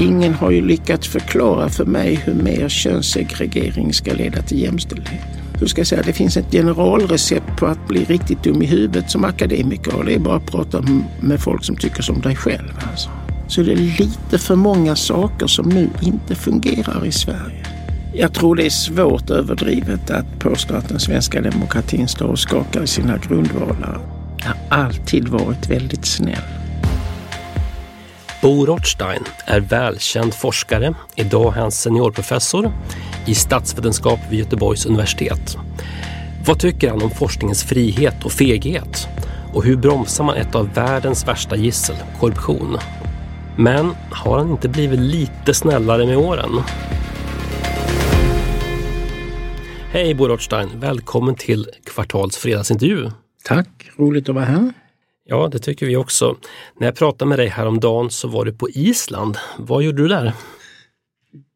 Ingen 0.00 0.34
har 0.34 0.50
ju 0.50 0.66
lyckats 0.66 1.08
förklara 1.08 1.68
för 1.68 1.84
mig 1.84 2.14
hur 2.14 2.34
mer 2.34 2.68
könssegregering 2.68 3.92
ska 3.92 4.12
leda 4.12 4.42
till 4.42 4.60
jämställdhet. 4.60 5.26
Hur 5.60 5.66
ska 5.66 5.80
jag 5.80 5.86
säga, 5.86 6.02
det 6.02 6.12
finns 6.12 6.36
ett 6.36 6.52
generalrecept 6.52 7.56
på 7.58 7.66
att 7.66 7.88
bli 7.88 8.04
riktigt 8.04 8.42
dum 8.42 8.62
i 8.62 8.66
huvudet 8.66 9.10
som 9.10 9.24
akademiker 9.24 9.94
och 9.94 10.04
det 10.04 10.14
är 10.14 10.18
bara 10.18 10.36
att 10.36 10.46
prata 10.46 10.84
med 11.20 11.40
folk 11.40 11.64
som 11.64 11.76
tycker 11.76 12.02
som 12.02 12.20
dig 12.20 12.36
själv. 12.36 12.78
Alltså. 12.90 13.10
Så 13.48 13.62
det 13.62 13.72
är 13.72 13.76
lite 13.76 14.38
för 14.38 14.54
många 14.56 14.96
saker 14.96 15.46
som 15.46 15.68
nu 15.68 15.90
inte 16.02 16.34
fungerar 16.34 17.06
i 17.06 17.12
Sverige. 17.12 17.66
Jag 18.14 18.32
tror 18.32 18.56
det 18.56 18.66
är 18.66 18.70
svårt 18.70 19.30
överdrivet 19.30 20.10
att 20.10 20.38
påstå 20.38 20.74
att 20.74 20.88
den 20.88 21.00
svenska 21.00 21.40
demokratin 21.40 22.08
står 22.08 22.28
och 22.28 22.38
skakar 22.38 22.82
i 22.82 22.86
sina 22.86 23.18
grundvalar. 23.28 24.00
Jag 24.38 24.46
har 24.46 24.84
alltid 24.84 25.28
varit 25.28 25.70
väldigt 25.70 26.04
snäll. 26.04 26.59
Bo 28.42 28.66
Rothstein 28.66 29.24
är 29.44 29.60
välkänd 29.60 30.34
forskare. 30.34 30.94
Idag 31.14 31.56
är 31.56 31.60
han 31.60 31.72
seniorprofessor 31.72 32.72
i 33.26 33.34
statsvetenskap 33.34 34.20
vid 34.30 34.38
Göteborgs 34.38 34.86
universitet. 34.86 35.56
Vad 36.46 36.58
tycker 36.58 36.90
han 36.90 37.02
om 37.02 37.10
forskningens 37.10 37.64
frihet 37.64 38.24
och 38.24 38.32
feghet? 38.32 39.08
Och 39.54 39.64
hur 39.64 39.76
bromsar 39.76 40.24
man 40.24 40.36
ett 40.36 40.54
av 40.54 40.74
världens 40.74 41.28
värsta 41.28 41.56
gissel, 41.56 41.96
korruption? 42.20 42.78
Men 43.56 43.94
har 44.10 44.38
han 44.38 44.50
inte 44.50 44.68
blivit 44.68 45.00
lite 45.00 45.54
snällare 45.54 46.06
med 46.06 46.16
åren? 46.16 46.50
Hej 49.92 50.14
Bo 50.14 50.28
Rothstein, 50.28 50.68
välkommen 50.74 51.34
till 51.34 51.66
Kvartals 51.84 52.36
fredagsintervju. 52.36 53.10
Tack, 53.44 53.90
roligt 53.96 54.28
att 54.28 54.34
vara 54.34 54.44
här. 54.44 54.72
Ja, 55.30 55.48
det 55.48 55.58
tycker 55.58 55.86
vi 55.86 55.96
också. 55.96 56.36
När 56.78 56.86
jag 56.86 56.96
pratade 56.96 57.28
med 57.28 57.38
dig 57.38 57.48
häromdagen 57.48 58.10
så 58.10 58.28
var 58.28 58.44
du 58.44 58.52
på 58.52 58.70
Island. 58.70 59.36
Vad 59.58 59.82
gjorde 59.82 60.02
du 60.02 60.08
där? 60.08 60.32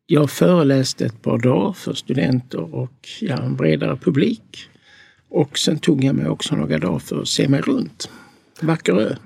Jag 0.06 0.30
föreläste 0.30 1.06
ett 1.06 1.22
par 1.22 1.38
dagar 1.38 1.72
för 1.72 1.94
studenter 1.94 2.74
och 2.74 3.08
ja, 3.20 3.36
en 3.36 3.56
bredare 3.56 3.96
publik. 3.96 4.68
Och 5.30 5.58
sen 5.58 5.78
tog 5.78 6.04
jag 6.04 6.14
mig 6.14 6.28
också 6.28 6.56
några 6.56 6.78
dagar 6.78 6.98
för 6.98 7.20
att 7.20 7.28
se 7.28 7.48
mig 7.48 7.60
runt. 7.60 8.10
Vacker 8.60 9.00
ö. 9.00 9.16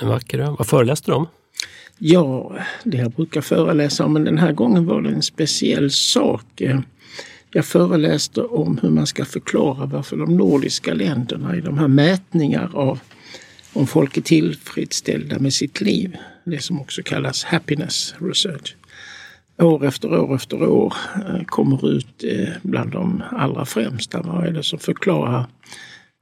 En 0.00 0.08
vacker 0.08 0.38
ö. 0.38 0.54
Vad 0.58 0.66
föreläste 0.66 1.10
du 1.10 1.14
om? 1.14 1.26
Ja, 1.98 2.56
det 2.84 2.96
jag 2.96 3.10
brukar 3.10 3.40
föreläsa 3.40 4.04
om, 4.04 4.12
men 4.12 4.24
den 4.24 4.38
här 4.38 4.52
gången 4.52 4.86
var 4.86 5.00
det 5.02 5.10
en 5.10 5.22
speciell 5.22 5.90
sak. 5.90 6.62
Jag 7.52 7.64
föreläste 7.64 8.42
om 8.42 8.78
hur 8.82 8.90
man 8.90 9.06
ska 9.06 9.24
förklara 9.24 9.86
varför 9.86 10.16
de 10.16 10.36
nordiska 10.36 10.94
länderna 10.94 11.56
i 11.56 11.60
de 11.60 11.78
här 11.78 11.88
mätningar 11.88 12.70
av 12.74 13.00
om 13.76 13.86
folk 13.86 14.16
är 14.16 14.20
tillfredsställda 14.22 15.38
med 15.38 15.52
sitt 15.52 15.80
liv, 15.80 16.16
det 16.44 16.62
som 16.62 16.80
också 16.80 17.02
kallas 17.02 17.44
happiness 17.44 18.14
research, 18.18 18.76
år 19.58 19.84
efter 19.84 20.18
år 20.18 20.34
efter 20.34 20.62
år 20.62 20.94
kommer 21.46 21.90
ut 21.90 22.24
bland 22.62 22.92
de 22.92 23.22
allra 23.32 23.64
främsta. 23.64 24.22
Vad 24.22 24.46
är 24.46 24.50
det 24.50 24.62
som 24.62 24.78
förklarar 24.78 25.46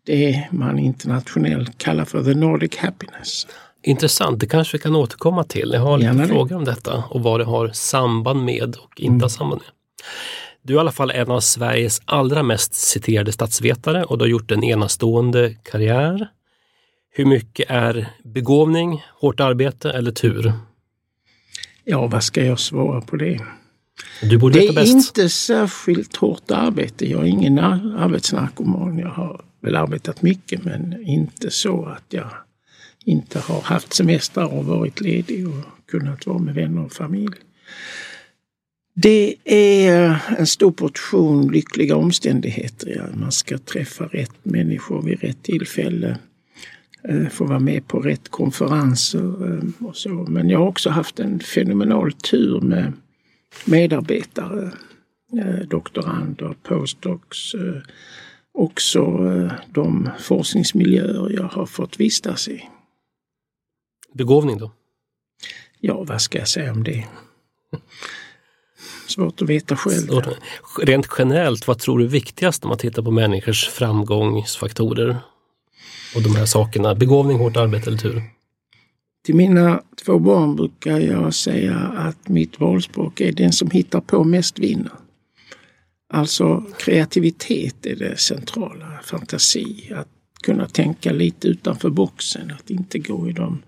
det 0.06 0.48
man 0.50 0.78
internationellt 0.78 1.78
kallar 1.78 2.04
för 2.04 2.24
the 2.24 2.34
Nordic 2.34 2.76
happiness? 2.76 3.46
Intressant, 3.82 4.40
det 4.40 4.46
kanske 4.46 4.76
vi 4.76 4.82
kan 4.82 4.96
återkomma 4.96 5.44
till. 5.44 5.70
Jag 5.72 5.80
har 5.80 5.98
lite 5.98 6.26
frågor 6.26 6.56
om 6.56 6.64
detta 6.64 7.04
och 7.10 7.22
vad 7.22 7.40
det 7.40 7.44
har 7.44 7.68
samband 7.68 8.44
med 8.44 8.76
och 8.76 9.00
inte 9.00 9.24
har 9.24 9.28
samband 9.28 9.60
med. 9.60 9.70
Du 10.62 10.72
är 10.72 10.76
i 10.76 10.80
alla 10.80 10.92
fall 10.92 11.10
en 11.10 11.30
av 11.30 11.40
Sveriges 11.40 12.02
allra 12.04 12.42
mest 12.42 12.74
citerade 12.74 13.32
statsvetare 13.32 14.04
och 14.04 14.18
du 14.18 14.22
har 14.24 14.28
gjort 14.28 14.50
en 14.50 14.64
enastående 14.64 15.56
karriär. 15.62 16.28
Hur 17.16 17.24
mycket 17.24 17.70
är 17.70 18.08
begåvning, 18.22 19.02
hårt 19.20 19.40
arbete 19.40 19.90
eller 19.90 20.10
tur? 20.10 20.52
Ja, 21.84 22.06
vad 22.06 22.24
ska 22.24 22.44
jag 22.44 22.60
svara 22.60 23.00
på 23.00 23.16
det? 23.16 23.40
Du 24.22 24.38
borde 24.38 24.58
det 24.58 24.66
är 24.66 24.72
bäst. 24.72 24.92
inte 24.92 25.28
särskilt 25.28 26.16
hårt 26.16 26.50
arbete. 26.50 27.10
Jag 27.10 27.20
är 27.20 27.26
ingen 27.26 27.58
arbetsnarkoman. 27.58 28.98
Jag 28.98 29.08
har 29.08 29.44
väl 29.60 29.76
arbetat 29.76 30.22
mycket 30.22 30.64
men 30.64 31.06
inte 31.06 31.50
så 31.50 31.84
att 31.84 32.04
jag 32.08 32.30
inte 33.04 33.38
har 33.38 33.60
haft 33.60 33.92
semester 33.92 34.54
och 34.54 34.64
varit 34.64 35.00
ledig 35.00 35.48
och 35.48 35.88
kunnat 35.90 36.26
vara 36.26 36.38
med 36.38 36.54
vänner 36.54 36.84
och 36.84 36.92
familj. 36.92 37.34
Det 38.94 39.36
är 39.44 40.18
en 40.38 40.46
stor 40.46 40.72
portion 40.72 41.52
lyckliga 41.52 41.96
omständigheter. 41.96 43.10
Man 43.14 43.32
ska 43.32 43.58
träffa 43.58 44.04
rätt 44.04 44.34
människor 44.42 45.02
vid 45.02 45.20
rätt 45.20 45.42
tillfälle 45.42 46.18
få 47.30 47.44
vara 47.44 47.58
med 47.58 47.88
på 47.88 48.00
rätt 48.00 48.28
konferenser 48.28 49.60
och 49.78 49.96
så. 49.96 50.08
Men 50.08 50.48
jag 50.48 50.58
har 50.58 50.66
också 50.66 50.90
haft 50.90 51.20
en 51.20 51.40
fenomenal 51.40 52.12
tur 52.12 52.60
med 52.60 52.92
medarbetare, 53.64 54.70
doktorander, 55.68 56.54
postdocs, 56.62 57.54
också 58.52 59.00
de 59.68 60.10
forskningsmiljöer 60.18 61.30
jag 61.30 61.48
har 61.48 61.66
fått 61.66 62.00
vistas 62.00 62.48
i. 62.48 62.68
Begåvning 64.12 64.58
då? 64.58 64.72
Ja, 65.80 66.04
vad 66.04 66.20
ska 66.20 66.38
jag 66.38 66.48
säga 66.48 66.72
om 66.72 66.84
det? 66.84 67.06
Svårt 69.06 69.42
att 69.42 69.48
veta 69.48 69.76
själv. 69.76 70.08
Rent 70.82 71.06
generellt, 71.18 71.66
vad 71.66 71.78
tror 71.78 71.98
du 71.98 72.04
är 72.04 72.08
viktigast 72.08 72.64
om 72.64 72.68
man 72.68 72.78
tittar 72.78 73.02
på 73.02 73.10
människors 73.10 73.68
framgångsfaktorer? 73.68 75.16
Och 76.14 76.22
de 76.22 76.36
här 76.36 76.46
sakerna, 76.46 76.94
begåvning, 76.94 77.38
hårt 77.38 77.56
arbete 77.56 77.90
eller 77.90 77.98
tur? 77.98 78.22
Till 79.24 79.34
mina 79.34 79.82
två 80.04 80.18
barn 80.18 80.56
brukar 80.56 80.98
jag 80.98 81.34
säga 81.34 81.76
att 81.78 82.28
mitt 82.28 82.60
valspråk 82.60 83.20
är 83.20 83.32
den 83.32 83.52
som 83.52 83.70
hittar 83.70 84.00
på 84.00 84.24
mest 84.24 84.58
vinner. 84.58 84.92
Alltså 86.12 86.64
kreativitet 86.78 87.86
är 87.86 87.96
det 87.96 88.20
centrala, 88.20 88.86
fantasi, 89.04 89.92
att 89.96 90.08
kunna 90.42 90.66
tänka 90.66 91.12
lite 91.12 91.48
utanför 91.48 91.90
boxen, 91.90 92.52
att 92.58 92.70
inte 92.70 92.98
gå 92.98 93.28
i 93.28 93.32
de 93.32 93.62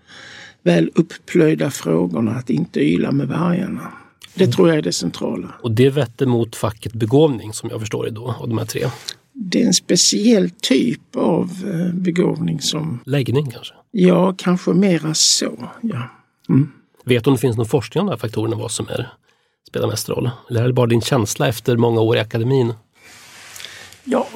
väl 0.62 0.90
upplöjda 0.94 1.70
frågorna, 1.70 2.34
att 2.34 2.50
inte 2.50 2.80
yla 2.80 3.12
med 3.12 3.28
vargarna. 3.28 3.92
Det 4.34 4.46
tror 4.46 4.68
jag 4.68 4.78
är 4.78 4.82
det 4.82 4.92
centrala. 4.92 5.54
Och 5.62 5.70
det 5.70 5.90
vetter 5.90 6.26
mot 6.26 6.56
facket 6.56 6.92
begåvning 6.92 7.52
som 7.52 7.70
jag 7.70 7.80
förstår 7.80 8.04
det 8.04 8.10
då, 8.10 8.34
av 8.40 8.48
de 8.48 8.58
här 8.58 8.64
tre? 8.64 8.86
Det 9.38 9.62
är 9.62 9.66
en 9.66 9.74
speciell 9.74 10.50
typ 10.50 11.16
av 11.16 11.50
begåvning 11.94 12.60
som... 12.60 13.00
Läggning 13.04 13.50
kanske? 13.50 13.74
Ja, 13.90 14.34
kanske 14.38 14.70
mera 14.70 15.14
så. 15.14 15.70
Ja. 15.82 16.10
Mm. 16.48 16.72
Vet 17.04 17.24
du 17.24 17.30
om 17.30 17.34
det 17.36 17.40
finns 17.40 17.56
någon 17.56 17.66
forskning 17.66 18.00
om 18.00 18.06
de 18.06 18.12
här 18.12 18.18
faktorerna, 18.18 18.56
vad 18.56 18.70
som 18.70 18.88
är, 18.88 19.08
spelar 19.68 19.88
mest 19.88 20.08
roll? 20.08 20.30
Eller 20.50 20.62
är 20.62 20.66
det 20.66 20.72
bara 20.72 20.86
din 20.86 21.00
känsla 21.00 21.48
efter 21.48 21.76
många 21.76 22.00
år 22.00 22.16
i 22.16 22.20
akademin? 22.20 22.74
Ja, 24.04 24.28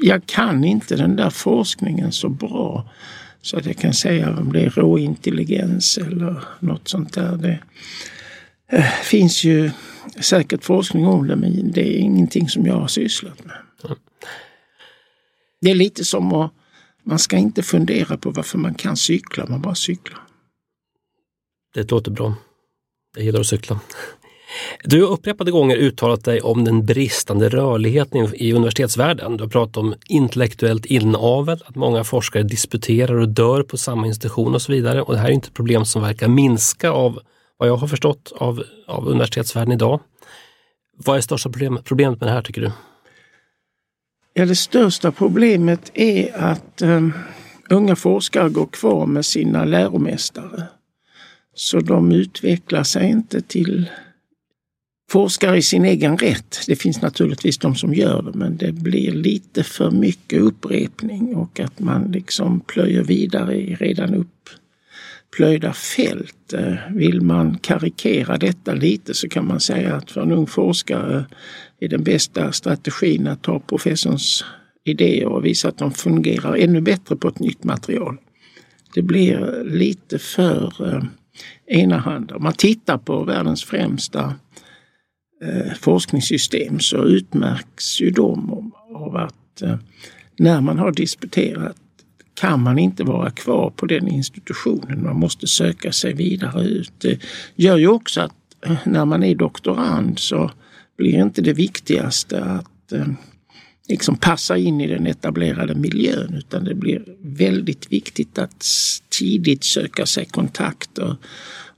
jag 0.00 0.26
kan 0.26 0.64
inte 0.64 0.96
den 0.96 1.16
där 1.16 1.30
forskningen 1.30 2.12
så 2.12 2.28
bra 2.28 2.90
så 3.42 3.56
att 3.56 3.66
jag 3.66 3.76
kan 3.76 3.94
säga 3.94 4.36
om 4.38 4.52
det 4.52 4.60
är 4.60 4.70
råintelligens 4.70 5.98
eller 5.98 6.44
något 6.60 6.88
sånt 6.88 7.12
där. 7.12 7.36
Det 7.36 7.58
finns 9.02 9.44
ju 9.44 9.70
säkert 10.20 10.64
forskning 10.64 11.06
om 11.06 11.26
det 11.26 11.36
men 11.36 11.72
det 11.72 11.96
är 11.96 11.98
ingenting 11.98 12.48
som 12.48 12.66
jag 12.66 12.74
har 12.74 12.88
sysslat 12.88 13.44
med. 13.44 13.56
Mm. 13.84 13.98
Det 15.60 15.70
är 15.70 15.74
lite 15.74 16.04
som 16.04 16.32
att 16.32 16.52
man 17.02 17.18
ska 17.18 17.36
inte 17.36 17.62
fundera 17.62 18.16
på 18.16 18.30
varför 18.30 18.58
man 18.58 18.74
kan 18.74 18.96
cykla, 18.96 19.46
man 19.46 19.62
bara 19.62 19.74
cyklar. 19.74 20.20
Det 21.74 21.90
låter 21.90 22.10
bra. 22.10 22.34
Jag 23.16 23.24
gillar 23.24 23.40
att 23.40 23.46
cykla. 23.46 23.80
Du 24.84 25.02
har 25.02 25.10
upprepade 25.10 25.50
gånger 25.50 25.76
uttalat 25.76 26.24
dig 26.24 26.40
om 26.40 26.64
den 26.64 26.86
bristande 26.86 27.48
rörligheten 27.48 28.34
i 28.34 28.52
universitetsvärlden. 28.52 29.36
Du 29.36 29.44
har 29.44 29.50
pratat 29.50 29.76
om 29.76 29.94
intellektuellt 30.08 30.86
inavel, 30.86 31.62
att 31.66 31.74
många 31.74 32.04
forskare 32.04 32.42
disputerar 32.42 33.14
och 33.14 33.28
dör 33.28 33.62
på 33.62 33.76
samma 33.76 34.06
institution 34.06 34.54
och 34.54 34.62
så 34.62 34.72
vidare. 34.72 35.02
Och 35.02 35.12
det 35.12 35.18
här 35.18 35.28
är 35.28 35.32
inte 35.32 35.48
ett 35.48 35.54
problem 35.54 35.84
som 35.84 36.02
verkar 36.02 36.28
minska 36.28 36.90
av 36.90 37.20
vad 37.56 37.68
jag 37.68 37.76
har 37.76 37.88
förstått 37.88 38.32
av, 38.36 38.62
av 38.86 39.08
universitetsvärlden 39.08 39.72
idag. 39.72 40.00
Vad 40.96 41.16
är 41.16 41.20
största 41.20 41.50
problem, 41.50 41.78
problemet 41.84 42.20
med 42.20 42.28
det 42.28 42.32
här 42.32 42.42
tycker 42.42 42.60
du? 42.60 42.72
Ja, 44.34 44.46
det 44.46 44.56
största 44.56 45.12
problemet 45.12 45.90
är 45.94 46.36
att 46.36 46.82
um, 46.82 47.12
unga 47.70 47.96
forskare 47.96 48.48
går 48.48 48.66
kvar 48.66 49.06
med 49.06 49.26
sina 49.26 49.64
läromästare. 49.64 50.62
Så 51.54 51.80
de 51.80 52.12
utvecklar 52.12 52.82
sig 52.82 53.10
inte 53.10 53.40
till 53.40 53.90
forskare 55.10 55.56
i 55.56 55.62
sin 55.62 55.84
egen 55.84 56.18
rätt. 56.18 56.60
Det 56.66 56.76
finns 56.76 57.02
naturligtvis 57.02 57.58
de 57.58 57.74
som 57.74 57.94
gör 57.94 58.22
det 58.22 58.38
men 58.38 58.56
det 58.56 58.72
blir 58.72 59.12
lite 59.12 59.64
för 59.64 59.90
mycket 59.90 60.40
upprepning 60.40 61.36
och 61.36 61.60
att 61.60 61.80
man 61.80 62.12
liksom 62.12 62.60
plöjer 62.60 63.02
vidare 63.02 63.54
i 63.56 63.74
redan 63.74 64.14
upplöjda 65.34 65.72
fält. 65.72 66.52
Eh, 66.52 66.74
vill 66.90 67.20
man 67.20 67.58
karikera 67.58 68.36
detta 68.36 68.74
lite 68.74 69.14
så 69.14 69.28
kan 69.28 69.46
man 69.46 69.60
säga 69.60 69.94
att 69.94 70.10
för 70.10 70.22
en 70.22 70.32
ung 70.32 70.46
forskare 70.46 71.24
är 71.80 71.88
den 71.88 72.02
bästa 72.02 72.52
strategin 72.52 73.26
att 73.26 73.42
ta 73.42 73.58
professorns 73.58 74.44
idéer 74.84 75.26
och 75.26 75.44
visa 75.44 75.68
att 75.68 75.78
de 75.78 75.92
fungerar 75.92 76.56
ännu 76.56 76.80
bättre 76.80 77.16
på 77.16 77.28
ett 77.28 77.38
nytt 77.38 77.64
material. 77.64 78.16
Det 78.94 79.02
blir 79.02 79.64
lite 79.64 80.18
för 80.18 80.72
eh, 80.86 81.02
enahanda. 81.66 82.36
Om 82.36 82.42
man 82.42 82.52
tittar 82.52 82.98
på 82.98 83.24
världens 83.24 83.64
främsta 83.64 84.34
eh, 85.42 85.72
forskningssystem 85.80 86.80
så 86.80 87.04
utmärks 87.04 88.00
ju 88.00 88.10
de 88.10 88.72
av 88.94 89.16
att 89.16 89.62
när 90.38 90.60
man 90.60 90.78
har 90.78 90.92
disputerat 90.92 91.76
kan 92.34 92.62
man 92.62 92.78
inte 92.78 93.04
vara 93.04 93.30
kvar 93.30 93.70
på 93.70 93.86
den 93.86 94.08
institutionen. 94.08 95.02
Man 95.02 95.16
måste 95.16 95.46
söka 95.46 95.92
sig 95.92 96.12
vidare 96.12 96.64
ut. 96.64 96.92
Det 96.98 97.18
gör 97.54 97.76
ju 97.76 97.88
också 97.88 98.20
att 98.20 98.32
eh, 98.66 98.76
när 98.84 99.04
man 99.04 99.22
är 99.22 99.34
doktorand 99.34 100.18
så 100.18 100.50
blir 100.96 101.22
inte 101.22 101.42
det 101.42 101.52
viktigaste 101.52 102.44
att 102.44 102.92
eh, 102.92 103.06
liksom 103.88 104.16
passa 104.16 104.56
in 104.56 104.80
i 104.80 104.86
den 104.86 105.06
etablerade 105.06 105.74
miljön 105.74 106.34
utan 106.34 106.64
det 106.64 106.74
blir 106.74 107.04
väldigt 107.20 107.92
viktigt 107.92 108.38
att 108.38 108.64
tidigt 109.18 109.64
söka 109.64 110.06
sig 110.06 110.24
kontakter 110.24 111.16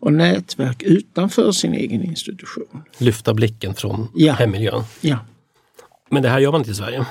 och 0.01 0.13
nätverk 0.13 0.83
utanför 0.83 1.53
sin 1.53 1.75
egen 1.75 2.05
institution. 2.05 2.83
Lyfta 2.99 3.35
blicken 3.35 3.75
från 3.75 4.09
ja. 4.15 4.33
hemmiljön. 4.33 4.83
Ja. 5.01 5.19
Men 6.11 6.23
det 6.23 6.29
här 6.29 6.39
gör 6.39 6.53
man 6.53 6.61
inte 6.61 6.71
i 6.71 6.75
Sverige? 6.75 7.07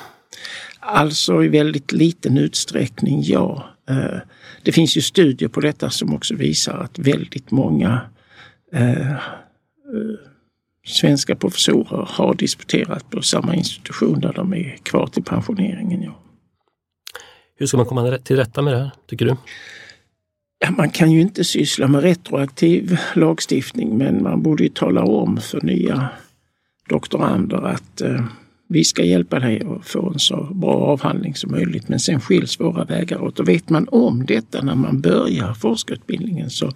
Alltså 0.88 1.44
i 1.44 1.48
väldigt 1.48 1.92
liten 1.92 2.38
utsträckning, 2.38 3.22
ja. 3.24 3.66
Eh, 3.90 4.20
det 4.64 4.72
finns 4.72 4.98
ju 4.98 5.02
studier 5.02 5.50
på 5.50 5.60
detta 5.60 5.90
som 5.90 6.14
också 6.14 6.36
visar 6.36 6.78
att 6.78 7.00
väldigt 7.00 7.52
många 7.52 8.02
eh, 8.72 9.12
eh, 9.12 9.18
svenska 10.86 11.36
professorer 11.36 12.08
har 12.12 12.34
disputerat 12.34 13.10
på 13.10 13.22
samma 13.22 13.56
institution 13.56 14.20
där 14.20 14.34
de 14.34 14.54
är 14.54 14.78
kvar 14.84 15.08
till 15.08 15.24
pensioneringen. 15.24 16.02
Ja. 16.02 16.20
Hur 17.58 17.66
ska 17.66 17.78
man 17.78 17.86
komma 17.86 18.18
till 18.18 18.36
rätta 18.36 18.62
med 18.62 18.74
det 18.74 18.80
här, 18.80 18.92
tycker 19.08 19.26
du? 19.26 19.36
Ja, 20.60 20.72
man 20.72 20.90
kan 20.90 21.12
ju 21.12 21.22
inte 21.22 21.44
syssla 21.44 21.88
med 21.88 22.04
retroaktiv 22.04 22.98
lagstiftning 23.16 23.98
men 23.98 24.24
man 24.24 24.42
borde 24.42 24.64
ju 24.64 24.70
tala 24.70 25.04
om 25.04 25.38
för 25.38 25.62
nya 25.62 26.10
doktorander 26.90 27.62
att 27.62 28.02
eh, 28.02 28.26
vi 28.68 28.84
ska 28.84 29.04
hjälpa 29.04 29.40
dig 29.40 29.62
att 29.62 29.88
få 29.88 30.10
en 30.10 30.20
så 30.20 30.50
bra 30.54 30.74
avhandling 30.74 31.36
som 31.36 31.52
möjligt 31.52 31.90
men 31.90 32.00
sen 32.00 32.22
skiljs 32.22 32.60
våra 32.60 32.86
vägar 32.86 33.22
åt. 33.22 33.40
Och 33.40 33.50
vet 33.50 33.70
man 33.70 33.88
om 33.92 34.26
detta 34.26 34.62
när 34.62 34.76
man 34.76 35.02
börjar 35.02 35.54
forskarutbildningen 35.54 36.50
så 36.50 36.72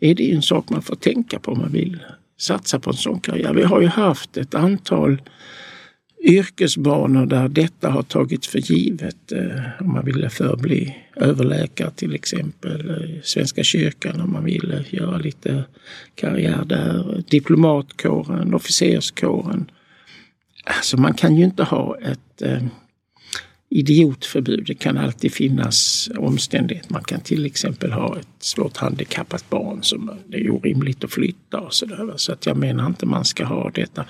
är 0.00 0.14
det 0.14 0.22
ju 0.22 0.34
en 0.34 0.42
sak 0.42 0.70
man 0.70 0.82
får 0.82 0.96
tänka 0.96 1.38
på 1.38 1.52
om 1.52 1.58
man 1.58 1.72
vill 1.72 1.98
satsa 2.38 2.78
på 2.78 2.90
en 2.90 2.96
sån 2.96 3.20
karriär. 3.20 3.54
Vi 3.54 3.62
har 3.62 3.80
ju 3.80 3.86
haft 3.86 4.36
ett 4.36 4.54
antal 4.54 5.18
yrkesbanor 6.24 7.26
där 7.26 7.48
detta 7.48 7.90
har 7.90 8.02
tagits 8.02 8.48
för 8.48 8.58
givet. 8.58 9.32
Eh, 9.32 9.60
om 9.80 9.92
man 9.92 10.04
ville 10.04 10.30
förbli 10.30 10.96
överläkare 11.16 11.90
till 11.90 12.14
exempel, 12.14 12.90
eh, 12.90 13.20
Svenska 13.22 13.62
kyrkan 13.62 14.20
om 14.20 14.32
man 14.32 14.44
ville 14.44 14.84
göra 14.90 15.18
lite 15.18 15.64
karriär 16.14 16.64
där, 16.64 17.22
diplomatkåren, 17.28 18.54
officerskåren. 18.54 19.70
Alltså 20.64 20.96
man 20.96 21.14
kan 21.14 21.36
ju 21.36 21.44
inte 21.44 21.64
ha 21.64 21.96
ett 21.98 22.42
eh, 22.42 22.62
idiotförbud. 23.68 24.64
Det 24.66 24.74
kan 24.74 24.98
alltid 24.98 25.32
finnas 25.32 26.10
omständigheter. 26.18 26.92
Man 26.92 27.04
kan 27.04 27.20
till 27.20 27.46
exempel 27.46 27.92
ha 27.92 28.18
ett 28.18 28.26
svårt 28.38 28.76
handikappat 28.76 29.50
barn 29.50 29.82
som 29.82 30.10
det 30.26 30.36
är 30.36 30.50
orimligt 30.50 31.04
att 31.04 31.10
flytta 31.10 31.60
och 31.60 31.74
sådär. 31.74 32.12
Så 32.16 32.32
att 32.32 32.46
jag 32.46 32.56
menar 32.56 32.86
inte 32.86 33.06
man 33.06 33.24
ska 33.24 33.44
ha 33.44 33.70
detta. 33.70 34.04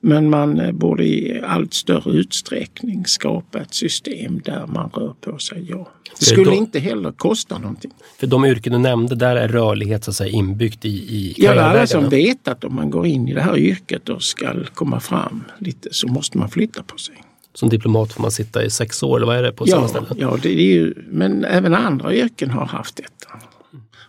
Men 0.00 0.30
man 0.30 0.78
borde 0.78 1.04
i 1.04 1.40
allt 1.46 1.74
större 1.74 2.12
utsträckning 2.12 3.06
skapa 3.06 3.60
ett 3.60 3.74
system 3.74 4.40
där 4.44 4.66
man 4.66 4.90
rör 4.90 5.14
på 5.20 5.38
sig. 5.38 5.66
Ja. 5.70 5.88
Det 6.18 6.24
skulle 6.24 6.50
då, 6.50 6.56
inte 6.56 6.78
heller 6.78 7.12
kosta 7.12 7.58
någonting. 7.58 7.90
För 8.18 8.26
de 8.26 8.44
yrken 8.44 8.72
du 8.72 8.78
nämnde, 8.78 9.14
där 9.14 9.36
är 9.36 9.48
rörlighet 9.48 10.04
så 10.04 10.10
att 10.10 10.16
säga, 10.16 10.30
inbyggt 10.30 10.84
i, 10.84 10.88
i 10.88 11.34
Ja, 11.36 11.60
alla 11.60 11.86
som 11.86 12.08
vet 12.08 12.48
att 12.48 12.64
om 12.64 12.74
man 12.74 12.90
går 12.90 13.06
in 13.06 13.28
i 13.28 13.34
det 13.34 13.40
här 13.40 13.58
yrket 13.58 14.08
och 14.08 14.22
ska 14.22 14.64
komma 14.74 15.00
fram 15.00 15.44
lite 15.58 15.88
så 15.92 16.08
måste 16.08 16.38
man 16.38 16.50
flytta 16.50 16.82
på 16.82 16.98
sig 16.98 17.14
som 17.54 17.68
diplomat 17.68 18.12
får 18.12 18.22
man 18.22 18.30
sitta 18.30 18.64
i 18.64 18.70
sex 18.70 19.02
år, 19.02 19.16
eller 19.16 19.26
vad 19.26 19.36
är 19.36 19.42
det 19.42 19.52
på 19.52 19.64
ja, 19.66 19.76
samma 19.76 19.88
ställe? 19.88 20.06
Ja, 20.16 20.38
det 20.42 20.48
är 20.48 20.74
ju, 20.74 20.94
men 21.10 21.44
även 21.44 21.74
andra 21.74 22.14
yrken 22.14 22.50
har 22.50 22.66
haft 22.66 22.96
detta. 22.96 23.40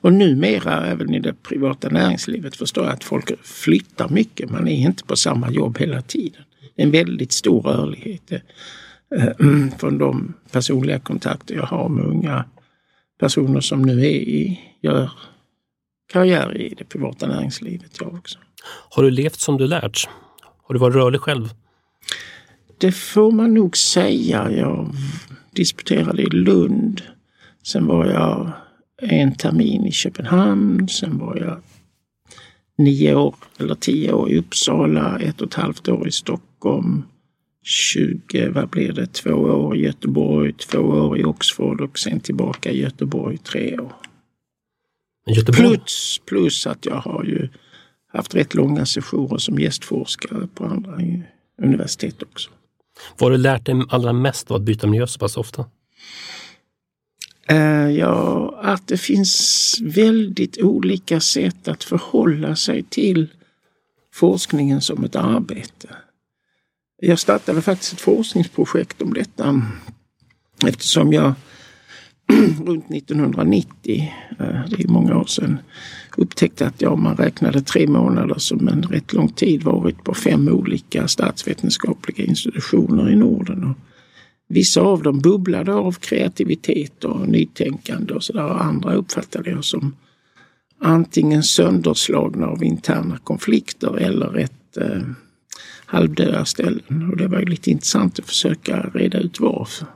Och 0.05 0.13
numera 0.13 0.85
även 0.85 1.13
i 1.13 1.19
det 1.19 1.33
privata 1.33 1.89
näringslivet 1.89 2.55
förstår 2.55 2.85
jag 2.85 2.93
att 2.93 3.03
folk 3.03 3.31
flyttar 3.43 4.09
mycket. 4.09 4.49
Man 4.49 4.67
är 4.67 4.75
inte 4.75 5.03
på 5.03 5.15
samma 5.15 5.51
jobb 5.51 5.77
hela 5.77 6.01
tiden. 6.01 6.41
En 6.75 6.91
väldigt 6.91 7.31
stor 7.31 7.61
rörlighet 7.61 8.31
eh, 8.31 8.39
från 9.77 9.97
de 9.97 10.33
personliga 10.51 10.99
kontakter 10.99 11.55
jag 11.55 11.65
har 11.65 11.89
med 11.89 12.05
unga 12.05 12.45
personer 13.19 13.61
som 13.61 13.81
nu 13.81 13.99
är 13.99 14.19
i, 14.19 14.59
gör 14.81 15.11
karriär 16.13 16.57
i 16.57 16.75
det 16.77 16.83
privata 16.83 17.27
näringslivet. 17.27 17.97
Jag 17.99 18.13
också. 18.13 18.39
Har 18.89 19.03
du 19.03 19.11
levt 19.11 19.39
som 19.39 19.57
du 19.57 19.67
lärt? 19.67 20.09
Har 20.63 20.73
du 20.73 20.79
varit 20.79 20.95
rörlig 20.95 21.21
själv? 21.21 21.49
Det 22.77 22.91
får 22.91 23.31
man 23.31 23.53
nog 23.53 23.77
säga. 23.77 24.51
Jag 24.51 24.89
disputerade 25.51 26.21
i 26.21 26.29
Lund. 26.29 27.01
Sen 27.63 27.85
var 27.85 28.05
jag 28.05 28.51
en 29.01 29.35
termin 29.35 29.85
i 29.85 29.91
Köpenhamn. 29.91 30.89
Sen 30.89 31.17
var 31.17 31.37
jag 31.37 31.61
nio 32.77 33.15
år 33.15 33.35
eller 33.57 33.75
tio 33.75 34.13
år 34.13 34.31
i 34.31 34.37
Uppsala, 34.37 35.19
ett 35.19 35.41
och 35.41 35.47
ett 35.47 35.53
halvt 35.53 35.87
år 35.89 36.07
i 36.07 36.11
Stockholm. 36.11 37.03
20, 37.63 38.49
vad 38.49 38.69
blir 38.69 38.91
det, 38.91 39.13
två 39.13 39.31
år 39.31 39.75
i 39.77 39.81
Göteborg, 39.81 40.53
två 40.53 40.79
år 40.79 41.19
i 41.19 41.23
Oxford 41.23 41.81
och 41.81 41.99
sen 41.99 42.19
tillbaka 42.19 42.71
i 42.71 42.79
Göteborg 42.79 43.37
tre 43.37 43.79
år. 43.79 43.93
Göteborg. 45.27 45.77
Plus, 45.77 46.21
plus 46.25 46.67
att 46.67 46.85
jag 46.85 46.95
har 46.95 47.23
ju 47.23 47.49
haft 48.13 48.35
rätt 48.35 48.53
långa 48.53 48.85
sessioner 48.85 49.37
som 49.37 49.59
gästforskare 49.59 50.47
på 50.47 50.65
andra 50.65 50.99
universitet 51.61 52.23
också. 52.23 52.51
Vad 53.17 53.31
har 53.31 53.37
du 53.37 53.43
lärt 53.43 53.65
dig 53.65 53.81
allra 53.89 54.13
mest 54.13 54.51
av 54.51 54.57
att 54.57 54.63
byta 54.63 54.87
miljö 54.87 55.07
så 55.07 55.19
pass 55.19 55.37
ofta? 55.37 55.65
Uh, 57.51 57.91
ja, 57.91 58.59
att 58.61 58.87
det 58.87 58.97
finns 58.97 59.77
väldigt 59.81 60.57
olika 60.61 61.19
sätt 61.19 61.67
att 61.67 61.83
förhålla 61.83 62.55
sig 62.55 62.83
till 62.83 63.27
forskningen 64.13 64.81
som 64.81 65.03
ett 65.03 65.15
arbete. 65.15 65.89
Jag 67.01 67.19
startade 67.19 67.61
faktiskt 67.61 67.93
ett 67.93 68.01
forskningsprojekt 68.01 69.01
om 69.01 69.13
detta 69.13 69.61
eftersom 70.63 71.13
jag 71.13 71.33
runt 72.65 72.91
1990, 72.91 74.13
eh, 74.39 74.69
det 74.69 74.83
är 74.83 74.87
många 74.87 75.17
år 75.17 75.25
sedan, 75.25 75.59
upptäckte 76.15 76.67
att 76.67 76.81
ja, 76.81 76.95
man 76.95 77.15
räknade 77.15 77.61
tre 77.61 77.87
månader 77.87 78.35
som 78.37 78.67
en 78.67 78.83
rätt 78.83 79.13
lång 79.13 79.29
tid 79.29 79.63
varit 79.63 80.03
på 80.03 80.13
fem 80.13 80.47
olika 80.47 81.07
statsvetenskapliga 81.07 82.25
institutioner 82.25 83.09
i 83.09 83.15
Norden. 83.15 83.63
Och 83.63 83.77
vissa 84.47 84.81
av 84.81 85.03
dem 85.03 85.19
bubblade 85.19 85.73
av 85.73 85.91
kreativitet 85.91 87.03
och 87.03 87.27
nytänkande 87.27 88.13
och 88.13 88.23
sådär. 88.23 88.41
Andra 88.41 88.93
uppfattade 88.93 89.49
jag 89.49 89.65
som 89.65 89.95
antingen 90.79 91.43
sönderslagna 91.43 92.47
av 92.47 92.63
interna 92.63 93.17
konflikter 93.17 93.97
eller 93.97 94.27
rätt 94.27 94.77
eh, 94.77 95.01
halvdöda 95.85 96.45
ställen. 96.45 97.09
Och 97.11 97.17
det 97.17 97.27
var 97.27 97.41
lite 97.41 97.71
intressant 97.71 98.19
att 98.19 98.25
försöka 98.25 98.89
reda 98.93 99.19
ut 99.19 99.39
varför. 99.39 99.87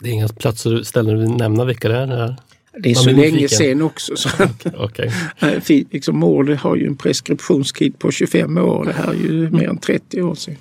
Det 0.00 0.08
är 0.08 0.12
inga 0.12 0.28
platser, 0.28 0.82
ställen 0.82 1.14
du 1.14 1.20
vill 1.20 1.36
nämna 1.36 1.64
vilka 1.64 1.88
det 1.88 1.96
är? 1.96 2.06
Här. 2.06 2.36
Det 2.78 2.90
är 2.90 2.94
så 2.94 3.10
länge 3.10 3.48
sedan 3.48 3.82
också. 3.82 4.16
Så 4.16 4.28
okay. 4.78 5.10
liksom, 5.90 6.18
mord 6.18 6.50
har 6.50 6.76
ju 6.76 6.86
en 6.86 6.96
preskriptionstid 6.96 7.98
på 7.98 8.10
25 8.10 8.58
år. 8.58 8.84
Det 8.84 8.92
här 8.92 9.08
är 9.08 9.14
ju 9.14 9.50
mer 9.50 9.68
än 9.68 9.78
30 9.78 10.22
år 10.22 10.34
sedan. 10.34 10.56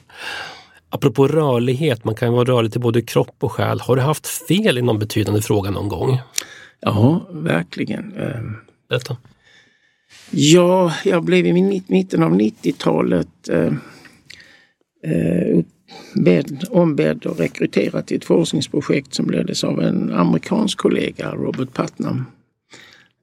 Apropå 0.90 1.28
rörlighet, 1.28 2.04
man 2.04 2.16
kan 2.16 2.34
vara 2.34 2.46
rörlig 2.46 2.72
till 2.72 2.82
både 2.82 3.02
kropp 3.02 3.36
och 3.40 3.52
själ. 3.52 3.80
Har 3.80 3.96
du 3.96 4.02
haft 4.02 4.28
fel 4.28 4.78
i 4.78 4.82
någon 4.82 5.00
betydande 5.00 5.42
fråga 5.42 5.72
någon 5.72 5.88
gång? 5.88 6.20
Ja, 6.82 7.28
verkligen. 7.32 8.14
Berätta. 8.90 9.18
Ja, 10.32 10.94
jag 11.06 11.24
blev 11.24 11.46
i 11.46 11.84
mitten 11.88 12.24
av 12.24 12.32
90-talet 12.32 13.50
eh, 13.50 13.74
eh, 15.04 15.64
bedd, 16.14 16.66
ombedd 16.70 17.26
och 17.26 17.38
rekryterad 17.40 18.06
till 18.06 18.18
ett 18.18 18.26
forskningsprojekt 18.26 19.14
som 19.14 19.30
leddes 19.30 19.64
av 19.64 19.82
en 19.82 20.14
amerikansk 20.14 20.78
kollega, 20.78 21.32
Robert 21.32 21.74
Putnam. 21.74 22.26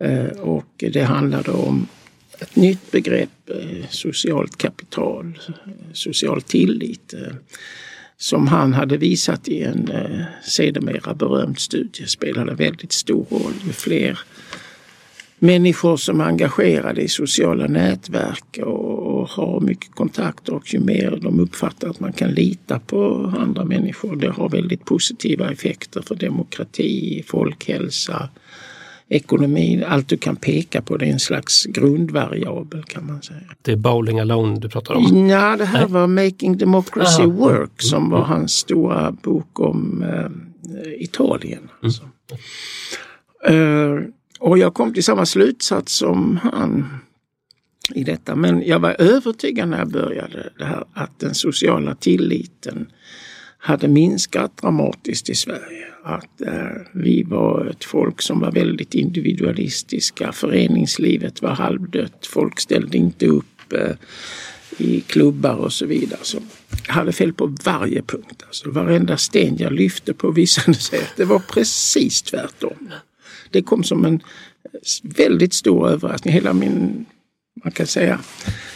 Eh, 0.00 0.40
och 0.40 0.68
det 0.76 1.02
handlade 1.02 1.50
om 1.50 1.86
ett 2.38 2.56
nytt 2.56 2.90
begrepp, 2.90 3.50
eh, 3.50 3.88
socialt 3.90 4.58
kapital, 4.58 5.38
eh, 5.48 5.72
social 5.92 6.42
tillit 6.42 7.14
som 8.16 8.48
han 8.48 8.72
hade 8.72 8.96
visat 8.96 9.48
i 9.48 9.62
en 9.62 9.90
eh, 9.90 10.20
sedermera 10.42 11.14
berömd 11.14 11.58
studie 11.58 12.06
spelade 12.06 12.54
väldigt 12.54 12.92
stor 12.92 13.26
roll. 13.30 13.54
Ju 13.66 13.72
fler 13.72 14.18
människor 15.38 15.96
som 15.96 16.20
är 16.20 16.24
engagerade 16.24 17.02
i 17.02 17.08
sociala 17.08 17.66
nätverk 17.66 18.58
och 18.62 18.85
har 19.30 19.60
mycket 19.60 19.94
kontakter 19.94 20.54
och 20.54 20.74
ju 20.74 20.80
mer 20.80 21.18
de 21.22 21.40
uppfattar 21.40 21.88
att 21.88 22.00
man 22.00 22.12
kan 22.12 22.30
lita 22.30 22.78
på 22.78 23.32
andra 23.38 23.64
människor. 23.64 24.16
Det 24.16 24.30
har 24.30 24.48
väldigt 24.48 24.84
positiva 24.84 25.52
effekter 25.52 26.02
för 26.02 26.14
demokrati, 26.14 27.24
folkhälsa, 27.26 28.28
ekonomi. 29.08 29.84
Allt 29.86 30.08
du 30.08 30.16
kan 30.16 30.36
peka 30.36 30.82
på 30.82 30.96
det 30.96 31.06
är 31.06 31.12
en 31.12 31.20
slags 31.20 31.64
grundvariabel 31.64 32.82
kan 32.82 33.06
man 33.06 33.22
säga. 33.22 33.40
Det 33.62 33.72
är 33.72 33.76
Bowling 33.76 34.20
Alone 34.20 34.60
du 34.60 34.68
pratar 34.68 34.94
om? 34.94 35.28
Ja, 35.28 35.56
det 35.56 35.64
här 35.64 35.80
Nej. 35.80 35.92
var 35.92 36.06
Making 36.06 36.58
Democracy 36.58 37.22
Aha. 37.22 37.32
Work 37.32 37.82
som 37.82 37.98
mm. 37.98 38.10
var 38.10 38.22
hans 38.22 38.52
stora 38.52 39.12
bok 39.12 39.60
om 39.60 40.02
eh, 40.02 41.02
Italien. 41.02 41.58
Mm. 41.58 41.70
Alltså. 41.80 42.02
Mm. 43.44 43.60
Uh, 43.60 44.02
och 44.38 44.58
jag 44.58 44.74
kom 44.74 44.94
till 44.94 45.04
samma 45.04 45.26
slutsats 45.26 45.92
som 45.92 46.38
han 46.52 46.84
i 47.94 48.04
detta. 48.04 48.36
Men 48.36 48.62
jag 48.66 48.78
var 48.78 48.96
övertygad 48.98 49.68
när 49.68 49.78
jag 49.78 49.90
började 49.90 50.52
det 50.58 50.64
här 50.64 50.84
att 50.92 51.20
den 51.20 51.34
sociala 51.34 51.94
tilliten 51.94 52.86
hade 53.58 53.88
minskat 53.88 54.56
dramatiskt 54.56 55.28
i 55.28 55.34
Sverige. 55.34 55.86
Att 56.04 56.40
eh, 56.40 56.82
vi 56.92 57.22
var 57.22 57.66
ett 57.66 57.84
folk 57.84 58.22
som 58.22 58.40
var 58.40 58.52
väldigt 58.52 58.94
individualistiska. 58.94 60.32
Föreningslivet 60.32 61.42
var 61.42 61.50
halvdött. 61.50 62.26
Folk 62.26 62.60
ställde 62.60 62.98
inte 62.98 63.26
upp 63.26 63.72
eh, 63.72 63.96
i 64.78 65.00
klubbar 65.00 65.54
och 65.54 65.72
så 65.72 65.86
vidare. 65.86 66.20
Så 66.22 66.38
jag 66.86 66.94
hade 66.94 67.12
fel 67.12 67.32
på 67.32 67.56
varje 67.64 68.02
punkt. 68.02 68.42
Alltså, 68.46 68.70
varenda 68.70 69.16
sten 69.16 69.56
jag 69.56 69.72
lyfte 69.72 70.14
på 70.14 70.30
visade 70.30 70.74
sig 70.74 70.98
att 70.98 71.16
det 71.16 71.24
var 71.24 71.38
precis 71.38 72.22
tvärtom. 72.22 72.90
Det 73.50 73.62
kom 73.62 73.84
som 73.84 74.04
en 74.04 74.14
eh, 74.14 75.10
väldigt 75.16 75.54
stor 75.54 75.88
överraskning. 75.88 76.34
Hela 76.34 76.52
min, 76.52 77.06
man 77.66 77.72
kan 77.72 77.86
säga, 77.86 78.18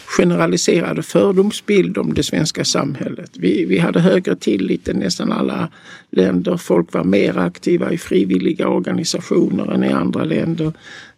generaliserade 0.07 1.03
fördomsbild 1.03 1.99
om 1.99 2.15
det 2.15 2.23
svenska 2.23 2.65
samhället. 2.65 3.31
Vi, 3.35 3.65
vi 3.65 3.79
hade 3.79 4.01
högre 4.01 4.37
tillit 4.37 4.89
än 4.89 4.97
nästan 4.97 5.33
alla 5.33 5.69
länder. 6.11 6.57
Folk 6.57 6.93
var 6.93 7.05
mer 7.05 7.39
aktiva 7.39 7.93
i 7.93 7.99
frivilliga 7.99 8.69
organisationer 8.69 9.73
än 9.73 9.85
i 9.85 9.93
andra 9.93 10.25
länder. 10.25 10.73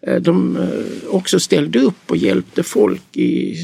Eh, 0.07 0.17
de 0.17 0.57
eh, 0.57 1.15
också 1.15 1.41
ställde 1.41 1.79
upp 1.79 2.11
och 2.11 2.17
hjälpte 2.17 2.63
folk 2.63 3.17
i 3.17 3.57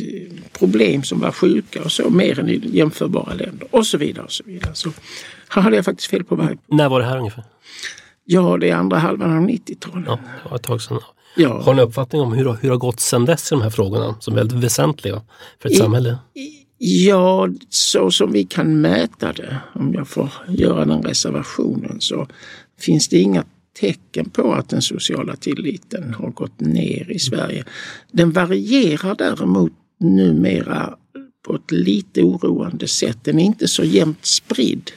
problem 0.58 1.02
som 1.02 1.20
var 1.20 1.32
sjuka 1.32 1.82
och 1.82 1.92
så 1.92 2.10
mer 2.10 2.38
än 2.38 2.48
i 2.48 2.60
jämförbara 2.64 3.34
länder 3.34 3.66
och 3.70 3.86
så 3.86 3.98
vidare. 3.98 4.24
Och 4.24 4.32
så 4.32 4.44
vidare. 4.46 4.74
Så 4.74 4.92
här 5.48 5.62
hade 5.62 5.76
jag 5.76 5.84
faktiskt 5.84 6.10
fel 6.10 6.24
på 6.24 6.34
varje 6.34 6.58
När 6.66 6.88
var 6.88 7.00
det 7.00 7.06
här 7.06 7.18
ungefär? 7.18 7.44
Ja, 8.24 8.56
det 8.56 8.70
är 8.70 8.74
andra 8.74 8.98
halvan 8.98 9.36
av 9.36 9.48
90-talet. 9.48 10.04
Ja, 10.06 10.18
det 10.42 10.48
var 10.48 10.56
ett 10.56 10.62
tag 10.62 10.82
sedan. 10.82 11.00
Ja. 11.38 11.62
Har 11.62 11.74
ni 11.74 11.82
uppfattning 11.82 12.22
om 12.22 12.32
hur, 12.32 12.44
hur 12.44 12.58
det 12.60 12.68
har 12.68 12.76
gått 12.76 13.00
sedan 13.00 13.24
dess 13.24 13.52
i 13.52 13.54
de 13.54 13.62
här 13.62 13.70
frågorna 13.70 14.16
som 14.20 14.34
är 14.34 14.38
väldigt 14.38 14.58
väsentliga 14.58 15.22
för 15.62 15.68
ett 15.68 15.74
I, 15.74 15.78
samhälle? 15.78 16.18
Ja, 16.78 17.48
så 17.68 18.10
som 18.10 18.32
vi 18.32 18.44
kan 18.44 18.80
mäta 18.80 19.32
det, 19.32 19.56
om 19.74 19.94
jag 19.94 20.08
får 20.08 20.30
göra 20.48 20.84
den 20.84 21.02
reservationen, 21.02 22.00
så 22.00 22.26
finns 22.80 23.08
det 23.08 23.18
inga 23.18 23.44
tecken 23.80 24.30
på 24.30 24.52
att 24.52 24.68
den 24.68 24.82
sociala 24.82 25.36
tilliten 25.36 26.14
har 26.14 26.30
gått 26.30 26.60
ner 26.60 27.10
i 27.10 27.18
Sverige. 27.18 27.64
Den 28.12 28.32
varierar 28.32 29.14
däremot 29.14 29.72
numera 30.00 30.94
på 31.46 31.54
ett 31.54 31.70
lite 31.70 32.22
oroande 32.22 32.88
sätt. 32.88 33.18
Den 33.22 33.38
är 33.38 33.44
inte 33.44 33.68
så 33.68 33.84
jämnt 33.84 34.24
spridd. 34.24 34.90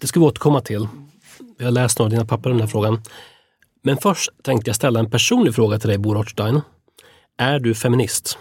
Det 0.00 0.06
ska 0.06 0.20
vi 0.20 0.26
återkomma 0.26 0.60
till. 0.60 0.88
Vi 1.58 1.64
har 1.64 1.72
läst 1.72 1.98
några 1.98 2.06
av 2.06 2.10
dina 2.10 2.24
papper 2.24 2.50
om 2.50 2.56
den 2.56 2.66
här 2.66 2.70
frågan. 2.70 3.00
Men 3.82 3.96
först 3.96 4.30
tänkte 4.42 4.68
jag 4.68 4.76
ställa 4.76 5.00
en 5.00 5.10
personlig 5.10 5.54
fråga 5.54 5.78
till 5.78 5.88
dig, 5.88 5.98
Bo 5.98 6.14
Rothstein. 6.14 6.60
Är 7.38 7.58
du 7.58 7.74
feminist? 7.74 8.38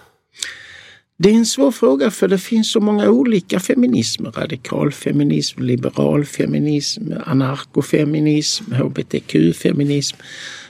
Det 1.19 1.29
är 1.29 1.33
en 1.33 1.45
svår 1.45 1.71
fråga 1.71 2.11
för 2.11 2.27
det 2.27 2.37
finns 2.37 2.71
så 2.71 2.79
många 2.79 3.09
olika 3.09 3.59
feminismer. 3.59 4.31
Radikalfeminism, 4.31 5.61
liberalfeminism, 5.61 7.13
anarkofeminism, 7.25 8.73
hbtq-feminism. 8.73 10.17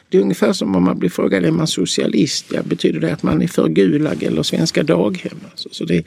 Det 0.10 0.18
är 0.18 0.22
ungefär 0.22 0.54
som 0.54 0.76
om 0.76 0.84
man 0.84 1.00
blir 1.00 1.10
frågad 1.10 1.46
är 1.46 1.52
man 1.52 1.68
socialist? 1.68 2.46
Ja, 2.54 2.64
betyder 2.64 3.00
det 3.00 3.14
att 3.14 3.24
man 3.24 3.42
är 3.42 3.48
för 3.48 3.68
Gulag 3.68 4.24
eller 4.24 4.44
svenska 4.44 4.84
daghem? 4.84 5.40
Alltså, 5.52 5.70
så 5.72 5.86
det, 5.86 6.06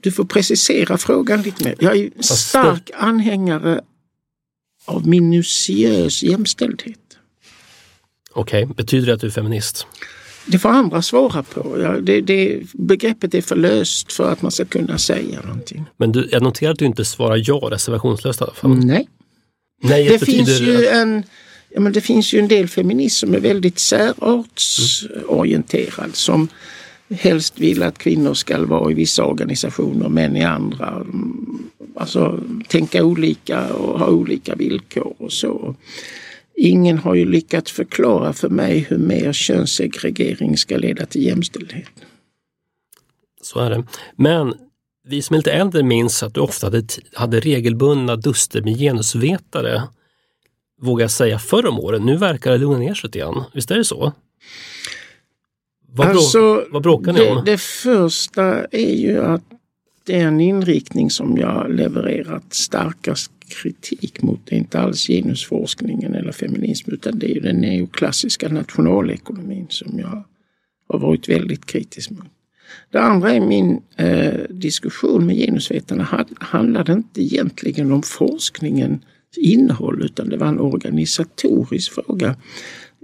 du 0.00 0.12
får 0.12 0.24
precisera 0.24 0.98
frågan 0.98 1.42
lite 1.42 1.64
mer. 1.64 1.76
Jag 1.80 1.96
är 1.96 2.10
stark 2.20 2.90
anhängare 2.94 3.80
av 4.84 5.08
minutiös 5.08 6.22
jämställdhet. 6.22 7.03
Okej, 8.34 8.64
okay. 8.64 8.74
betyder 8.74 9.06
det 9.06 9.14
att 9.14 9.20
du 9.20 9.26
är 9.26 9.30
feminist? 9.30 9.86
Det 10.46 10.58
får 10.58 10.68
andra 10.68 11.02
svara 11.02 11.42
på. 11.42 11.80
Ja, 11.80 12.00
det, 12.00 12.20
det, 12.20 12.60
begreppet 12.72 13.34
är 13.34 13.40
för 13.40 13.56
löst 13.56 14.12
för 14.12 14.32
att 14.32 14.42
man 14.42 14.50
ska 14.50 14.64
kunna 14.64 14.98
säga 14.98 15.40
någonting. 15.44 15.84
Men 15.96 16.12
du, 16.12 16.28
jag 16.32 16.42
noterar 16.42 16.72
att 16.72 16.78
du 16.78 16.84
inte 16.84 17.04
svarar 17.04 17.42
ja 17.44 17.68
reservationslöst 17.72 18.40
i 18.40 18.44
alla 18.44 18.54
fall. 18.54 18.74
Nej. 18.74 19.08
Nej 19.82 20.08
det, 20.08 20.18
finns 20.18 20.60
ju 20.60 20.86
en, 20.86 21.22
ja, 21.68 21.80
men 21.80 21.92
det 21.92 22.00
finns 22.00 22.32
ju 22.32 22.38
en 22.38 22.48
del 22.48 22.68
feminism 22.68 23.26
som 23.26 23.34
är 23.34 23.40
väldigt 23.40 23.78
särartsorienterad 23.78 25.98
mm. 25.98 26.12
som 26.12 26.48
helst 27.10 27.58
vill 27.58 27.82
att 27.82 27.98
kvinnor 27.98 28.34
ska 28.34 28.64
vara 28.64 28.90
i 28.90 28.94
vissa 28.94 29.24
organisationer, 29.24 30.08
män 30.08 30.36
i 30.36 30.44
andra. 30.44 31.06
Alltså 31.96 32.40
tänka 32.68 33.04
olika 33.04 33.74
och 33.74 33.98
ha 33.98 34.06
olika 34.06 34.54
villkor 34.54 35.14
och 35.18 35.32
så. 35.32 35.74
Ingen 36.56 36.98
har 36.98 37.14
ju 37.14 37.24
lyckats 37.24 37.72
förklara 37.72 38.32
för 38.32 38.48
mig 38.48 38.78
hur 38.78 38.98
mer 38.98 39.32
könssegregering 39.32 40.56
ska 40.56 40.76
leda 40.76 41.06
till 41.06 41.22
jämställdhet. 41.22 41.90
Så 43.42 43.60
är 43.60 43.70
det. 43.70 43.84
Men 44.16 44.54
vi 45.06 45.22
som 45.22 45.34
är 45.34 45.38
lite 45.38 45.52
äldre 45.52 45.82
minns 45.82 46.22
att 46.22 46.34
du 46.34 46.40
ofta 46.40 46.66
hade, 46.66 46.82
hade 47.12 47.40
regelbundna 47.40 48.16
duster 48.16 48.62
med 48.62 48.78
genusvetare, 48.78 49.82
vågar 50.80 51.04
jag 51.04 51.10
säga, 51.10 51.38
förr 51.38 51.66
om 51.66 51.78
åren. 51.78 52.02
Nu 52.02 52.16
verkar 52.16 52.50
det 52.50 52.58
lugna 52.58 52.78
ner 52.78 52.94
sig 52.94 53.08
lite 53.08 53.18
grann. 53.18 53.44
Visst 53.54 53.70
är 53.70 53.76
det 53.76 53.84
så? 53.84 54.12
Vad, 55.88 56.06
alltså, 56.06 56.38
brå, 56.38 56.64
vad 56.70 56.82
bråkar 56.82 57.12
ni 57.12 57.18
det, 57.18 57.30
om? 57.30 57.44
Det 57.44 57.60
första 57.60 58.64
är 58.64 58.94
ju 58.94 59.24
att 59.24 59.42
det 60.06 60.20
är 60.20 60.26
en 60.26 60.40
inriktning 60.40 61.10
som 61.10 61.36
jag 61.36 61.70
levererat 61.70 62.54
starkast 62.54 63.32
kritik 63.48 64.22
mot 64.22 64.40
det 64.44 64.54
är 64.54 64.58
inte 64.58 64.80
alls 64.80 65.06
genusforskningen 65.06 66.14
eller 66.14 66.32
feminism 66.32 66.90
utan 66.90 67.18
det 67.18 67.36
är 67.36 67.40
den 67.40 67.56
neoklassiska 67.56 68.48
nationalekonomin 68.48 69.66
som 69.68 69.98
jag 69.98 70.24
har 70.88 70.98
varit 70.98 71.28
väldigt 71.28 71.66
kritisk 71.66 72.10
mot. 72.10 72.26
Det 72.90 73.00
andra 73.00 73.32
är 73.32 73.40
min 73.40 73.82
eh, 73.96 74.40
diskussion 74.50 75.26
med 75.26 75.36
genusvetarna 75.36 76.26
handlade 76.40 76.92
inte 76.92 77.22
egentligen 77.22 77.92
om 77.92 78.02
forskningens 78.02 79.02
innehåll 79.36 80.02
utan 80.04 80.28
det 80.28 80.36
var 80.36 80.46
en 80.46 80.60
organisatorisk 80.60 81.92
fråga. 81.92 82.36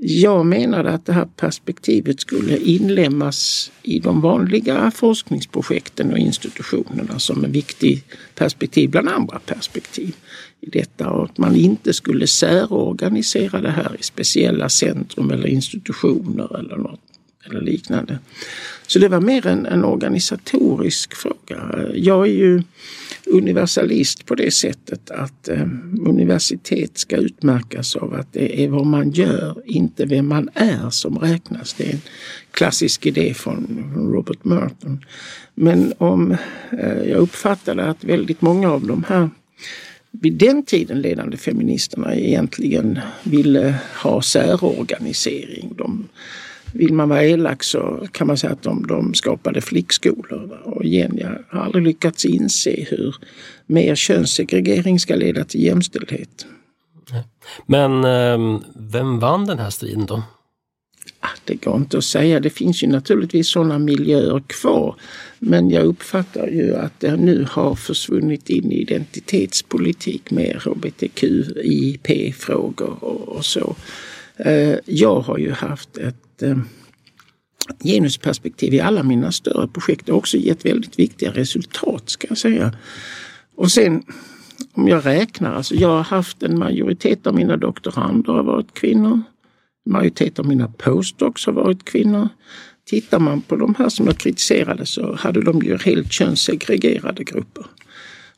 Jag 0.02 0.46
menade 0.46 0.90
att 0.90 1.06
det 1.06 1.12
här 1.12 1.28
perspektivet 1.36 2.20
skulle 2.20 2.58
inlemmas 2.58 3.72
i 3.82 3.98
de 3.98 4.20
vanliga 4.20 4.90
forskningsprojekten 4.90 6.12
och 6.12 6.18
institutionerna 6.18 7.18
som 7.18 7.44
en 7.44 7.52
viktig 7.52 8.04
perspektiv 8.34 8.90
bland 8.90 9.08
andra 9.08 9.38
perspektiv 9.38 10.16
i 10.60 10.70
detta. 10.70 11.10
Och 11.10 11.24
att 11.24 11.38
man 11.38 11.56
inte 11.56 11.92
skulle 11.92 12.26
särorganisera 12.26 13.60
det 13.60 13.70
här 13.70 13.96
i 13.98 14.02
speciella 14.02 14.68
centrum 14.68 15.30
eller 15.30 15.46
institutioner 15.46 16.58
eller 16.58 16.76
något 16.76 17.09
eller 17.46 17.60
liknande. 17.60 18.18
Så 18.86 18.98
det 18.98 19.08
var 19.08 19.20
mer 19.20 19.46
en, 19.46 19.66
en 19.66 19.84
organisatorisk 19.84 21.14
fråga. 21.14 21.88
Jag 21.94 22.26
är 22.26 22.32
ju 22.32 22.62
universalist 23.26 24.26
på 24.26 24.34
det 24.34 24.50
sättet 24.50 25.10
att 25.10 25.48
eh, 25.48 25.66
universitet 26.06 26.98
ska 26.98 27.16
utmärkas 27.16 27.96
av 27.96 28.14
att 28.14 28.32
det 28.32 28.64
är 28.64 28.68
vad 28.68 28.86
man 28.86 29.10
gör, 29.10 29.62
inte 29.66 30.06
vem 30.06 30.28
man 30.28 30.48
är 30.54 30.90
som 30.90 31.18
räknas. 31.18 31.74
Det 31.74 31.88
är 31.88 31.92
en 31.92 32.00
klassisk 32.50 33.06
idé 33.06 33.34
från 33.34 33.92
Robert 34.12 34.44
Merton. 34.44 35.04
Men 35.54 35.92
om 35.98 36.36
eh, 36.72 37.02
jag 37.08 37.18
uppfattade 37.18 37.84
att 37.84 38.04
väldigt 38.04 38.40
många 38.40 38.70
av 38.70 38.86
de 38.86 39.04
här 39.08 39.30
vid 40.10 40.34
den 40.34 40.62
tiden 40.62 41.00
ledande 41.00 41.36
feministerna 41.36 42.14
egentligen 42.14 42.98
ville 43.22 43.74
ha 44.02 44.22
särorganisering. 44.22 45.74
De, 45.78 46.08
vill 46.72 46.92
man 46.92 47.08
vara 47.08 47.24
elak 47.24 47.62
så 47.62 48.06
kan 48.12 48.26
man 48.26 48.36
säga 48.36 48.52
att 48.52 48.62
de, 48.62 48.86
de 48.86 49.14
skapade 49.14 49.60
flickskolor. 49.60 50.60
Och 50.64 50.84
igen, 50.84 51.18
jag 51.20 51.38
har 51.48 51.64
aldrig 51.64 51.84
lyckats 51.84 52.24
inse 52.24 52.86
hur 52.90 53.16
mer 53.66 53.94
könssegregering 53.94 55.00
ska 55.00 55.14
leda 55.14 55.44
till 55.44 55.62
jämställdhet. 55.62 56.46
Men 57.66 58.04
ehm, 58.04 58.58
vem 58.74 59.18
vann 59.18 59.44
den 59.44 59.58
här 59.58 59.70
striden 59.70 60.06
då? 60.06 60.22
Ah, 61.20 61.28
det 61.44 61.54
går 61.54 61.76
inte 61.76 61.98
att 61.98 62.04
säga. 62.04 62.40
Det 62.40 62.50
finns 62.50 62.82
ju 62.82 62.86
naturligtvis 62.86 63.48
sådana 63.48 63.78
miljöer 63.78 64.42
kvar. 64.46 64.94
Men 65.38 65.70
jag 65.70 65.84
uppfattar 65.84 66.46
ju 66.46 66.76
att 66.76 67.00
det 67.00 67.16
nu 67.16 67.46
har 67.50 67.74
försvunnit 67.74 68.48
in 68.50 68.72
i 68.72 68.80
identitetspolitik 68.80 70.30
med 70.30 70.56
hbtqip-frågor 70.64 71.84
och 73.04 73.44
så. 73.44 73.76
Eh, 74.44 74.78
jag 74.84 75.20
har 75.20 75.38
ju 75.38 75.52
haft 75.52 75.96
ett 75.96 76.42
eh, 76.42 76.58
genusperspektiv 77.84 78.74
i 78.74 78.80
alla 78.80 79.02
mina 79.02 79.32
större 79.32 79.68
projekt 79.68 80.08
och 80.08 80.16
också 80.16 80.36
gett 80.36 80.64
väldigt 80.64 80.98
viktiga 80.98 81.30
resultat 81.30 82.10
ska 82.10 82.26
jag 82.28 82.38
säga. 82.38 82.72
Och 83.54 83.70
sen 83.70 84.02
om 84.72 84.88
jag 84.88 85.06
räknar, 85.06 85.54
alltså 85.54 85.74
jag 85.74 85.88
har 85.88 86.02
haft 86.02 86.42
en 86.42 86.58
majoritet 86.58 87.26
av 87.26 87.34
mina 87.34 87.56
doktorander 87.56 88.32
har 88.32 88.42
varit 88.42 88.74
kvinnor. 88.74 89.22
Majoritet 89.90 90.38
av 90.38 90.46
mina 90.46 90.68
postdocs 90.68 91.46
har 91.46 91.52
varit 91.52 91.84
kvinnor. 91.84 92.28
Tittar 92.84 93.18
man 93.18 93.40
på 93.40 93.56
de 93.56 93.74
här 93.78 93.88
som 93.88 94.06
jag 94.06 94.18
kritiserade 94.18 94.86
så 94.86 95.14
hade 95.14 95.42
de 95.42 95.62
ju 95.62 95.78
helt 95.78 96.12
könssegregerade 96.12 97.24
grupper. 97.24 97.66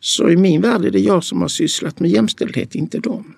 Så 0.00 0.28
i 0.28 0.36
min 0.36 0.60
värld 0.60 0.84
är 0.84 0.90
det 0.90 1.00
jag 1.00 1.24
som 1.24 1.40
har 1.40 1.48
sysslat 1.48 2.00
med 2.00 2.10
jämställdhet, 2.10 2.74
inte 2.74 2.98
dem. 2.98 3.34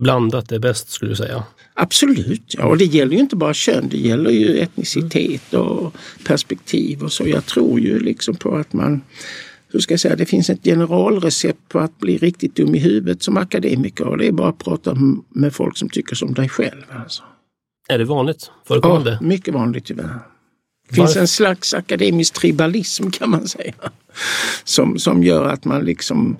Blandat 0.00 0.52
är 0.52 0.58
bäst 0.58 0.90
skulle 0.90 1.10
du 1.10 1.16
säga? 1.16 1.44
Absolut, 1.74 2.54
ja. 2.58 2.66
Och 2.66 2.78
det 2.78 2.84
gäller 2.84 3.12
ju 3.12 3.18
inte 3.18 3.36
bara 3.36 3.54
kön, 3.54 3.88
det 3.88 3.96
gäller 3.96 4.30
ju 4.30 4.58
etnicitet 4.58 5.54
och 5.54 5.94
perspektiv 6.26 7.02
och 7.02 7.12
så. 7.12 7.28
Jag 7.28 7.46
tror 7.46 7.80
ju 7.80 7.98
liksom 7.98 8.34
på 8.34 8.56
att 8.56 8.72
man 8.72 9.00
hur 9.72 9.80
ska 9.80 9.92
jag 9.92 10.00
säga, 10.00 10.16
det 10.16 10.26
finns 10.26 10.50
ett 10.50 10.64
generalrecept 10.64 11.68
på 11.68 11.78
att 11.78 11.98
bli 11.98 12.18
riktigt 12.18 12.56
dum 12.56 12.74
i 12.74 12.78
huvudet 12.78 13.22
som 13.22 13.36
akademiker 13.36 14.06
och 14.06 14.18
det 14.18 14.26
är 14.26 14.32
bara 14.32 14.48
att 14.48 14.58
prata 14.58 14.96
med 15.28 15.54
folk 15.54 15.76
som 15.76 15.88
tycker 15.88 16.14
som 16.14 16.34
dig 16.34 16.48
själv. 16.48 16.82
Alltså. 16.90 17.22
Är 17.88 17.98
det 17.98 18.04
vanligt? 18.04 18.50
Förekommande? 18.66 19.18
Ja, 19.20 19.26
mycket 19.26 19.54
vanligt 19.54 19.84
tyvärr. 19.84 20.18
Det 20.88 20.94
finns 20.94 21.16
en 21.16 21.28
slags 21.28 21.74
akademisk 21.74 22.34
tribalism 22.34 23.10
kan 23.10 23.30
man 23.30 23.48
säga. 23.48 23.74
Som, 24.64 24.98
som 24.98 25.24
gör 25.24 25.44
att 25.44 25.64
man 25.64 25.84
liksom 25.84 26.36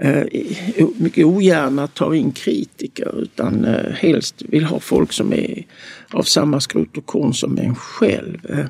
eh, 0.00 0.86
mycket 0.96 1.26
ogärna 1.26 1.86
tar 1.86 2.14
in 2.14 2.32
kritiker 2.32 3.22
utan 3.22 3.64
eh, 3.64 3.92
helst 3.92 4.42
vill 4.48 4.64
ha 4.64 4.80
folk 4.80 5.12
som 5.12 5.32
är 5.32 5.66
av 6.10 6.22
samma 6.22 6.60
skrot 6.60 6.96
och 6.96 7.06
korn 7.06 7.34
som 7.34 7.58
en 7.58 7.74
själv. 7.74 8.50
Eh, 8.50 8.66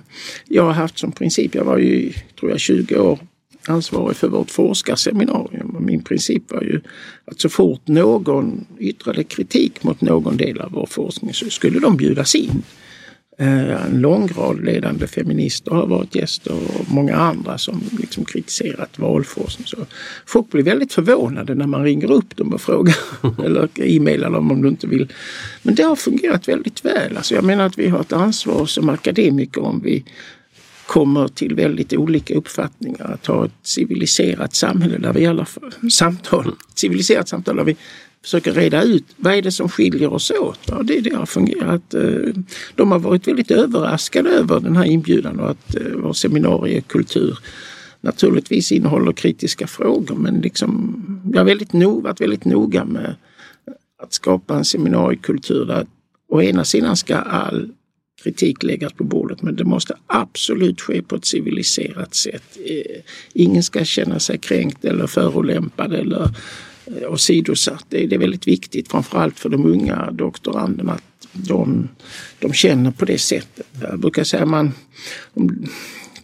jag 0.49 0.63
har 0.63 0.73
haft 0.73 0.99
som 0.99 1.13
princip, 1.13 1.55
jag 1.55 1.65
var 1.65 1.79
ju 1.79 2.13
tror 2.39 2.51
jag 2.51 2.61
20 2.61 2.99
år 2.99 3.19
ansvarig 3.67 4.17
för 4.17 4.29
vårt 4.29 4.51
forskarseminarium. 4.51 5.71
Och 5.71 5.83
min 5.83 6.03
princip 6.03 6.53
var 6.53 6.63
ju 6.63 6.81
att 7.25 7.41
så 7.41 7.49
fort 7.49 7.89
någon 7.89 8.67
yttrade 8.79 9.25
kritik 9.25 9.83
mot 9.83 10.01
någon 10.01 10.37
del 10.37 10.61
av 10.61 10.73
vår 10.73 10.87
forskning 10.87 11.35
så 11.35 11.51
skulle 11.51 11.79
de 11.79 11.97
bjudas 11.97 12.35
in. 12.35 12.63
Eh, 13.41 13.87
en 13.87 14.01
lång 14.01 14.29
rad 14.29 14.65
ledande 14.65 15.07
feminister 15.07 15.71
har 15.71 15.87
varit 15.87 16.15
gäster 16.15 16.53
och 16.53 16.91
många 16.91 17.17
andra 17.17 17.59
som 17.59 17.83
liksom 17.99 18.25
kritiserat 18.25 18.99
valforskning. 18.99 19.67
Så 19.67 19.77
folk 20.27 20.51
blir 20.51 20.63
väldigt 20.63 20.93
förvånade 20.93 21.55
när 21.55 21.67
man 21.67 21.85
ringer 21.85 22.11
upp 22.13 22.37
dem 22.37 22.55
och 22.55 22.61
frågar 22.61 22.97
eller 23.45 23.69
e-mailar 23.75 24.31
dem 24.31 24.51
om 24.51 24.63
du 24.63 24.69
inte 24.69 24.87
vill. 24.87 25.13
Men 25.63 25.75
det 25.75 25.83
har 25.83 25.97
fungerat 25.97 26.49
väldigt 26.49 26.85
väl. 26.85 27.17
Alltså 27.17 27.35
jag 27.35 27.45
menar 27.45 27.67
att 27.67 27.79
vi 27.79 27.89
har 27.89 28.01
ett 28.01 28.13
ansvar 28.13 28.67
som 28.67 28.89
akademiker 28.89 29.63
om 29.63 29.81
vi 29.85 30.05
kommer 30.87 31.29
till 31.29 31.55
väldigt 31.55 31.93
olika 31.93 32.35
uppfattningar. 32.35 33.13
Att 33.15 33.27
ha 33.27 33.45
ett 33.45 33.53
civiliserat 33.63 34.55
samhälle 34.55 34.99
där 34.99 35.13
vi 35.13 35.21
i 35.21 35.27
alla 35.27 35.45
fall, 35.45 35.75
samtal, 35.91 36.55
civiliserat 36.75 37.29
samtal 37.29 37.57
där 37.57 37.65
vi 37.65 37.77
försöker 38.23 38.53
reda 38.53 38.83
ut 38.83 39.05
vad 39.17 39.35
är 39.35 39.43
det 39.43 39.53
som 39.53 39.69
skiljer 39.69 40.13
oss 40.13 40.31
åt. 40.31 40.61
Ja, 40.67 40.83
det, 40.83 41.01
det 41.01 41.15
har 41.15 41.27
fungerat. 41.27 41.95
Eh, 41.95 42.35
de 42.75 42.93
har 42.93 42.99
varit 42.99 43.29
väldigt 43.29 43.51
överraskade 43.51 44.31
över 44.31 44.61
den 44.61 44.77
här 44.77 44.85
inbjudan 44.85 45.41
och 45.41 45.51
att 45.51 45.77
eh, 45.77 45.93
vår 45.97 46.13
seminariekultur 46.13 47.39
naturligtvis 48.01 48.73
innehåller 48.73 49.13
kritiska 49.13 49.67
frågor 49.67 50.17
men 50.17 50.41
liksom, 50.41 51.03
jag 51.33 51.41
har 51.41 51.45
väldigt 51.45 51.73
no, 51.73 52.01
varit 52.01 52.21
väldigt 52.21 52.45
noga 52.45 52.85
med 52.85 53.15
att 54.03 54.13
skapa 54.13 54.57
en 54.57 54.65
seminariekultur 54.65 55.65
där 55.65 55.87
å 56.29 56.43
ena 56.43 56.65
sidan 56.65 56.97
ska 56.97 57.17
all 57.17 57.71
kritik 58.23 58.63
läggas 58.63 58.93
på 58.93 59.05
bordet 59.05 59.43
men 59.43 59.57
det 59.57 59.65
måste 59.65 59.95
absolut 60.07 60.81
ske 60.81 61.03
på 61.03 61.17
ett 61.17 61.25
civiliserat 61.25 62.15
sätt. 62.15 62.59
Eh, 62.65 63.03
ingen 63.33 63.63
ska 63.63 63.85
känna 63.85 64.19
sig 64.19 64.39
kränkt 64.39 64.85
eller 64.85 65.07
förolämpad 65.07 65.93
eller 65.93 66.29
Eh, 66.97 67.13
åsidosatt. 67.13 67.85
Det 67.89 68.15
är 68.15 68.19
väldigt 68.19 68.49
viktigt 68.49 68.91
framförallt 68.91 69.39
för 69.39 69.49
de 69.49 69.67
unga 69.67 70.11
doktoranderna 70.11 70.93
att 70.93 71.29
de, 71.33 71.89
de 72.39 72.53
känner 72.53 72.91
på 72.91 73.05
det 73.05 73.19
sättet. 73.19 73.67
Jag 73.81 73.99
brukar 73.99 74.25
säga 74.25 74.47
man 74.47 74.73
om, 75.35 75.67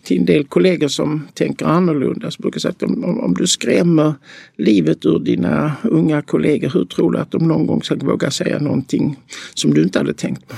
till 0.03 0.19
en 0.19 0.25
del 0.25 0.45
kollegor 0.45 0.89
som 0.89 1.29
tänker 1.35 1.67
annorlunda 1.67 2.31
så 2.31 2.43
brukar 2.43 2.57
jag 2.57 2.63
säga 2.63 2.73
att 2.73 2.83
om, 2.83 3.21
om 3.21 3.35
du 3.35 3.47
skrämmer 3.47 4.15
livet 4.57 5.07
ur 5.07 5.19
dina 5.19 5.73
unga 5.83 6.23
kollegor, 6.23 6.71
hur 6.75 6.85
tror 6.85 7.13
du 7.13 7.19
att 7.19 7.31
de 7.31 7.49
någon 7.49 7.67
gång 7.67 7.83
ska 7.83 7.95
våga 7.95 8.31
säga 8.31 8.59
någonting 8.59 9.17
som 9.55 9.75
du 9.75 9.83
inte 9.83 9.99
hade 9.99 10.15
tänkt 10.15 10.49
på? 10.49 10.55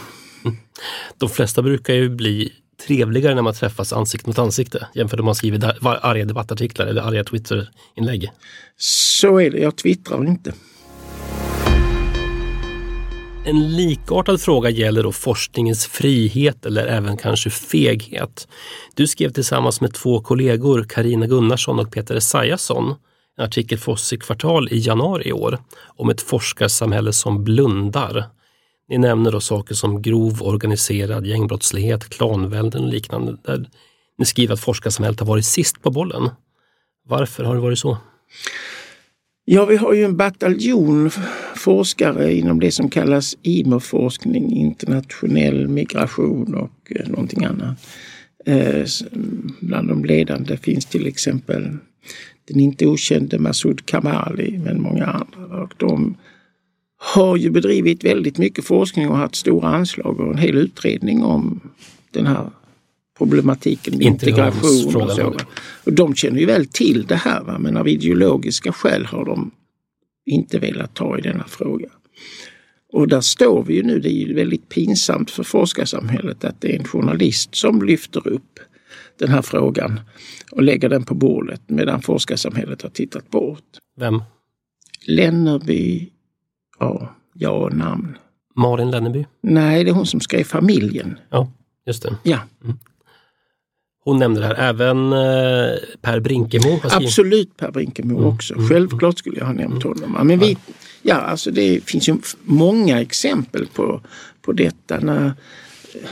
De 1.18 1.28
flesta 1.28 1.62
brukar 1.62 1.94
ju 1.94 2.08
bli 2.08 2.52
trevligare 2.86 3.34
när 3.34 3.42
man 3.42 3.54
träffas 3.54 3.92
ansikte 3.92 4.28
mot 4.28 4.38
ansikte 4.38 4.86
jämfört 4.94 5.18
med 5.18 5.20
om 5.20 5.26
man 5.26 5.34
skriver 5.34 5.74
arga 6.06 6.24
debattartiklar 6.24 6.86
eller 6.86 7.02
arga 7.02 7.24
Twitterinlägg. 7.24 8.30
Så 8.76 9.40
är 9.40 9.50
det, 9.50 9.58
jag 9.58 9.76
twittrar 9.76 10.26
inte. 10.26 10.52
En 13.44 13.76
likartad 13.76 14.40
fråga 14.40 14.70
gäller 14.70 15.02
då 15.02 15.12
forskningens 15.12 15.86
frihet 15.86 16.66
eller 16.66 16.86
även 16.86 17.16
kanske 17.16 17.50
feghet. 17.50 18.48
Du 18.94 19.06
skrev 19.06 19.32
tillsammans 19.32 19.80
med 19.80 19.94
två 19.94 20.20
kollegor, 20.20 20.86
Karina 20.88 21.26
Gunnarsson 21.26 21.78
och 21.78 21.92
Peter 21.92 22.14
Esaiasson, 22.14 22.94
en 23.38 23.44
artikel 23.44 23.78
för 23.78 23.92
oss 23.92 24.12
i 24.12 24.16
Kvartal 24.16 24.68
i 24.72 24.78
januari 24.78 25.28
i 25.28 25.32
år 25.32 25.58
om 25.96 26.10
ett 26.10 26.20
forskarsamhälle 26.20 27.12
som 27.12 27.44
blundar. 27.44 28.24
Ni 28.88 28.98
nämner 28.98 29.32
då 29.32 29.40
saker 29.40 29.74
som 29.74 30.02
grov 30.02 30.42
organiserad 30.42 31.26
gängbrottslighet, 31.26 32.08
klanvälden 32.08 32.84
och 32.84 32.92
liknande. 32.92 33.36
Där 33.42 33.68
ni 34.18 34.24
skriver 34.24 34.54
att 34.54 34.60
forskarsamhället 34.60 35.20
har 35.20 35.26
varit 35.26 35.44
sist 35.44 35.82
på 35.82 35.90
bollen. 35.90 36.30
Varför 37.08 37.44
har 37.44 37.54
det 37.54 37.60
varit 37.60 37.78
så? 37.78 37.98
Ja, 39.44 39.64
vi 39.64 39.76
har 39.76 39.92
ju 39.92 40.04
en 40.04 40.16
bataljon 40.16 41.10
forskare 41.56 42.34
inom 42.34 42.60
det 42.60 42.72
som 42.72 42.90
kallas 42.90 43.36
IMO-forskning, 43.42 44.52
internationell 44.52 45.68
migration 45.68 46.54
och 46.54 46.92
eh, 46.96 47.08
någonting 47.08 47.44
annat. 47.44 47.78
Eh, 48.46 48.86
bland 49.60 49.88
de 49.88 50.04
ledande 50.04 50.56
finns 50.56 50.86
till 50.86 51.06
exempel 51.06 51.76
den 52.48 52.60
inte 52.60 52.86
okände 52.86 53.38
Masoud 53.38 53.86
Kamali, 53.86 54.58
men 54.64 54.82
många 54.82 55.04
andra. 55.04 55.62
Och 55.62 55.74
de 55.76 56.16
har 56.98 57.36
ju 57.36 57.50
bedrivit 57.50 58.04
väldigt 58.04 58.38
mycket 58.38 58.64
forskning 58.64 59.08
och 59.08 59.16
haft 59.16 59.34
stora 59.34 59.68
anslag 59.68 60.20
och 60.20 60.32
en 60.32 60.38
hel 60.38 60.56
utredning 60.56 61.24
om 61.24 61.60
den 62.10 62.26
här 62.26 62.50
problematiken 63.18 63.98
med 63.98 64.06
integration 64.06 64.96
och 64.96 65.10
så. 65.10 65.34
Och 65.84 65.92
de 65.92 66.14
känner 66.14 66.40
ju 66.40 66.46
väl 66.46 66.66
till 66.66 67.06
det 67.06 67.16
här 67.16 67.42
va? 67.42 67.58
men 67.58 67.76
av 67.76 67.88
ideologiska 67.88 68.72
skäl 68.72 69.06
har 69.06 69.24
de 69.24 69.50
inte 70.26 70.58
velat 70.58 70.94
ta 70.94 71.18
i 71.18 71.20
denna 71.20 71.44
fråga. 71.44 71.88
Och 72.92 73.08
där 73.08 73.20
står 73.20 73.64
vi 73.64 73.74
ju 73.74 73.82
nu. 73.82 74.00
Det 74.00 74.08
är 74.08 74.26
ju 74.26 74.34
väldigt 74.34 74.68
pinsamt 74.68 75.30
för 75.30 75.42
forskarsamhället 75.42 76.44
att 76.44 76.60
det 76.60 76.74
är 76.74 76.78
en 76.78 76.84
journalist 76.84 77.54
som 77.54 77.82
lyfter 77.82 78.28
upp 78.28 78.58
den 79.18 79.28
här 79.28 79.42
frågan 79.42 80.00
och 80.52 80.62
lägger 80.62 80.88
den 80.88 81.04
på 81.04 81.14
bordet 81.14 81.60
medan 81.66 82.02
forskarsamhället 82.02 82.82
har 82.82 82.90
tittat 82.90 83.30
bort. 83.30 83.64
Vem? 83.96 84.22
Lennerby 85.06 86.10
Ja, 86.78 87.14
ja 87.34 87.50
och 87.50 87.72
namn. 87.72 88.16
Malin 88.56 88.90
Lenneby? 88.90 89.26
Nej, 89.40 89.84
det 89.84 89.90
är 89.90 89.94
hon 89.94 90.06
som 90.06 90.20
skrev 90.20 90.44
Familjen. 90.44 91.18
Ja, 91.30 91.52
just 91.86 92.02
det. 92.02 92.16
Ja. 92.22 92.38
Mm. 92.64 92.78
Hon 94.04 94.18
nämnde 94.18 94.40
det 94.40 94.46
här, 94.46 94.54
även 94.54 95.12
eh, 95.12 95.78
Per 96.00 96.20
Brinkemo. 96.20 96.80
Absolut 96.82 97.56
Per 97.56 97.70
Brinkemo 97.70 98.18
mm. 98.18 98.28
också. 98.28 98.54
Mm. 98.54 98.68
Självklart 98.68 99.18
skulle 99.18 99.38
jag 99.38 99.46
ha 99.46 99.52
nämnt 99.52 99.84
mm. 99.84 100.02
honom. 100.02 100.26
Men 100.26 100.38
vi, 100.38 100.56
ja, 101.02 101.14
alltså 101.14 101.50
det 101.50 101.84
finns 101.84 102.08
ju 102.08 102.16
många 102.42 103.00
exempel 103.00 103.66
på, 103.66 104.00
på 104.42 104.52
detta. 104.52 105.00
När, 105.00 105.32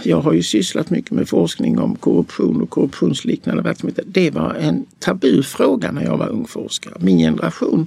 jag 0.02 0.20
har 0.20 0.33
ju 0.33 0.42
sysslat 0.42 0.90
mycket 0.90 1.11
med 1.11 1.29
forskning 1.29 1.79
om 1.79 1.96
korruption 1.96 2.62
och 2.62 2.70
korruptionsliknande 2.70 3.62
verksamheter. 3.62 4.05
Det 4.07 4.31
var 4.31 4.55
en 4.55 4.87
tabufråga 4.98 5.92
när 5.92 6.05
jag 6.05 6.16
var 6.18 6.29
ung 6.29 6.46
forskare. 6.46 6.94
Min 6.98 7.18
generation 7.18 7.87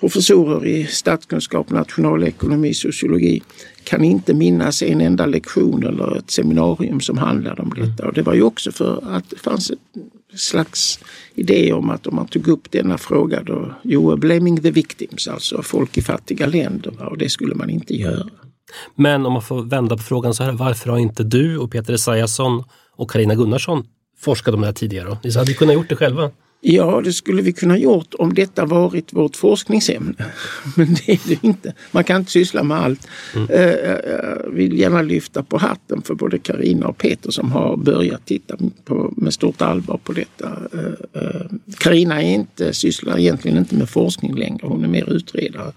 professorer 0.00 0.66
i 0.66 0.86
statskunskap, 0.86 1.70
nationalekonomi, 1.70 2.74
sociologi 2.74 3.42
kan 3.84 4.04
inte 4.04 4.34
minnas 4.34 4.82
en 4.82 5.00
enda 5.00 5.26
lektion 5.26 5.86
eller 5.86 6.16
ett 6.16 6.30
seminarium 6.30 7.00
som 7.00 7.18
handlade 7.18 7.62
om 7.62 7.74
detta. 7.76 8.06
Och 8.06 8.14
det 8.14 8.22
var 8.22 8.34
ju 8.34 8.42
också 8.42 8.72
för 8.72 9.04
att 9.10 9.30
det 9.30 9.36
fanns 9.36 9.70
ett 9.70 9.78
slags 10.34 11.00
idé 11.34 11.72
om 11.72 11.90
att 11.90 12.06
om 12.06 12.16
man 12.16 12.26
tog 12.26 12.48
upp 12.48 12.70
denna 12.70 12.98
fråga 12.98 13.42
då, 13.42 13.74
you 13.84 14.06
were 14.06 14.16
blaming 14.16 14.62
the 14.62 14.70
victims, 14.70 15.28
alltså 15.28 15.62
folk 15.62 15.98
i 15.98 16.02
fattiga 16.02 16.46
länder 16.46 17.08
och 17.10 17.18
det 17.18 17.28
skulle 17.28 17.54
man 17.54 17.70
inte 17.70 17.94
göra. 17.94 18.28
Men 18.94 19.26
om 19.26 19.32
man 19.32 19.42
får 19.42 19.62
vända 19.62 19.96
på 19.96 20.02
frågan 20.02 20.34
så 20.34 20.44
här, 20.44 20.52
varför 20.52 20.90
har 20.90 20.98
inte 20.98 21.24
du 21.24 21.58
och 21.58 21.70
Peter 21.70 21.92
Esaiasson 21.92 22.64
och 22.96 23.10
Karina 23.10 23.34
Gunnarsson 23.34 23.86
forskat 24.18 24.54
om 24.54 24.60
det 24.60 24.66
här 24.66 24.74
tidigare? 24.74 25.18
Ni 25.24 25.36
hade 25.36 25.52
kunnat 25.52 25.74
gjort 25.74 25.88
det 25.88 25.96
själva. 25.96 26.30
Ja, 26.60 27.00
det 27.04 27.12
skulle 27.12 27.42
vi 27.42 27.52
kunna 27.52 27.78
gjort 27.78 28.14
om 28.18 28.34
detta 28.34 28.66
varit 28.66 29.12
vårt 29.12 29.36
forskningsämne. 29.36 30.14
Men 30.76 30.94
det 30.94 31.12
är 31.12 31.20
det 31.28 31.44
inte. 31.44 31.74
Man 31.90 32.04
kan 32.04 32.20
inte 32.20 32.30
syssla 32.30 32.62
med 32.62 32.78
allt. 32.78 33.08
Mm. 33.34 33.50
Eh, 33.50 33.60
eh, 33.60 33.98
jag 34.44 34.50
vill 34.50 34.78
gärna 34.78 35.02
lyfta 35.02 35.42
på 35.42 35.58
hatten 35.58 36.02
för 36.02 36.14
både 36.14 36.38
Karina 36.38 36.86
och 36.86 36.98
Peter 36.98 37.30
som 37.30 37.52
har 37.52 37.76
börjat 37.76 38.26
titta 38.26 38.56
på, 38.84 39.12
med 39.16 39.34
stort 39.34 39.62
allvar 39.62 40.00
på 40.04 40.12
detta. 40.12 40.58
Karina 41.78 42.22
är 42.22 42.34
inte, 42.34 42.72
sysslar 42.72 43.18
egentligen 43.18 43.58
inte 43.58 43.74
med 43.74 43.88
forskning 43.88 44.34
längre, 44.36 44.66
hon 44.66 44.84
är 44.84 44.88
mer 44.88 45.12
utredare. 45.12 45.72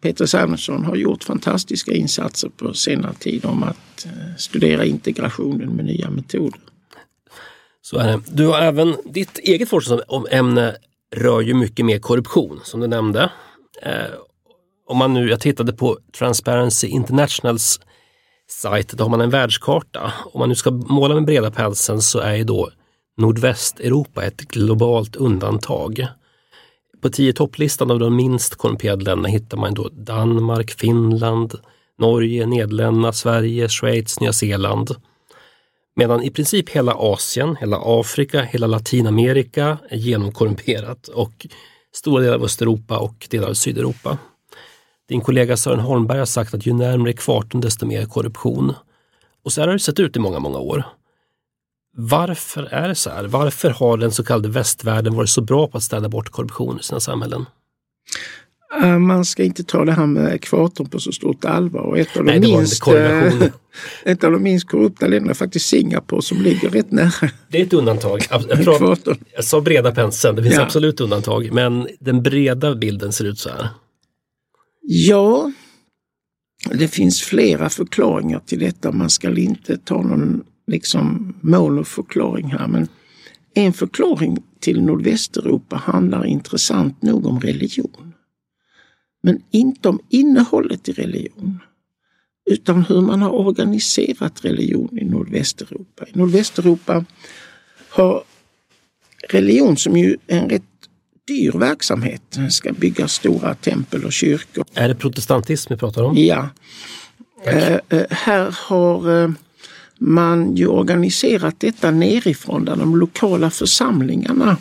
Peter 0.00 0.26
Samuelsson 0.26 0.84
har 0.84 0.96
gjort 0.96 1.24
fantastiska 1.24 1.92
insatser 1.92 2.48
på 2.48 2.74
senare 2.74 3.14
tid 3.14 3.44
om 3.44 3.62
att 3.62 4.06
studera 4.36 4.84
integrationen 4.84 5.70
med 5.70 5.84
nya 5.84 6.10
metoder. 6.10 6.60
Så 7.84 7.98
är 7.98 8.06
det. 8.06 8.20
Du 8.26 8.46
har 8.46 8.58
även, 8.58 8.96
ditt 9.04 9.38
eget 9.38 9.68
forskningsämne 9.68 10.76
rör 11.16 11.40
ju 11.40 11.54
mycket 11.54 11.84
mer 11.86 11.98
korruption 11.98 12.60
som 12.64 12.80
du 12.80 12.86
nämnde. 12.86 13.30
Eh, 13.82 13.92
om 14.86 14.98
man 14.98 15.14
nu, 15.14 15.30
jag 15.30 15.40
tittade 15.40 15.72
på 15.72 15.98
Transparency 16.18 16.86
Internationals 16.86 17.80
sajt, 18.50 18.92
då 18.92 19.04
har 19.04 19.10
man 19.10 19.20
en 19.20 19.30
världskarta. 19.30 20.12
Om 20.32 20.38
man 20.38 20.48
nu 20.48 20.54
ska 20.54 20.70
måla 20.70 21.14
med 21.14 21.24
breda 21.24 21.50
penseln 21.50 22.02
så 22.02 22.18
är 22.18 22.34
ju 22.34 22.44
då 22.44 22.70
Nordvästeuropa 23.16 24.24
ett 24.24 24.40
globalt 24.40 25.16
undantag. 25.16 26.06
På 27.02 27.08
tio 27.10 27.32
topplistan 27.32 27.90
av 27.90 27.98
de 27.98 28.16
minst 28.16 28.54
korrumperade 28.54 29.04
länderna 29.04 29.28
hittar 29.28 29.58
man 29.58 29.74
då 29.74 29.88
Danmark, 29.88 30.70
Finland, 30.70 31.54
Norge, 31.98 32.46
Nederländerna, 32.46 33.12
Sverige, 33.12 33.68
Schweiz, 33.68 34.20
Nya 34.20 34.32
Zeeland. 34.32 34.96
Medan 35.96 36.22
i 36.22 36.30
princip 36.30 36.68
hela 36.68 36.94
Asien, 36.94 37.56
hela 37.56 37.80
Afrika, 37.84 38.42
hela 38.42 38.66
Latinamerika 38.66 39.78
är 39.88 39.96
genomkorrumperat 39.96 41.08
och 41.08 41.46
stora 41.92 42.22
delar 42.22 42.34
av 42.34 42.44
Östeuropa 42.44 42.98
och 42.98 43.26
delar 43.30 43.48
av 43.48 43.54
Sydeuropa. 43.54 44.18
Din 45.08 45.20
kollega 45.20 45.56
Sören 45.56 45.80
Holmberg 45.80 46.18
har 46.18 46.26
sagt 46.26 46.54
att 46.54 46.66
ju 46.66 46.72
närmare 46.72 47.10
ekvatorn 47.10 47.60
desto 47.60 47.86
mer 47.86 48.06
korruption. 48.06 48.74
Och 49.44 49.52
så 49.52 49.60
här 49.60 49.68
har 49.68 49.74
det 49.74 49.80
sett 49.80 50.00
ut 50.00 50.16
i 50.16 50.18
många, 50.18 50.38
många 50.38 50.58
år. 50.58 50.84
Varför 51.96 52.62
är 52.62 52.88
det 52.88 52.94
så 52.94 53.10
här? 53.10 53.24
Varför 53.24 53.70
har 53.70 53.96
den 53.96 54.12
så 54.12 54.24
kallade 54.24 54.48
västvärlden 54.48 55.14
varit 55.14 55.30
så 55.30 55.40
bra 55.40 55.68
på 55.68 55.76
att 55.76 55.82
städa 55.82 56.08
bort 56.08 56.28
korruption 56.28 56.80
i 56.80 56.82
sina 56.82 57.00
samhällen? 57.00 57.46
Eh, 58.82 58.98
man 58.98 59.24
ska 59.24 59.44
inte 59.44 59.64
ta 59.64 59.84
det 59.84 59.92
här 59.92 60.06
med 60.06 60.34
ekvatorn 60.34 60.88
på 60.88 61.00
så 61.00 61.12
stort 61.12 61.44
allvar. 61.44 61.80
Och 61.80 61.98
ett, 61.98 62.16
av 62.16 62.24
de 62.24 62.30
Nej, 62.30 62.40
minst, 62.40 62.86
eh, 62.86 63.42
ett 64.04 64.24
av 64.24 64.32
de 64.32 64.42
minst 64.42 64.68
korrupta 64.68 65.06
länderna 65.06 65.30
är 65.30 65.34
faktiskt 65.34 65.66
Singapore 65.66 66.22
som 66.22 66.42
ligger 66.42 66.70
rätt 66.70 66.90
nära. 66.92 67.30
Det 67.48 67.60
är 67.60 67.62
ett 67.62 67.72
undantag. 67.72 68.26
Jag, 68.30 68.98
jag 69.34 69.44
sa 69.44 69.60
breda 69.60 69.92
penseln, 69.92 70.36
det 70.36 70.42
finns 70.42 70.54
ja. 70.54 70.62
absolut 70.62 71.00
undantag. 71.00 71.52
Men 71.52 71.88
den 72.00 72.22
breda 72.22 72.74
bilden 72.74 73.12
ser 73.12 73.24
ut 73.24 73.38
så 73.38 73.48
här. 73.48 73.68
Ja, 74.82 75.52
det 76.70 76.88
finns 76.88 77.22
flera 77.22 77.70
förklaringar 77.70 78.40
till 78.46 78.58
detta. 78.58 78.92
Man 78.92 79.10
ska 79.10 79.38
inte 79.38 79.76
ta 79.76 80.02
någon 80.02 80.44
liksom, 80.66 81.34
mål 81.40 81.78
och 81.78 81.88
förklaring 81.88 82.46
här. 82.46 82.66
Men 82.68 82.88
en 83.54 83.72
förklaring 83.72 84.38
till 84.60 84.82
Nordvästeuropa 84.82 85.76
handlar 85.76 86.26
intressant 86.26 87.02
nog 87.02 87.26
om 87.26 87.40
religion. 87.40 88.13
Men 89.24 89.42
inte 89.50 89.88
om 89.88 90.00
innehållet 90.08 90.88
i 90.88 90.92
religion. 90.92 91.58
Utan 92.50 92.82
hur 92.82 93.00
man 93.00 93.22
har 93.22 93.30
organiserat 93.30 94.44
religion 94.44 94.98
i 94.98 95.04
Nordvästeuropa. 95.04 96.06
I 96.06 96.18
Nordvästeuropa 96.18 97.04
har 97.88 98.22
religion, 99.28 99.76
som 99.76 99.96
ju 99.96 100.16
är 100.26 100.38
en 100.38 100.48
rätt 100.48 100.62
dyr 101.26 101.52
verksamhet, 101.52 102.38
ska 102.50 102.72
bygga 102.72 103.08
stora 103.08 103.54
tempel 103.54 104.04
och 104.04 104.12
kyrkor. 104.12 104.64
Är 104.74 104.88
det 104.88 104.94
protestantism 104.94 105.72
vi 105.72 105.78
pratar 105.78 106.02
om? 106.02 106.16
Ja. 106.16 106.48
Eh, 107.44 107.74
eh, 107.88 108.06
här 108.10 108.56
har 108.68 109.22
eh, 109.22 109.30
man 109.98 110.56
ju 110.56 110.66
organiserat 110.66 111.60
detta 111.60 111.90
nerifrån 111.90 112.64
där 112.64 112.76
de 112.76 112.96
lokala 112.96 113.50
församlingarna 113.50 114.56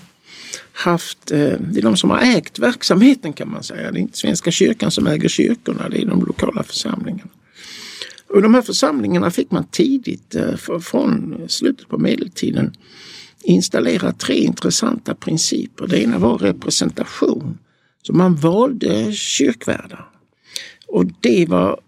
haft, 0.73 1.31
eh, 1.31 1.38
det 1.59 1.79
är 1.79 1.81
de 1.81 1.97
som 1.97 2.09
har 2.09 2.21
ägt 2.21 2.59
verksamheten 2.59 3.33
kan 3.33 3.51
man 3.51 3.63
säga. 3.63 3.91
Det 3.91 3.99
är 3.99 4.01
inte 4.01 4.17
Svenska 4.17 4.51
kyrkan 4.51 4.91
som 4.91 5.07
äger 5.07 5.29
kyrkorna, 5.29 5.89
det 5.89 6.01
är 6.01 6.05
de 6.05 6.25
lokala 6.25 6.63
församlingarna. 6.63 7.31
Och 8.29 8.41
de 8.41 8.53
här 8.53 8.62
församlingarna 8.62 9.31
fick 9.31 9.51
man 9.51 9.63
tidigt, 9.63 10.36
eh, 10.36 10.55
från 10.81 11.41
slutet 11.47 11.88
på 11.88 11.97
medeltiden, 11.97 12.73
installera 13.43 14.13
tre 14.13 14.36
intressanta 14.36 15.15
principer. 15.15 15.88
Det 15.88 16.03
ena 16.03 16.17
var 16.17 16.38
representation. 16.38 17.57
Så 18.01 18.13
man 18.13 18.36
valde 18.36 19.13
kyrkvärdar. 19.13 20.09
Och 20.88 21.05
det 21.19 21.45
var 21.49 21.79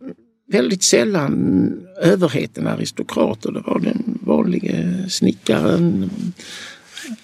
väldigt 0.48 0.84
sällan 0.84 1.88
överheten 2.02 2.68
aristokrater. 2.68 3.52
Det 3.52 3.64
var 3.66 3.80
den 3.80 4.20
vanliga 4.22 5.10
snickaren, 5.10 6.10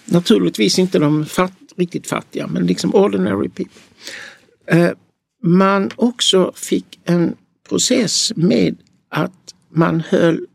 naturligtvis 0.05 0.79
inte 0.79 0.99
de 0.99 1.25
fatt, 1.25 1.53
riktigt 1.77 2.07
fattiga, 2.07 2.47
men 2.47 2.65
liksom 2.65 2.95
ordinary 2.95 3.49
people. 3.49 3.81
Eh, 4.67 4.91
man 5.43 5.91
också 5.95 6.51
fick 6.55 6.99
en 7.03 7.35
process 7.69 8.31
med 8.35 8.77
att 9.09 9.53
man 9.69 10.03
höll 10.09 10.45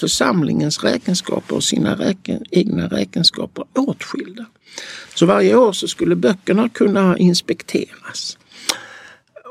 församlingens 0.00 0.84
räkenskaper 0.84 1.56
och 1.56 1.64
sina 1.64 1.94
räken, 1.94 2.44
egna 2.50 2.88
räkenskaper 2.88 3.64
åtskilda. 3.74 4.46
Så 5.14 5.26
varje 5.26 5.56
år 5.56 5.72
så 5.72 5.88
skulle 5.88 6.16
böckerna 6.16 6.68
kunna 6.68 7.18
inspekteras. 7.18 8.38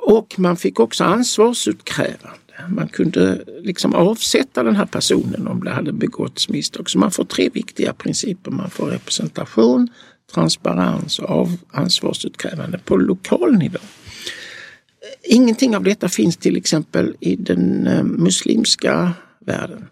Och 0.07 0.39
man 0.39 0.57
fick 0.57 0.79
också 0.79 1.03
ansvarsutkrävande. 1.03 2.44
Man 2.69 2.87
kunde 2.87 3.43
liksom 3.61 3.95
avsätta 3.95 4.63
den 4.63 4.75
här 4.75 4.85
personen 4.85 5.47
om 5.47 5.63
det 5.63 5.71
hade 5.71 5.93
begåtts 5.93 6.49
misstag. 6.49 6.89
Så 6.89 6.99
man 6.99 7.11
får 7.11 7.25
tre 7.25 7.49
viktiga 7.53 7.93
principer. 7.93 8.51
Man 8.51 8.69
får 8.69 8.85
representation, 8.87 9.89
transparens 10.33 11.19
och 11.19 11.47
ansvarsutkrävande 11.71 12.77
på 12.77 12.97
lokal 12.97 13.57
nivå. 13.57 13.79
Ingenting 15.23 15.75
av 15.75 15.83
detta 15.83 16.09
finns 16.09 16.37
till 16.37 16.57
exempel 16.57 17.15
i 17.19 17.35
den 17.35 17.87
eh, 17.87 18.03
muslimska 18.03 19.13
världen. 19.45 19.85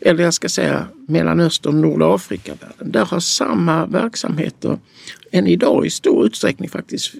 Eller 0.00 0.24
jag 0.24 0.34
ska 0.34 0.48
säga 0.48 0.86
Mellanöstern 1.08 1.74
och 1.74 1.80
Nordafrika-världen. 1.80 2.92
Där 2.92 3.04
har 3.04 3.20
samma 3.20 3.86
verksamheter 3.86 4.78
än 5.30 5.46
idag 5.46 5.86
i 5.86 5.90
stor 5.90 6.26
utsträckning 6.26 6.68
faktiskt 6.68 7.14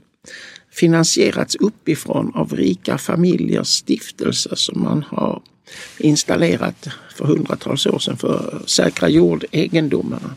finansierats 0.73 1.55
uppifrån 1.55 2.33
av 2.35 2.57
rika 2.57 2.99
familjers 2.99 3.69
stiftelser 3.69 4.55
som 4.55 4.83
man 4.83 5.05
har 5.09 5.43
installerat 5.99 6.89
för 7.17 7.25
hundratals 7.25 7.87
år 7.87 7.99
sedan 7.99 8.17
för 8.17 8.61
att 8.63 8.71
säkra 8.71 9.09
jordegendomarna. 9.09 10.37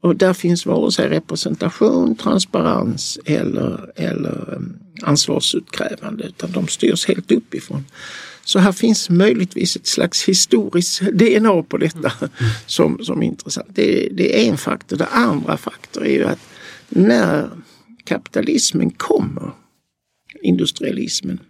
Och 0.00 0.16
där 0.16 0.32
finns 0.32 0.66
vare 0.66 0.92
sig 0.92 1.08
representation, 1.08 2.16
transparens 2.16 3.18
eller, 3.24 3.90
eller 3.96 4.52
eh, 4.52 5.08
ansvarsutkrävande 5.08 6.24
utan 6.24 6.52
de 6.52 6.68
styrs 6.68 7.08
helt 7.08 7.32
uppifrån. 7.32 7.84
Så 8.44 8.58
här 8.58 8.72
finns 8.72 9.10
möjligtvis 9.10 9.76
ett 9.76 9.86
slags 9.86 10.28
historiskt 10.28 11.00
DNA 11.00 11.62
på 11.62 11.76
detta 11.76 12.12
som, 12.66 13.04
som 13.04 13.22
är 13.22 13.26
intressant. 13.26 13.66
Det, 13.74 14.08
det 14.12 14.44
är 14.44 14.50
en 14.50 14.58
faktor. 14.58 14.96
Det 14.96 15.06
andra 15.06 15.56
faktor 15.56 16.06
är 16.06 16.12
ju 16.12 16.24
att 16.24 16.38
när 16.88 17.50
kapitalismen 18.08 18.90
kommer, 18.90 19.50
industrialismen, 20.42 21.40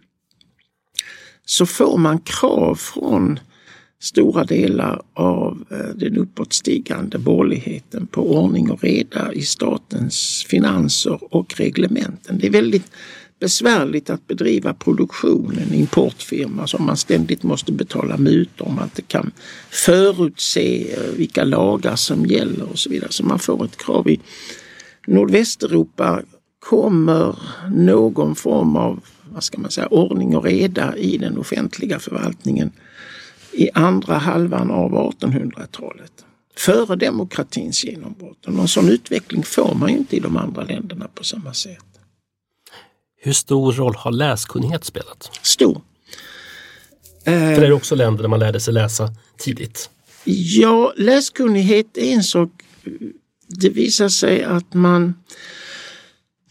så 1.44 1.66
får 1.66 1.98
man 1.98 2.18
krav 2.18 2.74
från 2.74 3.40
stora 4.00 4.44
delar 4.44 5.02
av 5.14 5.64
eh, 5.70 5.96
den 5.96 6.16
uppåtstigande 6.16 7.18
borgerligheten 7.18 8.06
på 8.06 8.36
ordning 8.36 8.70
och 8.70 8.84
reda 8.84 9.32
i 9.32 9.42
statens 9.42 10.46
finanser 10.48 11.34
och 11.34 11.54
reglementen. 11.56 12.38
Det 12.38 12.46
är 12.46 12.50
väldigt 12.50 12.90
besvärligt 13.40 14.10
att 14.10 14.26
bedriva 14.26 14.74
produktion, 14.74 15.58
en 15.58 15.74
importfirma 15.74 16.66
som 16.66 16.86
man 16.86 16.96
ständigt 16.96 17.42
måste 17.42 17.72
betala 17.72 18.16
mutor 18.16 18.68
om 18.68 18.74
man 18.74 18.84
inte 18.84 19.02
kan 19.02 19.30
förutse 19.70 20.92
eh, 20.92 21.12
vilka 21.16 21.44
lagar 21.44 21.96
som 21.96 22.26
gäller 22.26 22.70
och 22.70 22.78
så 22.78 22.90
vidare. 22.90 23.12
Så 23.12 23.24
man 23.24 23.38
får 23.38 23.64
ett 23.64 23.76
krav. 23.76 24.08
I 24.08 24.20
Nordvästeuropa 25.06 26.22
kommer 26.58 27.38
någon 27.70 28.34
form 28.34 28.76
av 28.76 29.00
vad 29.30 29.44
ska 29.44 29.58
man 29.58 29.70
säga, 29.70 29.86
ordning 29.86 30.36
och 30.36 30.44
reda 30.44 30.96
i 30.96 31.18
den 31.18 31.38
offentliga 31.38 31.98
förvaltningen 31.98 32.72
i 33.52 33.70
andra 33.74 34.18
halvan 34.18 34.70
av 34.70 34.92
1800-talet. 34.92 36.12
Före 36.56 36.96
demokratins 36.96 37.84
genombrott. 37.84 38.46
Och 38.46 38.52
någon 38.52 38.68
sån 38.68 38.88
utveckling 38.88 39.42
får 39.42 39.74
man 39.74 39.90
ju 39.92 39.98
inte 39.98 40.16
i 40.16 40.20
de 40.20 40.36
andra 40.36 40.64
länderna 40.64 41.08
på 41.14 41.24
samma 41.24 41.54
sätt. 41.54 41.84
Hur 43.20 43.32
stor 43.32 43.72
roll 43.72 43.94
har 43.94 44.12
läskunnighet 44.12 44.84
spelat? 44.84 45.30
Stor. 45.42 45.80
För 47.24 47.60
det 47.60 47.66
är 47.66 47.72
också 47.72 47.94
länder 47.94 48.22
där 48.22 48.28
man 48.28 48.40
lärde 48.40 48.60
sig 48.60 48.74
läsa 48.74 49.10
tidigt. 49.38 49.90
Ja, 50.24 50.92
läskunnighet 50.96 51.96
är 51.96 52.12
en 52.12 52.24
sak. 52.24 52.50
Det 53.48 53.68
visar 53.68 54.08
sig 54.08 54.44
att 54.44 54.74
man 54.74 55.14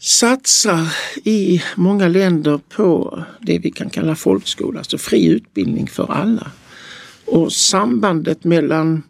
satsar 0.00 0.94
i 1.24 1.62
många 1.76 2.08
länder 2.08 2.60
på 2.68 3.22
det 3.40 3.58
vi 3.58 3.70
kan 3.70 3.90
kalla 3.90 4.14
folkskola, 4.14 4.78
alltså 4.78 4.98
fri 4.98 5.26
utbildning 5.26 5.86
för 5.86 6.12
alla. 6.12 6.50
Och 7.24 7.52
sambandet 7.52 8.44
mellan 8.44 9.02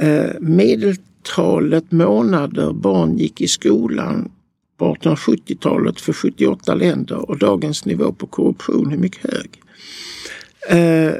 eh, 0.00 0.30
medeltalet 0.40 1.92
månader 1.92 2.72
barn 2.72 3.18
gick 3.18 3.40
i 3.40 3.48
skolan 3.48 4.30
på 4.78 4.94
1870-talet 4.94 6.00
för 6.00 6.12
78 6.12 6.74
länder 6.74 7.30
och 7.30 7.38
dagens 7.38 7.84
nivå 7.84 8.12
på 8.12 8.26
korruption 8.26 8.92
är 8.92 8.96
mycket 8.96 9.30
hög. 9.32 9.60
Eh, 10.68 11.14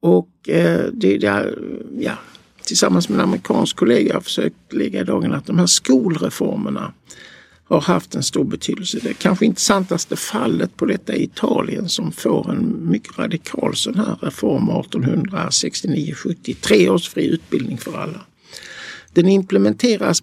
och 0.00 0.48
eh, 0.48 0.86
det 0.92 1.18
där, 1.18 1.58
ja, 1.98 2.18
tillsammans 2.64 3.08
med 3.08 3.18
en 3.18 3.24
amerikansk 3.24 3.76
kollega 3.76 4.12
har 4.12 4.16
jag 4.16 4.24
försökt 4.24 4.72
lägga 4.72 5.00
i 5.00 5.04
dagen 5.04 5.34
att 5.34 5.46
de 5.46 5.58
här 5.58 5.66
skolreformerna 5.66 6.92
har 7.68 7.80
haft 7.80 8.14
en 8.14 8.22
stor 8.22 8.44
betydelse. 8.44 8.98
Det 9.02 9.14
kanske 9.14 9.46
intressantaste 9.46 10.16
fallet 10.16 10.76
på 10.76 10.86
detta 10.86 11.12
är 11.12 11.22
Italien 11.22 11.88
som 11.88 12.12
får 12.12 12.50
en 12.50 12.90
mycket 12.90 13.18
radikal 13.18 13.76
sån 13.76 13.94
här 13.94 14.16
reform 14.20 14.70
1869-70. 14.70 16.54
Tre 16.60 16.88
års 16.88 17.08
fri 17.08 17.26
utbildning 17.26 17.78
för 17.78 17.98
alla. 17.98 18.20
Den 19.12 19.28
implementeras 19.28 20.20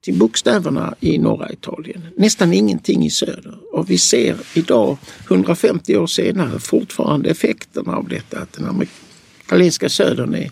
till 0.00 0.18
bokstäverna 0.18 0.94
i 1.00 1.18
norra 1.18 1.52
Italien. 1.52 2.06
Nästan 2.16 2.52
ingenting 2.52 3.06
i 3.06 3.10
söder. 3.10 3.58
Och 3.72 3.90
vi 3.90 3.98
ser 3.98 4.36
idag, 4.54 4.98
150 5.26 5.96
år 5.96 6.06
senare, 6.06 6.58
fortfarande 6.58 7.30
effekterna 7.30 7.96
av 7.96 8.08
detta. 8.08 8.38
Att 8.40 8.52
den 8.52 8.86
italienska 9.44 9.88
södern 9.88 10.34
är 10.34 10.50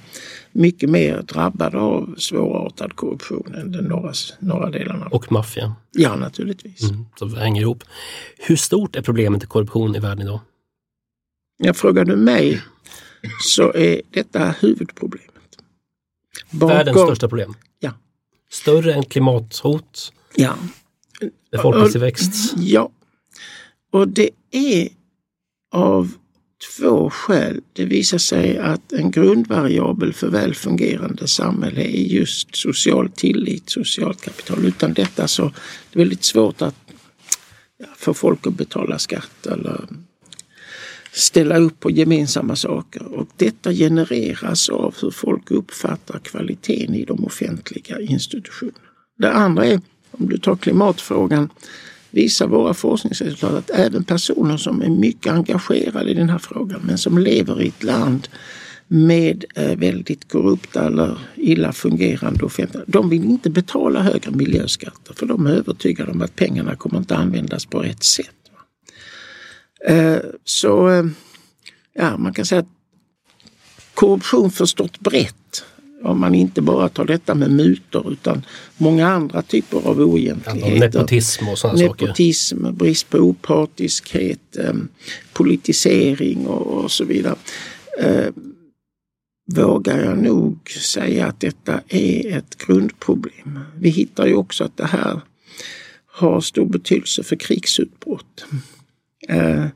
mycket 0.56 0.90
mer 0.90 1.22
drabbade 1.22 1.78
av 1.78 2.14
svårartad 2.18 2.96
korruption 2.96 3.54
än 3.54 3.72
den 3.72 3.84
norra, 3.84 4.12
norra 4.38 4.70
delarna. 4.70 5.06
Och 5.06 5.32
maffia. 5.32 5.74
Ja, 5.92 6.16
naturligtvis. 6.16 6.82
Mm, 6.82 7.06
så 7.18 7.24
det 7.24 7.40
hänger 7.40 7.60
ihop. 7.60 7.84
Hur 8.38 8.56
stort 8.56 8.96
är 8.96 9.02
problemet 9.02 9.42
med 9.42 9.48
korruption 9.48 9.96
i 9.96 9.98
världen 9.98 10.22
idag? 10.26 10.40
Jag 11.58 11.76
frågar 11.76 12.04
du 12.04 12.16
mig 12.16 12.62
så 13.42 13.72
är 13.72 14.02
detta 14.10 14.54
huvudproblemet. 14.60 15.32
Bakom, 16.50 16.68
Världens 16.68 16.96
största 16.96 17.28
problem? 17.28 17.54
Ja. 17.78 17.92
Större 18.50 18.94
än 18.94 19.04
klimathot? 19.04 20.12
Ja. 20.36 20.56
Befolkningstillväxt? 21.50 22.54
Ja. 22.56 22.90
Och 23.92 24.08
det 24.08 24.30
är 24.50 24.88
av 25.72 26.12
två 26.78 27.10
skäl. 27.10 27.60
Det 27.72 27.84
visar 27.84 28.18
sig 28.18 28.58
att 28.58 28.92
en 28.92 29.10
grundvariabel 29.10 30.12
för 30.12 30.28
väl 30.28 30.54
fungerande 30.54 31.28
samhälle 31.28 31.80
är 31.80 32.02
just 32.02 32.56
social 32.56 33.10
tillit, 33.10 33.70
socialt 33.70 34.20
kapital. 34.20 34.64
Utan 34.64 34.92
detta 34.92 35.28
så 35.28 35.44
är 35.44 35.52
det 35.92 35.98
väldigt 35.98 36.24
svårt 36.24 36.62
att 36.62 36.74
ja, 37.78 37.86
få 37.96 38.14
folk 38.14 38.46
att 38.46 38.54
betala 38.54 38.98
skatt 38.98 39.46
eller 39.46 39.88
ställa 41.12 41.58
upp 41.58 41.80
på 41.80 41.90
gemensamma 41.90 42.56
saker. 42.56 43.02
Och 43.02 43.28
detta 43.36 43.72
genereras 43.72 44.68
av 44.68 44.94
hur 45.02 45.10
folk 45.10 45.50
uppfattar 45.50 46.18
kvaliteten 46.18 46.94
i 46.94 47.04
de 47.04 47.24
offentliga 47.24 48.00
institutionerna. 48.00 48.78
Det 49.18 49.32
andra 49.32 49.66
är, 49.66 49.80
om 50.10 50.28
du 50.28 50.38
tar 50.38 50.56
klimatfrågan, 50.56 51.50
visar 52.16 52.46
våra 52.46 52.74
forskningsresultat 52.74 53.52
att 53.54 53.70
även 53.70 54.04
personer 54.04 54.56
som 54.56 54.82
är 54.82 54.90
mycket 54.90 55.32
engagerade 55.32 56.10
i 56.10 56.14
den 56.14 56.30
här 56.30 56.38
frågan 56.38 56.80
men 56.84 56.98
som 56.98 57.18
lever 57.18 57.62
i 57.62 57.68
ett 57.68 57.82
land 57.82 58.28
med 58.88 59.44
eh, 59.54 59.76
väldigt 59.76 60.28
korrupta 60.28 60.86
eller 60.86 61.18
illa 61.34 61.72
fungerande 61.72 62.44
offentliga, 62.44 62.84
de 62.86 63.08
vill 63.08 63.24
inte 63.24 63.50
betala 63.50 64.02
högre 64.02 64.30
miljöskatter 64.30 65.14
för 65.14 65.26
de 65.26 65.46
är 65.46 65.50
övertygade 65.50 66.10
om 66.10 66.22
att 66.22 66.36
pengarna 66.36 66.76
kommer 66.76 66.98
inte 66.98 67.16
användas 67.16 67.66
på 67.66 67.78
rätt 67.78 68.04
sätt. 68.04 68.34
Eh, 69.86 70.18
så 70.44 70.88
eh, 70.88 71.04
ja, 71.94 72.16
man 72.18 72.34
kan 72.34 72.44
säga 72.44 72.60
att 72.60 72.68
korruption 73.94 74.50
förstått 74.50 75.00
brett 75.00 75.64
om 76.06 76.20
man 76.20 76.34
inte 76.34 76.62
bara 76.62 76.88
tar 76.88 77.04
detta 77.04 77.34
med 77.34 77.50
mutor 77.50 78.12
utan 78.12 78.42
många 78.76 79.08
andra 79.08 79.42
typer 79.42 79.78
av 79.78 80.00
oegentligheter. 80.00 80.78
Nepotism 80.80 81.48
och 81.48 81.58
sådana 81.58 81.78
saker. 81.78 82.06
Nepotism, 82.06 82.72
brist 82.72 83.10
på 83.10 83.18
opartiskhet, 83.18 84.56
eh, 84.56 84.74
politisering 85.32 86.46
och, 86.46 86.90
så 86.90 87.04
vidare. 87.04 87.36
Eh, 88.00 88.28
vågar 89.54 89.98
jag 90.04 90.18
nog 90.18 90.70
säga 90.70 91.26
att 91.26 91.40
detta 91.40 91.80
är 91.88 92.36
ett 92.36 92.58
grundproblem. 92.66 93.58
Vi 93.78 93.88
hittar 93.88 94.26
ju 94.26 94.34
också 94.34 94.64
att 94.64 94.76
det 94.76 94.86
här 94.86 95.20
har 96.06 96.40
stor 96.40 96.66
betydelse 96.66 97.22
för 97.22 97.36
krigsutbrott. 97.36 98.44
Eh, 99.28 99.66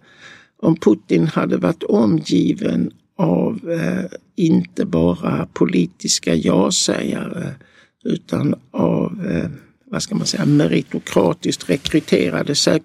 om 0.62 0.76
Putin 0.76 1.26
hade 1.26 1.56
varit 1.56 1.82
omgiven 1.82 2.92
av 3.20 3.70
eh, 3.70 4.18
inte 4.36 4.84
bara 4.84 5.46
politiska 5.52 6.34
ja-sägare 6.34 7.54
utan 8.04 8.54
av, 8.70 9.26
eh, 9.26 9.50
vad 9.84 10.02
ska 10.02 10.14
man 10.14 10.26
säga, 10.26 10.46
meritokratiskt 10.46 11.70
rekryterade 11.70 12.54
säk 12.54 12.82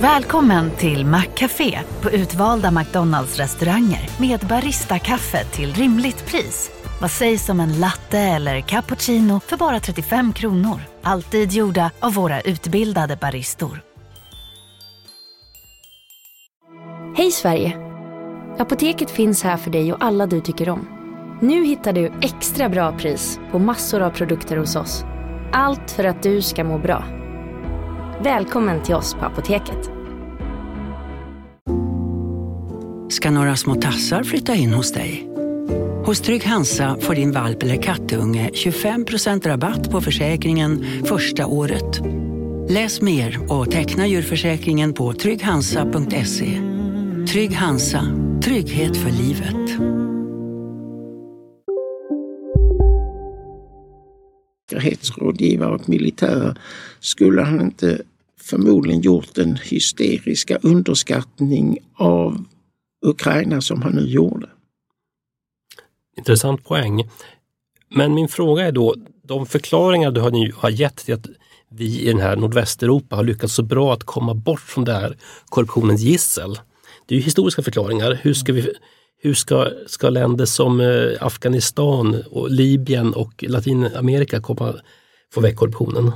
Välkommen 0.00 0.70
till 0.70 1.06
Maccafé 1.06 1.78
på 2.02 2.10
utvalda 2.10 2.70
McDonalds 2.70 3.38
restauranger 3.38 4.10
med 4.20 4.40
Baristakaffe 4.48 5.44
till 5.44 5.74
rimligt 5.74 6.26
pris. 6.26 6.70
Vad 7.00 7.10
sägs 7.10 7.48
om 7.48 7.60
en 7.60 7.80
latte 7.80 8.18
eller 8.18 8.60
cappuccino 8.60 9.40
för 9.46 9.56
bara 9.56 9.80
35 9.80 10.32
kronor? 10.32 10.89
Alltid 11.02 11.52
gjorda 11.52 11.90
av 12.00 12.14
våra 12.14 12.40
utbildade 12.40 13.16
baristor. 13.16 13.82
Hej 17.16 17.30
Sverige! 17.30 17.76
Apoteket 18.58 19.10
finns 19.10 19.42
här 19.42 19.56
för 19.56 19.70
dig 19.70 19.92
och 19.92 20.04
alla 20.04 20.26
du 20.26 20.40
tycker 20.40 20.68
om. 20.68 20.88
Nu 21.42 21.64
hittar 21.64 21.92
du 21.92 22.12
extra 22.22 22.68
bra 22.68 22.98
pris 22.98 23.40
på 23.50 23.58
massor 23.58 24.00
av 24.00 24.10
produkter 24.10 24.56
hos 24.56 24.76
oss. 24.76 25.04
Allt 25.52 25.90
för 25.90 26.04
att 26.04 26.22
du 26.22 26.42
ska 26.42 26.64
må 26.64 26.78
bra. 26.78 27.04
Välkommen 28.22 28.82
till 28.82 28.94
oss 28.94 29.14
på 29.14 29.24
Apoteket. 29.24 29.90
Ska 33.08 33.30
några 33.30 33.56
små 33.56 33.74
tassar 33.74 34.22
flytta 34.22 34.54
in 34.54 34.72
hos 34.72 34.92
dig? 34.92 35.29
Hos 36.10 36.20
Trygg 36.20 36.44
Hansa 36.44 36.96
får 37.00 37.14
din 37.14 37.32
valp 37.32 37.62
eller 37.62 37.82
kattunge 37.82 38.50
25% 38.54 39.48
rabatt 39.48 39.90
på 39.90 40.00
försäkringen 40.00 40.84
första 41.04 41.46
året. 41.46 42.00
Läs 42.70 43.00
mer 43.00 43.52
och 43.52 43.70
teckna 43.70 44.06
djurförsäkringen 44.06 44.92
på 44.92 45.12
trygghansa.se. 45.12 46.60
Trygg 47.32 47.52
Hansa, 47.52 48.06
trygghet 48.44 48.96
för 48.96 49.10
livet. 49.10 49.70
Säkerhetsrådgivare 54.70 55.74
och 55.74 55.88
militärer 55.88 56.58
skulle 57.00 57.42
han 57.42 57.60
inte 57.60 58.02
förmodligen 58.40 59.00
gjort 59.00 59.34
den 59.34 59.56
hysteriska 59.56 60.58
underskattning 60.62 61.78
av 61.94 62.44
Ukraina 63.06 63.60
som 63.60 63.82
han 63.82 63.92
nu 63.92 64.06
gjorde. 64.06 64.48
Intressant 66.20 66.64
poäng. 66.64 67.08
Men 67.90 68.14
min 68.14 68.28
fråga 68.28 68.66
är 68.66 68.72
då, 68.72 68.94
de 69.22 69.46
förklaringar 69.46 70.10
du 70.10 70.20
har, 70.20 70.30
nu 70.30 70.52
har 70.56 70.70
gett 70.70 70.96
till 70.96 71.14
att 71.14 71.26
vi 71.70 72.00
i 72.00 72.06
den 72.06 72.20
här 72.20 72.36
nordvästeuropa 72.36 73.16
har 73.16 73.24
lyckats 73.24 73.54
så 73.54 73.62
bra 73.62 73.92
att 73.92 74.04
komma 74.04 74.34
bort 74.34 74.60
från 74.60 74.84
det 74.84 74.92
här 74.92 75.16
korruptionens 75.48 76.00
gissel. 76.00 76.58
Det 77.06 77.14
är 77.14 77.16
ju 77.16 77.24
historiska 77.24 77.62
förklaringar. 77.62 78.18
Hur 78.22 78.34
ska, 78.34 78.52
vi, 78.52 78.72
hur 79.22 79.34
ska, 79.34 79.70
ska 79.86 80.10
länder 80.10 80.44
som 80.44 80.80
eh, 80.80 81.12
Afghanistan, 81.20 82.22
och 82.30 82.50
Libyen 82.50 83.14
och 83.14 83.44
Latinamerika 83.48 84.40
komma, 84.40 84.74
få 85.34 85.40
väck 85.40 85.56
korruptionen? 85.56 86.12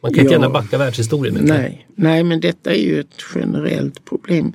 Man 0.00 0.12
kan 0.12 0.16
ja, 0.16 0.22
inte 0.22 0.32
gärna 0.32 0.50
backa 0.50 0.78
världshistorien. 0.78 1.38
Nej, 1.40 1.86
nej, 1.96 2.22
men 2.22 2.40
detta 2.40 2.74
är 2.74 2.82
ju 2.82 3.00
ett 3.00 3.22
generellt 3.34 4.04
problem. 4.04 4.52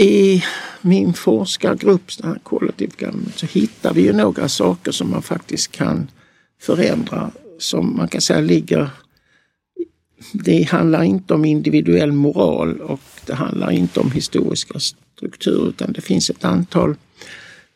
I 0.00 0.44
min 0.82 1.12
forskargrupp, 1.12 2.10
Collective 2.42 2.92
Government, 2.98 3.38
så 3.38 3.46
hittar 3.46 3.94
vi 3.94 4.02
ju 4.02 4.12
några 4.12 4.48
saker 4.48 4.92
som 4.92 5.10
man 5.10 5.22
faktiskt 5.22 5.72
kan 5.72 6.10
förändra. 6.60 7.30
Som 7.58 7.96
man 7.96 8.08
kan 8.08 8.20
säga 8.20 8.40
ligger... 8.40 8.90
Det 10.32 10.62
handlar 10.62 11.02
inte 11.02 11.34
om 11.34 11.44
individuell 11.44 12.12
moral 12.12 12.80
och 12.80 13.00
det 13.26 13.34
handlar 13.34 13.70
inte 13.70 14.00
om 14.00 14.10
historiska 14.10 14.78
strukturer 15.16 15.68
utan 15.68 15.92
det 15.92 16.00
finns 16.00 16.30
ett 16.30 16.44
antal 16.44 16.94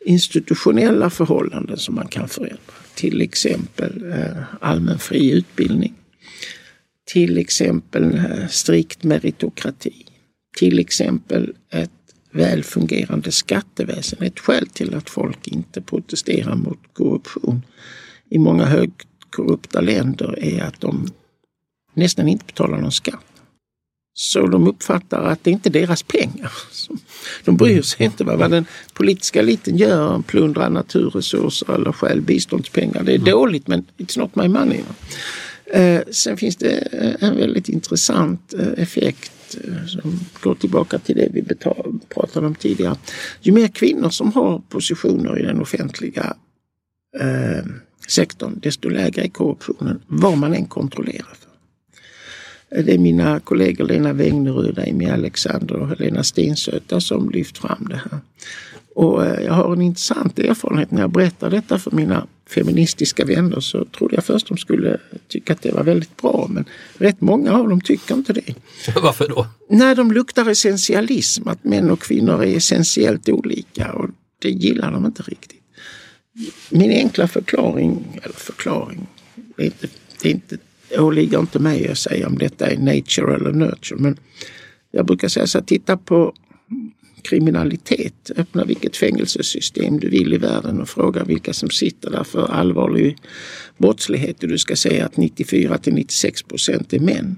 institutionella 0.05 1.09
förhållanden 1.09 1.77
som 1.77 1.95
man 1.95 2.07
kan 2.07 2.27
förändra. 2.27 2.73
Till 2.95 3.21
exempel 3.21 4.11
eh, 4.11 4.43
allmän 4.61 4.99
fri 4.99 5.31
utbildning. 5.31 5.93
Till 7.05 7.37
exempel 7.37 8.15
eh, 8.15 8.47
strikt 8.49 9.03
meritokrati. 9.03 10.05
Till 10.57 10.79
exempel 10.79 11.53
ett 11.69 11.91
välfungerande 12.33 13.31
skatteväsen. 13.31 14.23
Ett 14.23 14.39
skäl 14.39 14.67
till 14.67 14.95
att 14.95 15.09
folk 15.09 15.47
inte 15.47 15.81
protesterar 15.81 16.55
mot 16.55 16.79
korruption 16.93 17.61
i 18.29 18.39
många 18.39 18.65
högt 18.65 19.07
korrupta 19.29 19.81
länder 19.81 20.39
är 20.39 20.63
att 20.63 20.81
de 20.81 21.07
nästan 21.93 22.27
inte 22.27 22.45
betalar 22.45 22.77
någon 22.77 22.91
skatt. 22.91 23.25
Så 24.15 24.47
de 24.47 24.67
uppfattar 24.67 25.21
att 25.23 25.43
det 25.43 25.51
inte 25.51 25.69
är 25.69 25.71
deras 25.71 26.03
pengar. 26.03 26.51
De 27.45 27.57
bryr 27.57 27.81
sig 27.81 28.05
inte 28.05 28.23
vad 28.23 28.51
den 28.51 28.65
politiska 28.93 29.39
eliten 29.39 29.77
gör, 29.77 30.21
plundrar 30.27 30.69
naturresurser 30.69 31.75
eller 31.75 31.91
stjäl 31.91 32.21
biståndspengar. 32.21 33.03
Det 33.03 33.11
är 33.11 33.15
mm. 33.15 33.31
dåligt 33.31 33.67
men 33.67 33.85
it's 33.97 34.19
not 34.19 34.35
my 34.35 34.47
money. 34.47 34.81
Eh, 35.65 36.01
sen 36.11 36.37
finns 36.37 36.55
det 36.55 36.71
en 37.19 37.37
väldigt 37.37 37.69
intressant 37.69 38.53
eh, 38.53 38.83
effekt 38.83 39.31
Eh, 39.42 39.42
som 39.87 40.19
går 40.41 40.55
tillbaka 40.55 40.99
till 40.99 41.15
det 41.15 41.29
vi 41.33 41.43
pratade 42.09 42.47
om 42.47 42.55
tidigare. 42.55 42.95
Ju 43.41 43.51
mer 43.51 43.67
kvinnor 43.67 44.09
som 44.09 44.33
har 44.33 44.61
positioner 44.69 45.39
i 45.39 45.43
den 45.43 45.61
offentliga 45.61 46.35
eh, 47.19 47.65
sektorn, 48.07 48.59
desto 48.63 48.89
lägre 48.89 49.21
är 49.21 49.29
korruptionen, 49.29 50.01
vad 50.07 50.37
man 50.37 50.53
än 50.53 50.65
kontrollerar. 50.65 51.35
för. 51.39 51.49
Eh, 52.77 52.85
det 52.85 52.93
är 52.93 52.97
mina 52.97 53.39
kollegor 53.39 53.85
Lena 53.85 54.13
Wängnerud, 54.13 54.79
Amy 54.79 55.05
Alexander 55.05 55.75
och 55.75 55.87
Helena 55.87 56.23
Stensöta 56.23 57.01
som 57.01 57.29
lyft 57.29 57.57
fram 57.57 57.87
det 57.89 58.01
här. 58.11 58.19
Och 58.95 59.25
eh, 59.25 59.43
jag 59.45 59.53
har 59.53 59.73
en 59.73 59.81
intressant 59.81 60.39
erfarenhet 60.39 60.91
när 60.91 61.01
jag 61.01 61.11
berättar 61.11 61.49
detta 61.49 61.79
för 61.79 61.91
mina 61.91 62.27
feministiska 62.49 63.25
vänner 63.25 63.59
så 63.59 63.85
trodde 63.85 64.15
jag 64.15 64.25
först 64.25 64.47
de 64.47 64.57
skulle 64.57 64.97
tycka 65.27 65.53
att 65.53 65.61
det 65.61 65.71
var 65.71 65.83
väldigt 65.83 66.17
bra 66.17 66.47
men 66.49 66.65
rätt 66.97 67.21
många 67.21 67.53
av 67.53 67.69
dem 67.69 67.81
tycker 67.81 68.15
inte 68.15 68.33
det. 68.33 68.55
Varför 69.01 69.27
då? 69.27 69.47
När 69.69 69.95
de 69.95 70.11
luktar 70.11 70.49
essentialism, 70.49 71.47
att 71.47 71.63
män 71.63 71.91
och 71.91 71.99
kvinnor 72.01 72.43
är 72.43 72.57
essentiellt 72.57 73.29
olika 73.29 73.93
och 73.93 74.09
det 74.39 74.49
gillar 74.49 74.91
de 74.91 75.05
inte 75.05 75.23
riktigt. 75.23 75.59
Min 76.69 76.91
enkla 76.91 77.27
förklaring, 77.27 78.19
eller 78.23 78.35
förklaring, 78.35 79.07
det, 79.35 79.63
är 79.63 79.65
inte, 79.65 79.87
det 80.21 80.29
är 80.29 80.31
inte, 80.31 80.57
åligger 80.97 81.39
inte 81.39 81.59
mig 81.59 81.87
att 81.87 81.97
säga 81.97 82.27
om 82.27 82.37
detta 82.37 82.67
är 82.67 82.77
nature 82.77 83.35
eller 83.35 83.51
nurture 83.51 83.99
men 83.99 84.17
jag 84.91 85.05
brukar 85.05 85.27
säga 85.27 85.47
så 85.47 85.57
här, 85.57 85.65
titta 85.65 85.97
på 85.97 86.33
kriminalitet. 87.23 88.31
Öppna 88.35 88.65
vilket 88.65 88.97
fängelsesystem 88.97 89.99
du 89.99 90.09
vill 90.09 90.33
i 90.33 90.37
världen 90.37 90.81
och 90.81 90.89
fråga 90.89 91.23
vilka 91.23 91.53
som 91.53 91.69
sitter 91.69 92.11
där 92.11 92.23
för 92.23 92.51
allvarlig 92.51 93.17
brottslighet 93.77 94.43
och 94.43 94.49
du 94.49 94.57
ska 94.57 94.75
säga 94.75 95.05
att 95.05 95.17
94 95.17 95.77
till 95.77 95.93
96 95.93 96.43
procent 96.43 96.93
är 96.93 96.99
män. 96.99 97.37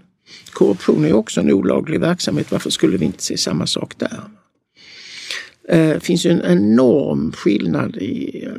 Korruption 0.51 1.05
är 1.05 1.13
också 1.13 1.39
en 1.39 1.51
olaglig 1.51 1.99
verksamhet. 1.99 2.51
Varför 2.51 2.69
skulle 2.69 2.97
vi 2.97 3.05
inte 3.05 3.23
se 3.23 3.37
samma 3.37 3.67
sak 3.67 3.93
där? 3.97 4.21
Det 5.67 6.03
finns 6.03 6.25
en 6.25 6.41
enorm 6.41 7.31
skillnad 7.31 7.97
i 7.97 8.43
eh, 8.45 8.51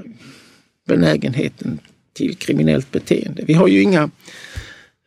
benägenheten 0.86 1.78
till 2.12 2.36
kriminellt 2.36 2.92
beteende. 2.92 3.44
Vi 3.46 3.52
har 3.52 3.68
ju 3.68 3.82
inga 3.82 4.10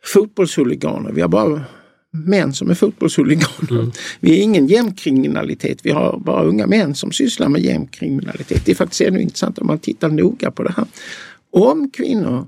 fotbollshuliganer. 0.03 1.11
Vi 1.11 1.21
har 1.21 1.29
bara 1.29 1.63
män 2.11 2.53
som 2.53 2.69
är 2.69 2.73
fotbollshuliganer. 2.73 3.71
Mm. 3.71 3.91
Vi 4.19 4.39
är 4.39 4.43
ingen 4.43 4.67
gängkriminalitet. 4.67 5.79
Vi 5.83 5.91
har 5.91 6.19
bara 6.19 6.43
unga 6.43 6.67
män 6.67 6.95
som 6.95 7.11
sysslar 7.11 7.49
med 7.49 7.61
gängkriminalitet. 7.61 8.65
Det 8.65 8.71
är 8.71 8.75
faktiskt 8.75 9.01
ännu 9.01 9.21
intressant 9.21 9.59
om 9.59 9.67
man 9.67 9.79
tittar 9.79 10.09
noga 10.09 10.51
på 10.51 10.63
det 10.63 10.73
här. 10.77 10.85
Om 11.51 11.89
kvinnor 11.89 12.47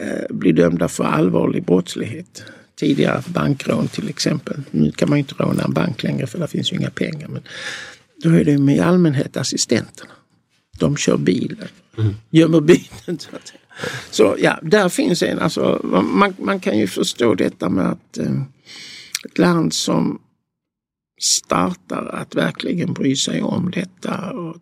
eh, 0.00 0.36
blir 0.36 0.52
dömda 0.52 0.88
för 0.88 1.04
allvarlig 1.04 1.64
brottslighet, 1.64 2.42
tidigare 2.80 3.22
bankrån 3.26 3.88
till 3.88 4.08
exempel. 4.08 4.62
Nu 4.70 4.92
kan 4.92 5.10
man 5.10 5.18
inte 5.18 5.34
råna 5.34 5.62
en 5.62 5.72
bank 5.72 6.02
längre 6.02 6.26
för 6.26 6.38
det 6.38 6.48
finns 6.48 6.72
ju 6.72 6.76
inga 6.76 6.90
pengar. 6.90 7.28
Men 7.28 7.42
då 8.22 8.30
är 8.30 8.44
det 8.44 8.72
i 8.72 8.80
allmänhet 8.80 9.36
assistenterna. 9.36 10.12
De 10.78 10.96
kör 10.96 11.16
bilen, 11.16 11.68
mm. 11.98 12.14
gömmer 12.30 12.60
bilen. 12.60 13.18
Så, 13.18 13.36
att, 13.36 13.52
så 14.10 14.36
ja, 14.38 14.58
där 14.62 14.88
finns 14.88 15.22
en, 15.22 15.38
alltså, 15.38 15.80
man, 16.04 16.34
man 16.38 16.60
kan 16.60 16.78
ju 16.78 16.86
förstå 16.86 17.34
detta 17.34 17.68
med 17.68 17.86
att 17.86 18.18
eh, 18.18 18.42
ett 19.24 19.38
land 19.38 19.72
som 19.72 20.20
startar 21.20 22.06
att 22.06 22.34
verkligen 22.34 22.92
bry 22.92 23.16
sig 23.16 23.42
om 23.42 23.70
detta 23.70 24.30
och 24.30 24.56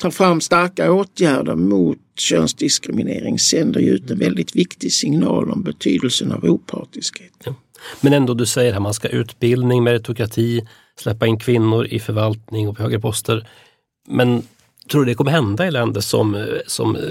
tar 0.00 0.10
fram 0.10 0.40
starka 0.40 0.92
åtgärder 0.92 1.54
mot 1.54 1.98
könsdiskriminering 2.18 3.38
sänder 3.38 3.80
ju 3.80 3.90
ut 3.90 4.10
en 4.10 4.18
väldigt 4.18 4.56
viktig 4.56 4.92
signal 4.92 5.50
om 5.50 5.62
betydelsen 5.62 6.32
av 6.32 6.44
opartiskhet. 6.44 7.32
Ja. 7.44 7.54
Men 8.00 8.12
ändå, 8.12 8.34
du 8.34 8.46
säger 8.46 8.74
att 8.74 8.82
man 8.82 8.94
ska 8.94 9.08
utbildning, 9.08 9.82
meritokrati, 9.82 10.66
släppa 10.98 11.26
in 11.26 11.38
kvinnor 11.38 11.86
i 11.86 11.98
förvaltning 11.98 12.68
och 12.68 12.76
på 12.76 12.82
högre 12.82 13.00
poster. 13.00 13.48
Men 14.08 14.42
tror 14.90 15.04
du 15.04 15.10
det 15.10 15.14
kommer 15.14 15.30
hända 15.30 15.66
i 15.66 15.70
länder 15.70 16.00
som, 16.00 16.46
som 16.66 16.96
eh, 16.96 17.02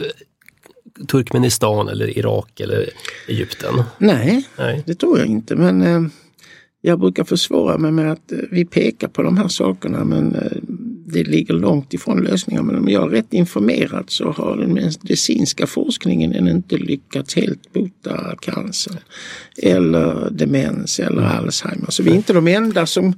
Turkmenistan 1.08 1.88
eller 1.88 2.18
Irak 2.18 2.60
eller 2.60 2.90
Egypten? 3.28 3.84
Nej, 3.98 4.48
Nej. 4.58 4.84
det 4.86 4.96
tror 4.96 5.20
jag 5.20 5.28
inte. 5.28 5.56
Men 5.56 5.82
eh, 5.82 6.02
jag 6.86 7.00
brukar 7.00 7.24
försvara 7.24 7.78
mig 7.78 7.92
med 7.92 8.12
att 8.12 8.32
eh, 8.32 8.38
vi 8.52 8.66
pekar 8.66 9.08
på 9.08 9.22
de 9.22 9.38
här 9.38 9.48
sakerna 9.48 10.04
men 10.04 10.36
eh, 10.36 10.58
det 11.08 11.24
ligger 11.24 11.54
långt 11.54 11.94
ifrån 11.94 12.24
lösningar. 12.24 12.62
Men 12.62 12.76
om 12.76 12.90
jag 12.90 13.04
är 13.04 13.10
rätt 13.10 13.34
informerad 13.34 14.06
så 14.08 14.32
har 14.32 14.58
den 14.58 14.74
medicinska 14.74 15.68
forskningen 15.68 16.48
inte 16.48 16.78
lyckats 16.78 17.36
helt 17.36 17.74
bota 17.74 18.36
cancer 18.42 19.00
eller 19.58 20.30
demens 20.32 21.00
eller 21.00 21.22
Alzheimer. 21.22 21.90
Så 21.90 22.04
vi 22.04 22.12
är 22.12 22.16
inte 22.16 22.34
de 22.34 22.48
enda 22.48 22.86
som 22.86 23.14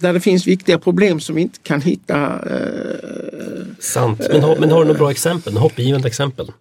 där 0.00 0.12
det 0.12 0.20
finns 0.20 0.46
viktiga 0.46 0.78
problem 0.78 1.20
som 1.20 1.34
vi 1.34 1.42
inte 1.42 1.58
kan 1.62 1.80
hitta. 1.80 2.24
Eh, 2.26 3.66
Sant, 3.78 4.20
men 4.32 4.42
har, 4.42 4.56
men 4.56 4.70
har 4.70 4.78
du 4.78 4.84
några 4.84 4.98
bra 4.98 5.10
exempel, 5.10 5.56
hoppgivande 5.56 6.08
exempel? 6.08 6.52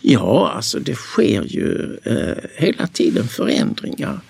Ja, 0.00 0.52
alltså 0.56 0.78
det 0.78 0.94
sker 0.94 1.42
ju 1.42 1.98
eh, 2.04 2.44
hela 2.54 2.86
tiden 2.86 3.28
förändringar. 3.28 4.20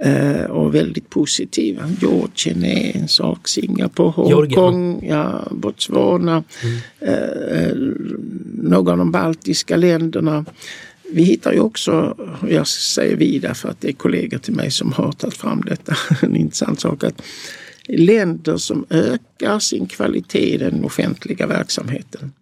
Eh, 0.00 0.44
och 0.44 0.74
väldigt 0.74 1.10
positiva. 1.10 1.90
Georgien 2.00 2.64
är 2.64 2.96
en 2.96 3.08
sak, 3.08 3.48
Singapore, 3.48 4.10
Hongkong, 4.10 5.06
ja, 5.08 5.48
Botswana, 5.50 6.44
mm. 6.62 6.78
eh, 7.00 7.76
några 8.62 8.92
av 8.92 8.98
de 8.98 9.12
baltiska 9.12 9.76
länderna. 9.76 10.44
Vi 11.12 11.22
hittar 11.22 11.52
ju 11.52 11.60
också, 11.60 12.16
jag 12.48 12.66
säger 12.66 13.16
vi 13.16 13.38
därför 13.38 13.68
att 13.68 13.80
det 13.80 13.88
är 13.88 13.92
kollegor 13.92 14.38
till 14.38 14.54
mig 14.54 14.70
som 14.70 14.92
har 14.92 15.12
tagit 15.12 15.36
fram 15.36 15.60
detta, 15.60 15.96
en 16.22 16.36
intressant 16.36 16.80
sak, 16.80 17.04
att 17.04 17.22
länder 17.88 18.56
som 18.56 18.86
ökar 18.90 19.58
sin 19.58 19.86
kvalitet 19.86 20.54
i 20.54 20.56
den 20.56 20.84
offentliga 20.84 21.46
verksamheten 21.46 22.32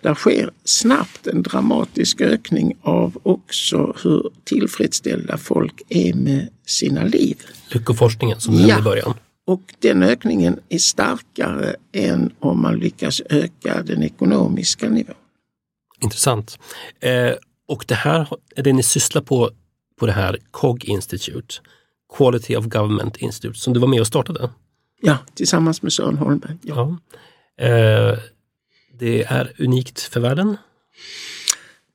där 0.00 0.14
sker 0.14 0.50
snabbt 0.64 1.26
en 1.26 1.42
dramatisk 1.42 2.20
ökning 2.20 2.76
av 2.82 3.18
också 3.22 3.96
hur 4.02 4.30
tillfredsställda 4.44 5.38
folk 5.38 5.82
är 5.88 6.14
med 6.14 6.48
sina 6.66 7.04
liv. 7.04 7.36
Lyckoforskningen 7.68 8.40
som 8.40 8.56
du 8.56 8.62
ja. 8.62 8.78
i 8.78 8.82
början. 8.82 9.14
Och 9.46 9.74
den 9.78 10.02
ökningen 10.02 10.60
är 10.68 10.78
starkare 10.78 11.74
än 11.92 12.32
om 12.38 12.62
man 12.62 12.78
lyckas 12.78 13.22
öka 13.30 13.82
den 13.82 14.02
ekonomiska 14.02 14.88
nivån. 14.88 15.14
Intressant. 16.00 16.58
Eh, 17.00 17.32
och 17.68 17.84
det 17.88 17.94
här 17.94 18.28
är 18.56 18.62
det 18.62 18.72
ni 18.72 18.82
sysslar 18.82 19.22
på 19.22 19.50
på 20.00 20.06
det 20.06 20.12
här 20.12 20.38
COG 20.50 20.84
Institute, 20.84 21.54
Quality 22.16 22.56
of 22.56 22.64
Government 22.64 23.16
Institute, 23.16 23.58
som 23.58 23.72
du 23.72 23.80
var 23.80 23.88
med 23.88 24.00
och 24.00 24.06
startade? 24.06 24.50
Ja, 25.00 25.18
tillsammans 25.34 25.82
med 25.82 25.92
Sören 25.92 26.18
Holmberg. 26.18 26.56
Ja. 26.62 26.98
ja. 27.56 27.64
Eh, 27.64 28.18
det 29.00 29.24
är 29.24 29.52
unikt 29.58 30.00
för 30.00 30.20
världen? 30.20 30.56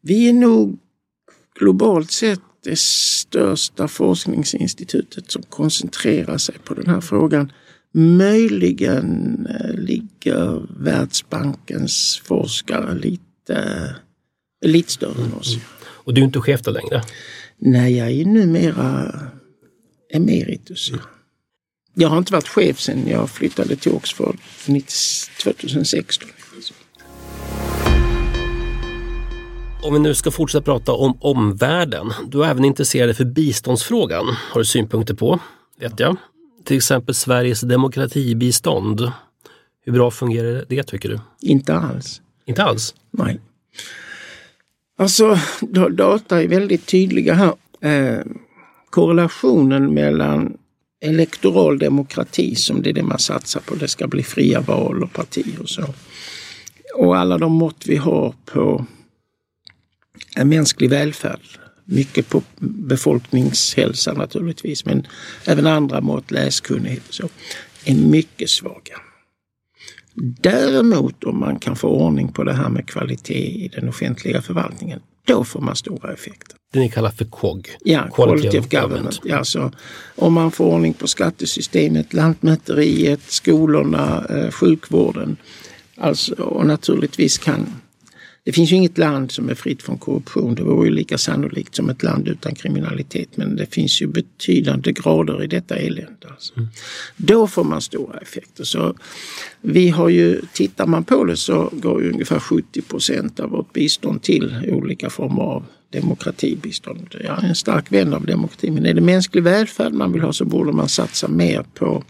Vi 0.01 0.29
är 0.29 0.33
nog 0.33 0.79
globalt 1.59 2.11
sett 2.11 2.39
det 2.63 2.79
största 2.79 3.87
forskningsinstitutet 3.87 5.31
som 5.31 5.43
koncentrerar 5.43 6.37
sig 6.37 6.55
på 6.63 6.73
den 6.73 6.87
här 6.87 7.01
frågan. 7.01 7.51
Möjligen 7.91 9.47
eh, 9.49 9.73
ligger 9.73 10.67
Världsbankens 10.83 12.21
forskare 12.25 12.95
lite, 12.95 13.95
lite 14.65 14.91
större 14.91 15.23
än 15.23 15.33
oss. 15.33 15.57
Och 15.77 16.13
du 16.13 16.21
är 16.21 16.25
inte 16.25 16.39
chef 16.39 16.61
där 16.61 16.71
längre? 16.71 17.01
Nej, 17.57 17.97
jag 17.97 18.11
är 18.11 18.25
numera 18.25 19.13
emeritus. 20.13 20.91
Jag 21.93 22.09
har 22.09 22.17
inte 22.17 22.33
varit 22.33 22.47
chef 22.47 22.79
sedan 22.79 23.07
jag 23.07 23.29
flyttade 23.29 23.75
till 23.75 23.91
Oxford 23.91 24.37
2016. 25.43 26.29
Om 29.85 29.93
vi 29.93 29.99
nu 29.99 30.15
ska 30.15 30.31
fortsätta 30.31 30.63
prata 30.63 30.91
om 30.91 31.17
omvärlden. 31.19 32.13
Du 32.27 32.43
är 32.43 32.49
även 32.49 32.65
intresserad 32.65 33.17
för 33.17 33.25
biståndsfrågan, 33.25 34.25
har 34.51 34.59
du 34.61 34.65
synpunkter 34.65 35.13
på, 35.13 35.39
vet 35.79 35.99
jag. 35.99 36.17
Till 36.63 36.77
exempel 36.77 37.15
Sveriges 37.15 37.61
demokratibistånd. 37.61 39.11
Hur 39.85 39.93
bra 39.93 40.11
fungerar 40.11 40.65
det 40.69 40.83
tycker 40.83 41.09
du? 41.09 41.19
Inte 41.41 41.75
alls. 41.75 42.21
Inte 42.45 42.63
alls? 42.63 42.95
Nej. 43.11 43.39
Alltså, 44.97 45.39
data 45.91 46.43
är 46.43 46.47
väldigt 46.47 46.85
tydliga 46.85 47.33
här. 47.33 47.53
Eh, 47.81 48.25
korrelationen 48.89 49.93
mellan 49.93 50.57
elektoral 51.01 51.79
demokrati, 51.79 52.55
som 52.55 52.81
det 52.81 52.89
är 52.89 52.93
det 52.93 53.03
man 53.03 53.19
satsar 53.19 53.61
på, 53.61 53.75
det 53.75 53.87
ska 53.87 54.07
bli 54.07 54.23
fria 54.23 54.61
val 54.61 55.03
och 55.03 55.13
partier 55.13 55.61
och 55.61 55.69
så. 55.69 55.83
Och 56.95 57.17
alla 57.17 57.37
de 57.37 57.51
mått 57.51 57.83
vi 57.85 57.95
har 57.95 58.33
på 58.45 58.85
en 60.35 60.49
mänsklig 60.49 60.89
välfärd. 60.89 61.39
Mycket 61.85 62.29
på 62.29 62.41
befolkningshälsa 62.59 64.13
naturligtvis, 64.13 64.85
men 64.85 65.07
även 65.45 65.67
andra 65.67 66.01
mått, 66.01 66.31
läskunnighet 66.31 67.07
och 67.07 67.13
så, 67.13 67.29
är 67.85 67.95
mycket 67.95 68.49
svaga. 68.49 68.99
Däremot 70.41 71.23
om 71.23 71.39
man 71.39 71.59
kan 71.59 71.75
få 71.75 71.87
ordning 71.87 72.31
på 72.31 72.43
det 72.43 72.53
här 72.53 72.69
med 72.69 72.87
kvalitet 72.87 73.65
i 73.65 73.67
den 73.67 73.89
offentliga 73.89 74.41
förvaltningen, 74.41 74.99
då 75.25 75.43
får 75.43 75.61
man 75.61 75.75
stora 75.75 76.13
effekter. 76.13 76.57
Det 76.73 76.79
ni 76.79 76.89
kallar 76.89 77.11
för 77.11 77.25
KOG? 77.25 77.69
Ja, 77.83 78.07
Quality 78.13 78.59
of 78.59 78.69
Government. 78.69 79.21
Ja, 79.23 79.43
så 79.43 79.71
om 80.15 80.33
man 80.33 80.51
får 80.51 80.65
ordning 80.65 80.93
på 80.93 81.07
skattesystemet, 81.07 82.13
lantmäteriet, 82.13 83.21
skolorna, 83.27 84.25
eh, 84.29 84.51
sjukvården. 84.51 85.37
Alltså, 85.97 86.33
och 86.33 86.65
naturligtvis 86.65 87.37
kan 87.37 87.67
det 88.45 88.51
finns 88.51 88.71
ju 88.71 88.75
inget 88.75 88.97
land 88.97 89.31
som 89.31 89.49
är 89.49 89.55
fritt 89.55 89.83
från 89.83 89.97
korruption. 89.97 90.55
Det 90.55 90.63
vore 90.63 90.87
ju 90.87 90.93
lika 90.93 91.17
sannolikt 91.17 91.75
som 91.75 91.89
ett 91.89 92.03
land 92.03 92.27
utan 92.27 92.55
kriminalitet. 92.55 93.37
Men 93.37 93.55
det 93.55 93.65
finns 93.65 94.01
ju 94.01 94.07
betydande 94.07 94.91
grader 94.91 95.43
i 95.43 95.47
detta 95.47 95.75
elände. 95.75 96.27
Alltså. 96.29 96.57
Mm. 96.57 96.69
Då 97.17 97.47
får 97.47 97.63
man 97.63 97.81
stora 97.81 98.17
effekter. 98.17 98.63
Så 98.63 98.95
vi 99.61 99.89
har 99.89 100.09
ju, 100.09 100.41
tittar 100.53 100.85
man 100.85 101.03
på 101.03 101.23
det 101.23 101.37
så 101.37 101.69
går 101.73 102.03
ju 102.03 102.11
ungefär 102.11 102.39
70 102.39 102.81
procent 102.81 103.39
av 103.39 103.49
vårt 103.49 103.73
bistånd 103.73 104.21
till 104.21 104.55
olika 104.67 105.09
former 105.09 105.41
av 105.41 105.65
demokratibistånd. 105.89 107.15
Jag 107.23 107.43
är 107.43 107.47
en 107.47 107.55
stark 107.55 107.91
vän 107.91 108.13
av 108.13 108.25
demokrati 108.25 108.71
men 108.71 108.85
är 108.85 108.93
det 108.93 109.01
mänsklig 109.01 109.43
välfärd 109.43 109.93
man 109.93 110.11
vill 110.11 110.21
ha 110.21 110.33
så 110.33 110.45
borde 110.45 110.71
man 110.71 110.89
satsa 110.89 111.27
mer 111.27 111.65
på 111.73 112.03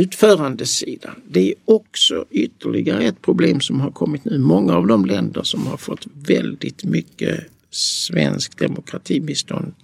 utförandesidan. 0.00 1.14
Det 1.28 1.48
är 1.48 1.54
också 1.64 2.24
ytterligare 2.30 3.04
ett 3.04 3.22
problem 3.22 3.60
som 3.60 3.80
har 3.80 3.90
kommit 3.90 4.24
nu. 4.24 4.38
Många 4.38 4.74
av 4.74 4.86
de 4.86 5.04
länder 5.04 5.42
som 5.42 5.66
har 5.66 5.76
fått 5.76 6.06
väldigt 6.14 6.84
mycket 6.84 7.44
svensk 7.70 8.58
demokratibistånd 8.58 9.74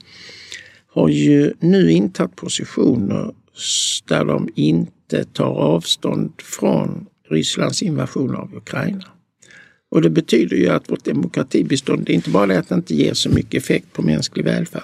har 0.87 1.09
ju 1.09 1.53
nu 1.61 1.91
intagit 1.91 2.37
positioner 2.37 3.35
där 4.09 4.25
de 4.25 4.49
inte 4.55 5.25
tar 5.25 5.55
avstånd 5.55 6.33
från 6.39 7.07
Rysslands 7.29 7.83
invasion 7.83 8.35
av 8.35 8.57
Ukraina. 8.57 9.05
Och 9.91 10.03
det 10.03 10.11
betyder 10.11 10.57
ju 10.57 10.69
att 10.69 10.91
vårt 10.91 11.05
demokratibistånd, 11.05 12.05
det 12.05 12.13
är 12.13 12.15
inte 12.15 12.31
bara 12.31 12.47
det 12.47 12.59
att 12.59 12.69
det 12.69 12.75
inte 12.75 12.95
ger 12.95 13.15
så 13.15 13.31
mycket 13.31 13.63
effekt 13.63 13.93
på 13.93 14.03
mänsklig 14.03 14.45
välfärd. 14.45 14.83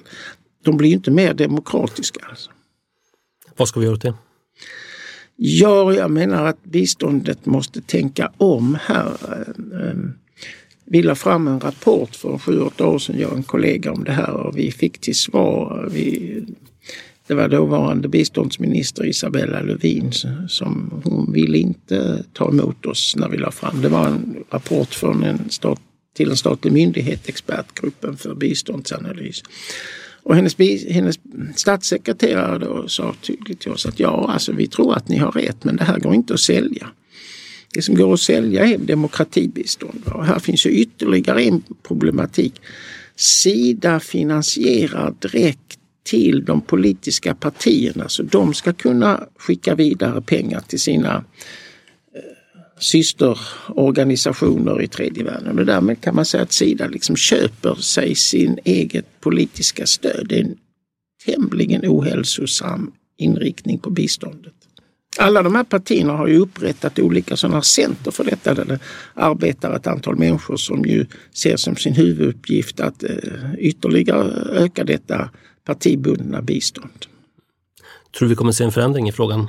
De 0.64 0.76
blir 0.76 0.92
inte 0.92 1.10
mer 1.10 1.34
demokratiska. 1.34 2.26
Alltså. 2.30 2.50
Vad 3.56 3.68
ska 3.68 3.80
vi 3.80 3.86
göra 3.86 3.94
åt 3.94 4.02
det? 4.02 4.14
Ja, 5.42 5.94
jag 5.94 6.10
menar 6.10 6.46
att 6.46 6.64
biståndet 6.64 7.46
måste 7.46 7.80
tänka 7.80 8.32
om 8.36 8.78
här. 8.82 9.12
Ehm, 9.82 10.12
vi 10.84 11.02
la 11.02 11.14
fram 11.14 11.48
en 11.48 11.60
rapport 11.60 12.16
för 12.16 12.38
sju, 12.38 12.60
åtta 12.60 12.86
år 12.86 12.98
sedan, 12.98 13.18
jag 13.18 13.30
och 13.30 13.36
en 13.36 13.42
kollega 13.42 13.92
om 13.92 14.04
det 14.04 14.12
här 14.12 14.30
och 14.30 14.58
vi 14.58 14.72
fick 14.72 14.98
till 14.98 15.14
svar, 15.14 15.88
vi, 15.92 16.44
det 17.26 17.34
var 17.34 17.48
dåvarande 17.48 18.08
biståndsminister 18.08 19.06
Isabella 19.06 19.60
Lövin 19.60 20.12
som 20.48 21.00
hon 21.04 21.32
ville 21.32 21.58
inte 21.58 22.24
ta 22.32 22.48
emot 22.48 22.86
oss 22.86 23.14
när 23.16 23.28
vi 23.28 23.38
la 23.38 23.50
fram. 23.50 23.82
Det 23.82 23.88
var 23.88 24.06
en 24.06 24.36
rapport 24.50 24.94
från 24.94 25.24
en 25.24 25.50
stat, 25.50 25.80
till 26.16 26.30
en 26.30 26.36
statlig 26.36 26.72
myndighet, 26.72 27.28
expertgruppen 27.28 28.16
för 28.16 28.34
biståndsanalys. 28.34 29.42
Och 30.22 30.36
hennes, 30.36 30.56
hennes 30.90 31.16
statssekreterare 31.56 32.58
då 32.58 32.88
sa 32.88 33.14
tydligt 33.22 33.60
till 33.60 33.70
oss 33.70 33.86
att 33.86 34.00
ja, 34.00 34.30
alltså 34.32 34.52
vi 34.52 34.66
tror 34.66 34.94
att 34.96 35.08
ni 35.08 35.16
har 35.16 35.32
rätt 35.32 35.64
men 35.64 35.76
det 35.76 35.84
här 35.84 35.98
går 35.98 36.14
inte 36.14 36.34
att 36.34 36.40
sälja. 36.40 36.86
Det 37.74 37.82
som 37.82 37.94
går 37.94 38.14
att 38.14 38.20
sälja 38.20 38.66
är 38.66 38.78
demokratibistånd. 38.78 40.02
Och 40.06 40.26
här 40.26 40.38
finns 40.38 40.66
ju 40.66 40.70
ytterligare 40.70 41.42
en 41.42 41.62
problematik. 41.82 42.60
Sida 43.16 44.00
finansierar 44.00 45.14
direkt 45.18 45.78
till 46.02 46.44
de 46.44 46.60
politiska 46.60 47.34
partierna 47.34 48.08
så 48.08 48.22
de 48.22 48.54
ska 48.54 48.72
kunna 48.72 49.24
skicka 49.36 49.74
vidare 49.74 50.22
pengar 50.22 50.60
till 50.60 50.80
sina 50.80 51.24
systerorganisationer 52.80 54.82
i 54.82 54.88
tredje 54.88 55.24
världen. 55.24 55.58
Och 55.58 55.66
därmed 55.66 56.00
kan 56.00 56.14
man 56.14 56.24
säga 56.24 56.42
att 56.42 56.52
Sida 56.52 56.86
liksom 56.86 57.16
köper 57.16 57.74
sig 57.74 58.14
sin 58.14 58.58
eget 58.64 59.20
politiska 59.20 59.86
stöd. 59.86 60.26
Det 60.28 60.38
är 60.38 60.44
en 60.44 60.56
tämligen 61.24 61.82
ohälsosam 61.86 62.92
inriktning 63.18 63.78
på 63.78 63.90
biståndet. 63.90 64.54
Alla 65.18 65.42
de 65.42 65.54
här 65.54 65.64
partierna 65.64 66.12
har 66.12 66.26
ju 66.26 66.38
upprättat 66.38 66.98
olika 66.98 67.36
sådana 67.36 67.62
center 67.62 68.10
för 68.10 68.24
detta 68.24 68.54
där 68.54 68.64
det 68.64 68.78
arbetar 69.14 69.76
ett 69.76 69.86
antal 69.86 70.16
människor 70.16 70.56
som 70.56 70.84
ju 70.84 71.06
ser 71.32 71.56
som 71.56 71.76
sin 71.76 71.94
huvuduppgift 71.94 72.80
att 72.80 73.02
eh, 73.02 73.54
ytterligare 73.58 74.62
öka 74.64 74.84
detta 74.84 75.30
partibundna 75.64 76.42
bistånd. 76.42 77.06
Tror 78.18 78.26
du 78.26 78.28
vi 78.28 78.36
kommer 78.36 78.52
se 78.52 78.64
en 78.64 78.72
förändring 78.72 79.08
i 79.08 79.12
frågan? 79.12 79.46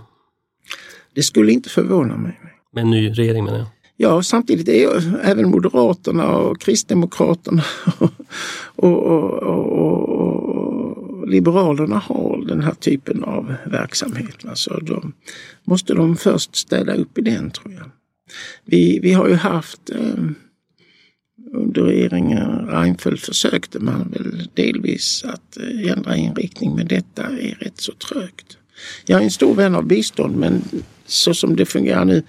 Det 1.14 1.24
skulle 1.24 1.52
inte 1.52 1.70
förvåna 1.70 2.18
mig. 2.18 2.41
Med 2.74 2.82
en 2.82 2.90
ny 2.90 3.10
regering 3.10 3.44
menar 3.44 3.58
jag? 3.58 3.68
Ja, 3.98 4.24
samtidigt 4.24 4.68
är 4.68 4.74
ju 4.74 5.20
även 5.24 5.50
Moderaterna 5.50 6.38
och 6.38 6.62
Kristdemokraterna 6.62 7.64
och, 8.76 9.04
och, 9.04 9.44
och, 9.44 10.10
och, 10.10 11.28
Liberalerna 11.28 11.98
har 11.98 12.44
den 12.48 12.62
här 12.62 12.74
typen 12.74 13.24
av 13.24 13.56
verksamhet. 13.66 14.46
Alltså 14.46 14.80
då 14.82 15.04
måste 15.64 15.94
de 15.94 16.18
först 16.18 16.56
städa 16.56 16.94
upp 16.94 17.18
i 17.18 17.22
den 17.22 17.52
tror 17.52 17.74
jag. 17.74 17.92
Vi, 18.66 19.00
vi 19.00 19.14
har 19.14 19.28
ju 19.28 19.36
haft 19.36 19.90
eh, 19.90 20.24
under 21.54 21.82
regeringen 21.82 22.68
Reinfeldt 22.68 23.26
försökte 23.26 23.80
man 23.80 24.12
väl 24.12 24.50
delvis 24.54 25.24
att 25.24 25.58
eh, 25.58 25.92
ändra 25.92 26.16
inriktning 26.16 26.76
men 26.76 26.88
detta 26.88 27.24
är 27.24 27.58
rätt 27.60 27.82
så 27.82 27.92
trögt. 27.92 28.58
Jag 29.06 29.20
är 29.20 29.24
en 29.24 29.32
stor 29.32 29.56
vän 29.56 29.76
av 29.76 29.86
bistånd 29.86 30.36
men 30.36 30.62
så 31.06 31.34
som 31.34 31.56
det 31.56 31.66
fungerar 31.66 32.06
nu 32.06 32.24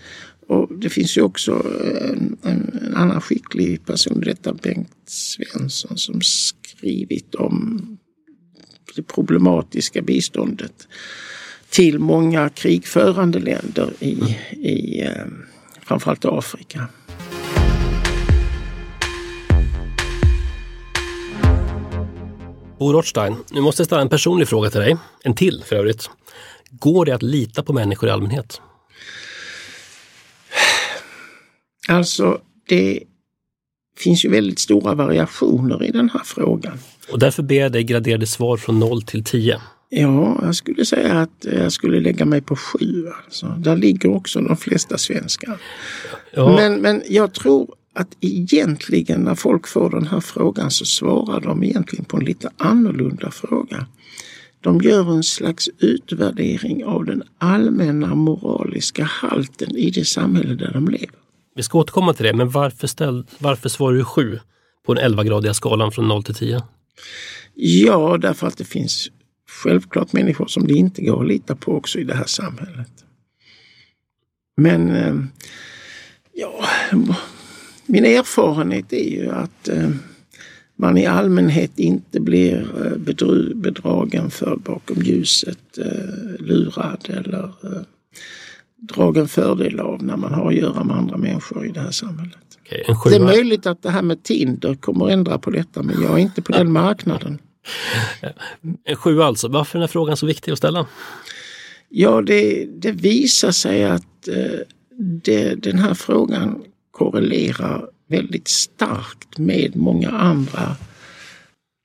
och 0.49 0.79
det 0.79 0.89
finns 0.89 1.17
ju 1.17 1.23
också 1.23 1.53
eh, 1.53 2.11
en, 2.11 2.37
en, 2.43 2.79
en 2.83 2.95
annan 2.95 3.21
skicklig 3.21 3.87
person 3.87 4.21
detta, 4.21 4.53
Bengt 4.53 4.91
Svensson, 5.07 5.99
som 5.99 6.21
skrivit 6.23 7.35
om 7.35 7.99
det 8.97 9.03
problematiska 9.03 10.03
biståndet 10.03 10.89
till 11.71 11.99
många 11.99 12.49
krigförande 12.49 13.39
länder 13.39 13.93
i, 14.01 14.37
i 14.51 15.01
eh, 15.01 15.27
framförallt 15.83 16.25
Afrika. 16.25 16.89
Bo 22.79 22.93
Rothstein, 22.93 23.37
nu 23.51 23.61
måste 23.61 23.81
jag 23.81 23.87
ställa 23.87 24.03
en 24.03 24.09
personlig 24.09 24.49
fråga 24.49 24.71
till 24.71 24.81
dig. 24.81 24.97
En 25.25 25.35
till 25.35 25.63
för 25.67 25.77
övrigt. 25.77 26.11
Går 26.71 27.05
det 27.05 27.13
att 27.13 27.23
lita 27.23 27.63
på 27.63 27.73
människor 27.73 28.09
i 28.09 28.13
allmänhet? 28.13 28.61
Alltså, 31.89 32.41
det 32.69 33.01
finns 33.99 34.25
ju 34.25 34.29
väldigt 34.29 34.59
stora 34.59 34.95
variationer 34.95 35.85
i 35.85 35.91
den 35.91 36.11
här 36.11 36.23
frågan. 36.25 36.79
Och 37.13 37.19
därför 37.19 37.43
ber 37.43 37.55
jag 37.55 37.73
dig 37.73 37.85
graderade 37.85 38.27
svar 38.27 38.57
från 38.57 38.79
0 38.79 39.03
till 39.03 39.25
10. 39.25 39.61
Ja, 39.89 40.39
jag 40.43 40.55
skulle 40.55 40.85
säga 40.85 41.13
att 41.13 41.47
jag 41.53 41.73
skulle 41.73 42.01
lägga 42.01 42.25
mig 42.25 42.41
på 42.41 42.57
7. 42.57 42.79
Alltså. 43.25 43.47
Där 43.47 43.77
ligger 43.77 44.11
också 44.11 44.41
de 44.41 44.57
flesta 44.57 44.99
svenskar. 44.99 45.61
Ja. 46.35 46.57
Men, 46.57 46.81
men 46.81 47.03
jag 47.09 47.33
tror 47.33 47.75
att 47.95 48.09
egentligen 48.21 49.21
när 49.21 49.35
folk 49.35 49.69
får 49.69 49.91
den 49.91 50.07
här 50.07 50.21
frågan 50.21 50.71
så 50.71 50.85
svarar 50.85 51.41
de 51.41 51.63
egentligen 51.63 52.05
på 52.05 52.17
en 52.17 52.25
lite 52.25 52.51
annorlunda 52.57 53.31
fråga. 53.31 53.87
De 54.61 54.81
gör 54.81 55.13
en 55.13 55.23
slags 55.23 55.69
utvärdering 55.79 56.85
av 56.85 57.05
den 57.05 57.23
allmänna 57.39 58.15
moraliska 58.15 59.05
halten 59.05 59.77
i 59.77 59.91
det 59.91 60.05
samhälle 60.05 60.55
där 60.55 60.73
de 60.73 60.89
lever. 60.89 61.22
Vi 61.55 61.63
ska 61.63 61.79
återkomma 61.79 62.15
till 62.15 62.27
det, 62.27 62.33
men 62.33 62.51
varför, 62.51 62.87
ställ, 62.87 63.27
varför 63.39 63.69
svarar 63.69 63.97
du 63.97 64.05
7 64.05 64.41
på 64.87 64.95
den 64.95 65.13
11-gradiga 65.13 65.55
skalan 65.55 65.93
från 65.93 66.09
0 66.09 66.23
till 66.23 66.35
10? 66.35 66.63
Ja, 67.55 68.19
därför 68.21 68.47
att 68.47 68.59
det 68.59 68.65
finns 68.65 69.11
självklart 69.49 70.13
människor 70.13 70.47
som 70.47 70.67
det 70.67 70.75
inte 70.75 71.03
går 71.03 71.21
att 71.21 71.29
lita 71.29 71.57
på 71.57 71.77
också 71.77 71.99
i 71.99 72.05
det 72.05 72.15
här 72.15 72.27
samhället. 72.27 73.05
Men 74.57 74.91
eh, 74.91 75.15
ja, 76.33 76.65
min 77.87 78.05
erfarenhet 78.05 78.93
är 78.93 79.11
ju 79.11 79.31
att 79.31 79.69
eh, 79.69 79.91
man 80.77 80.99
i 80.99 81.07
allmänhet 81.07 81.79
inte 81.79 82.21
blir 82.21 82.87
eh, 82.87 82.97
bedragen 83.55 84.31
för 84.31 84.57
bakom 84.57 85.03
ljuset, 85.03 85.79
lurad 86.39 87.07
eller 87.09 87.53
dragen 88.83 89.29
fördel 89.29 89.81
av 89.81 90.03
när 90.03 90.17
man 90.17 90.35
har 90.35 90.49
att 90.49 90.55
göra 90.55 90.85
med 90.85 90.97
andra 90.97 91.17
människor 91.17 91.67
i 91.67 91.71
det 91.71 91.81
här 91.81 91.91
samhället. 91.91 92.39
Okay, 92.89 93.11
det 93.11 93.17
är 93.17 93.25
möjligt 93.25 93.67
att 93.67 93.83
det 93.83 93.91
här 93.91 94.03
med 94.03 94.23
Tinder 94.23 94.75
kommer 94.75 95.07
att 95.07 95.13
ändra 95.13 95.39
på 95.39 95.51
detta 95.51 95.83
men 95.83 96.03
jag 96.03 96.13
är 96.13 96.19
inte 96.19 96.43
på 96.43 96.53
den 96.53 96.73
marknaden. 96.73 97.39
En 98.85 98.97
sjua 98.97 99.25
alltså. 99.25 99.49
Varför 99.49 99.79
är 99.79 99.81
den 99.81 99.83
här 99.83 99.93
frågan 99.93 100.17
så 100.17 100.27
viktig 100.27 100.53
att 100.53 100.59
ställa? 100.59 100.87
Ja, 101.89 102.23
det, 102.23 102.65
det 102.65 102.93
visar 102.93 103.51
sig 103.51 103.85
att 103.85 104.29
eh, 104.29 104.61
det, 104.99 105.55
den 105.55 105.79
här 105.79 105.95
frågan 105.95 106.63
korrelerar 106.91 107.89
väldigt 108.09 108.49
starkt 108.49 109.39
med 109.39 109.77
många 109.77 110.11
andra 110.11 110.77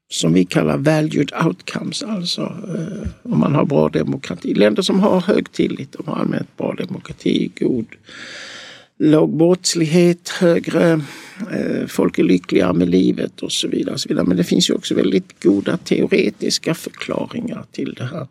som 0.10 0.34
vi 0.34 0.46
kallar 0.46 0.78
valued 0.78 1.32
outcomes, 1.46 2.04
alltså 2.04 2.42
eh, 2.42 3.10
om 3.24 3.40
man 3.40 3.56
har 3.56 3.66
bra 3.66 3.90
demokrati. 3.90 4.54
Länder 4.54 4.82
som 4.82 5.00
har 5.00 5.22
hög 5.22 5.52
tillit, 5.52 5.92
de 5.92 6.08
har 6.08 6.16
allmänt 6.16 6.58
bra 6.58 6.74
demokrati, 6.74 7.52
god 7.60 7.86
låg 9.00 9.38
brottslighet, 9.38 10.30
högre, 10.30 11.02
eh, 11.52 11.88
folk 11.88 12.20
är 12.20 12.24
lyckligare 12.24 12.74
med 12.74 12.90
livet 12.90 13.42
och 13.42 13.52
så 13.52 13.68
vidare. 13.68 13.94
Och 13.94 14.00
så 14.00 14.10
vidare. 14.10 14.26
Men 14.26 14.38
det 14.38 14.44
finns 14.44 14.70
ju 14.70 14.74
också 14.74 14.96
väldigt 14.96 15.44
goda 15.44 15.78
teoretiska 15.78 16.74
förklaringar 16.74 17.66
till 17.72 17.94
det 17.94 18.06
här. 18.06 18.28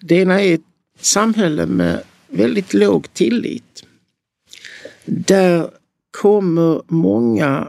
Det 0.00 0.14
ena 0.14 0.42
är 0.42 0.54
ett 0.54 0.60
samhälle 1.00 1.66
med 1.66 2.02
väldigt 2.28 2.74
låg 2.74 3.14
tillit. 3.14 3.84
Där 5.04 5.70
kommer 6.10 6.82
många 6.88 7.68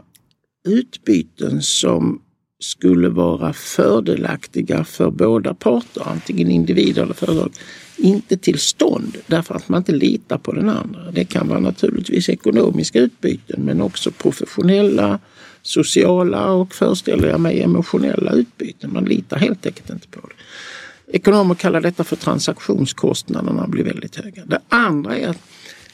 utbyten 0.68 1.62
som 1.62 2.22
skulle 2.58 3.08
vara 3.08 3.52
fördelaktiga 3.52 4.84
för 4.84 5.10
båda 5.10 5.54
parter, 5.54 6.02
antingen 6.06 6.50
individer 6.50 7.02
eller 7.02 7.14
företag, 7.14 7.52
inte 7.96 8.36
till 8.36 8.58
stånd 8.58 9.16
därför 9.26 9.54
att 9.54 9.68
man 9.68 9.78
inte 9.80 9.92
litar 9.92 10.38
på 10.38 10.52
den 10.52 10.68
andra. 10.68 11.10
Det 11.10 11.24
kan 11.24 11.48
vara 11.48 11.60
naturligtvis 11.60 12.28
ekonomiska 12.28 12.98
utbyten 12.98 13.64
men 13.64 13.80
också 13.80 14.10
professionella, 14.10 15.18
sociala 15.62 16.50
och 16.52 16.74
föreställer 16.74 17.28
jag 17.28 17.40
mig 17.40 17.62
emotionella 17.62 18.32
utbyten. 18.32 18.92
Man 18.92 19.04
litar 19.04 19.36
helt 19.36 19.66
enkelt 19.66 19.90
inte 19.90 20.08
på 20.08 20.20
det. 20.20 20.34
Ekonomer 21.16 21.54
kallar 21.54 21.80
detta 21.80 22.04
för 22.04 22.16
transaktionskostnaderna 22.16 23.66
blir 23.66 23.84
väldigt 23.84 24.16
höga. 24.16 24.44
Det 24.46 24.60
andra 24.68 25.16
är 25.16 25.28
att 25.28 25.40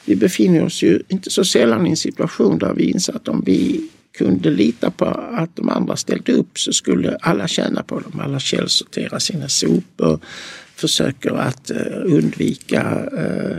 vi 0.05 0.15
befinner 0.15 0.65
oss 0.65 0.83
ju 0.83 1.03
inte 1.07 1.29
så 1.29 1.43
sällan 1.43 1.87
i 1.87 1.89
en 1.89 1.97
situation 1.97 2.57
där 2.57 2.73
vi 2.73 2.83
inser 2.91 3.15
att 3.15 3.27
om 3.27 3.43
vi 3.45 3.89
kunde 4.17 4.49
lita 4.49 4.91
på 4.91 5.05
att 5.05 5.55
de 5.55 5.69
andra 5.69 5.95
ställde 5.95 6.33
upp 6.33 6.59
så 6.59 6.73
skulle 6.73 7.17
alla 7.21 7.47
tjäna 7.47 7.83
på 7.83 7.99
dem. 7.99 8.19
Alla 8.19 8.39
källsorterar 8.39 9.19
sina 9.19 9.49
sopor, 9.49 10.19
försöker 10.75 11.31
att 11.31 11.71
eh, 11.71 11.77
undvika 12.05 13.05
eh, 13.17 13.57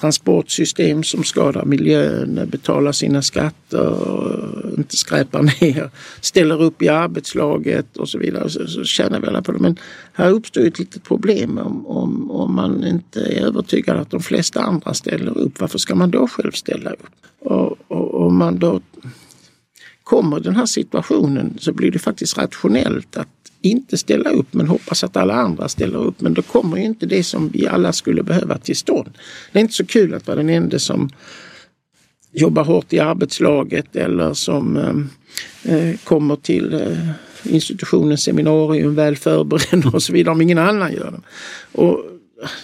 transportsystem 0.00 1.02
som 1.02 1.24
skadar 1.24 1.64
miljön, 1.64 2.48
betalar 2.50 2.92
sina 2.92 3.22
skatter, 3.22 3.90
eh, 3.90 4.78
inte 4.78 4.96
skräpar 4.96 5.42
ner, 5.60 5.90
ställer 6.20 6.62
upp 6.62 6.82
i 6.82 6.88
arbetslaget 6.88 7.96
och 7.96 8.08
så 8.08 8.18
vidare. 8.18 8.50
Så, 8.50 8.66
så 8.66 8.84
tjänar 8.84 9.20
vi 9.20 9.26
alla 9.26 9.42
på 9.42 9.52
det. 9.52 9.58
Men 9.58 9.76
här 10.12 10.30
uppstår 10.30 10.66
ett 10.66 10.78
litet 10.78 11.02
problem 11.04 11.58
om, 11.58 11.86
om, 11.86 12.30
om 12.30 12.54
man 12.54 12.84
inte 12.84 13.20
är 13.20 13.46
övertygad 13.46 13.96
att 13.96 14.10
de 14.10 14.20
flesta 14.20 14.60
andra 14.60 14.94
ställer 14.94 15.38
upp. 15.38 15.60
Varför 15.60 15.78
ska 15.78 15.94
man 15.94 16.10
då 16.10 16.28
själv 16.28 16.52
ställa 16.52 16.90
upp? 16.90 17.06
Och, 17.40 17.76
och 17.88 18.26
om 18.26 18.36
man 18.36 18.58
då 18.58 18.80
kommer 20.06 20.40
den 20.40 20.56
här 20.56 20.66
situationen 20.66 21.54
så 21.58 21.72
blir 21.72 21.90
det 21.90 21.98
faktiskt 21.98 22.38
rationellt 22.38 23.16
att 23.16 23.28
inte 23.60 23.98
ställa 23.98 24.30
upp 24.30 24.54
men 24.54 24.68
hoppas 24.68 25.04
att 25.04 25.16
alla 25.16 25.34
andra 25.34 25.68
ställer 25.68 25.98
upp. 25.98 26.20
Men 26.20 26.34
då 26.34 26.42
kommer 26.42 26.76
ju 26.76 26.84
inte 26.84 27.06
det 27.06 27.22
som 27.22 27.48
vi 27.48 27.66
alla 27.66 27.92
skulle 27.92 28.22
behöva 28.22 28.58
till 28.58 28.76
stånd. 28.76 29.10
Det 29.52 29.58
är 29.58 29.60
inte 29.60 29.74
så 29.74 29.86
kul 29.86 30.14
att 30.14 30.26
vara 30.26 30.36
den 30.36 30.48
enda 30.48 30.78
som 30.78 31.10
jobbar 32.32 32.64
hårt 32.64 32.92
i 32.92 32.98
arbetslaget 32.98 33.96
eller 33.96 34.34
som 34.34 34.76
eh, 34.76 35.74
eh 35.74 35.96
kommer 36.04 36.36
till 36.36 36.74
eh, 36.74 37.10
institutionens 37.42 38.22
seminarium 38.22 38.94
väl 38.94 39.16
förberedd 39.16 39.94
och 39.94 40.02
så 40.02 40.12
vidare 40.12 40.32
om 40.32 40.40
ingen 40.40 40.58
annan 40.58 40.92
gör 40.92 41.10
det. 41.10 41.20
Och 41.80 42.15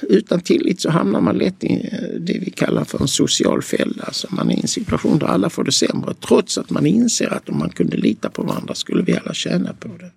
utan 0.03 0.41
tillit 0.41 0.81
så 0.81 0.91
hamnar 0.91 1.21
man 1.21 1.39
lätt 1.39 1.65
i 1.65 1.89
eh, 1.93 2.21
det 2.21 2.39
vi 2.39 2.51
kallar 2.51 2.85
för 2.85 3.01
en 3.01 3.09
social 3.09 3.63
fälla. 3.63 4.03
Alltså 4.03 4.27
man 4.31 4.51
är 4.51 4.55
i 4.55 4.61
en 4.61 4.69
situation 4.69 5.19
där 5.19 5.27
alla 5.27 5.51
får 5.51 5.65
det 5.65 5.73
sämre 5.73 6.15
trots 6.29 6.59
att 6.59 6.71
man 6.71 6.87
inser 6.87 7.33
att 7.33 7.49
om 7.49 7.59
man 7.59 7.71
kunde 7.71 7.97
lita 7.97 8.31
på 8.31 8.43
varandra 8.43 8.75
skulle 8.75 9.03
vi 9.03 9.17
alla 9.17 9.35
tjäna 9.35 9.73
på 9.73 9.89
det. 9.89 10.11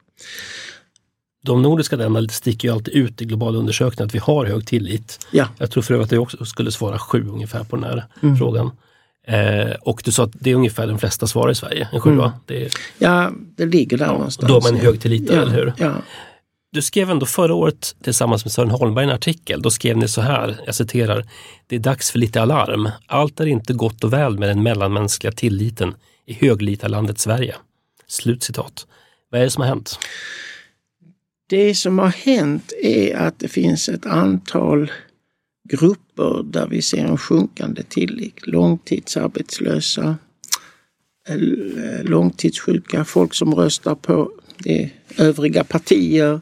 De 1.43 1.61
nordiska 1.61 1.95
länderna 1.95 2.27
sticker 2.27 2.67
ju 2.67 2.73
alltid 2.73 2.93
ut 2.93 3.21
i 3.21 3.25
globala 3.25 3.57
undersökningar 3.57 4.05
att 4.05 4.15
vi 4.15 4.19
har 4.19 4.45
hög 4.45 4.67
tillit. 4.67 5.27
Ja. 5.31 5.47
Jag 5.57 5.71
tror 5.71 5.83
för 5.83 5.93
övrigt 5.93 6.07
att 6.07 6.11
jag 6.11 6.21
också 6.21 6.45
skulle 6.45 6.71
svara 6.71 6.99
sju 6.99 7.27
ungefär 7.27 7.63
på 7.63 7.75
den 7.75 7.85
här 7.85 8.05
mm. 8.23 8.37
frågan. 8.37 8.71
Eh, 9.27 9.75
och 9.81 10.01
du 10.05 10.11
sa 10.11 10.23
att 10.23 10.31
det 10.33 10.51
är 10.51 10.55
ungefär 10.55 10.87
de 10.87 10.99
flesta 10.99 11.27
svarar 11.27 11.51
i 11.51 11.55
Sverige, 11.55 11.89
en 11.91 12.01
sjua. 12.01 12.25
Mm. 12.25 12.37
Det 12.45 12.65
är, 12.65 12.71
ja, 12.97 13.31
det 13.55 13.65
ligger 13.65 13.97
där 13.97 14.05
ja, 14.05 14.11
någonstans. 14.11 14.47
Då 14.47 14.53
har 14.53 14.71
man 14.71 14.79
hög 14.79 15.01
tillit, 15.01 15.29
ja, 15.29 15.41
eller 15.41 15.51
hur? 15.51 15.73
Ja. 15.77 15.93
Du 16.75 16.81
skrev 16.81 17.09
ändå 17.09 17.25
förra 17.25 17.53
året 17.53 17.95
tillsammans 18.03 18.45
med 18.45 18.51
Sören 18.51 18.69
Holmberg 18.69 19.03
en 19.03 19.11
artikel. 19.11 19.61
Då 19.61 19.69
skrev 19.71 19.97
ni 19.97 20.07
så 20.07 20.21
här, 20.21 20.57
jag 20.65 20.75
citerar. 20.75 21.25
Det 21.67 21.75
är 21.75 21.79
dags 21.79 22.11
för 22.11 22.19
lite 22.19 22.41
alarm. 22.41 22.89
Allt 23.07 23.39
är 23.39 23.45
inte 23.45 23.73
gott 23.73 24.03
och 24.03 24.13
väl 24.13 24.39
med 24.39 24.49
den 24.49 24.63
mellanmänskliga 24.63 25.31
tilliten 25.31 25.95
i 26.25 26.33
höglitarlandet 26.33 27.19
Sverige. 27.19 27.55
Slut 28.07 28.43
citat. 28.43 28.87
Vad 29.29 29.41
är 29.41 29.45
det 29.45 29.51
som 29.51 29.61
har 29.61 29.67
hänt? 29.67 29.99
Det 31.49 31.75
som 31.75 31.99
har 31.99 32.07
hänt 32.07 32.73
är 32.81 33.15
att 33.15 33.39
det 33.39 33.47
finns 33.47 33.89
ett 33.89 34.05
antal 34.05 34.91
grupper 35.69 36.43
där 36.43 36.67
vi 36.67 36.81
ser 36.81 37.05
en 37.05 37.17
sjunkande 37.17 37.83
tillit. 37.83 38.47
Långtidsarbetslösa, 38.47 40.17
långtidssjuka, 42.01 43.05
folk 43.05 43.33
som 43.33 43.55
röstar 43.55 43.95
på 43.95 44.31
övriga 45.17 45.63
partier. 45.63 46.41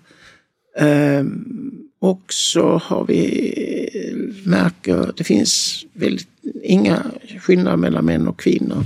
Ehm, 0.77 1.71
och 1.99 2.21
så 2.29 2.77
har 2.77 3.05
vi 3.05 4.41
märker, 4.45 5.11
det 5.17 5.23
finns 5.23 5.85
väldigt, 5.93 6.27
inga 6.63 7.05
skillnader 7.39 7.77
mellan 7.77 8.05
män 8.05 8.27
och 8.27 8.39
kvinnor. 8.39 8.85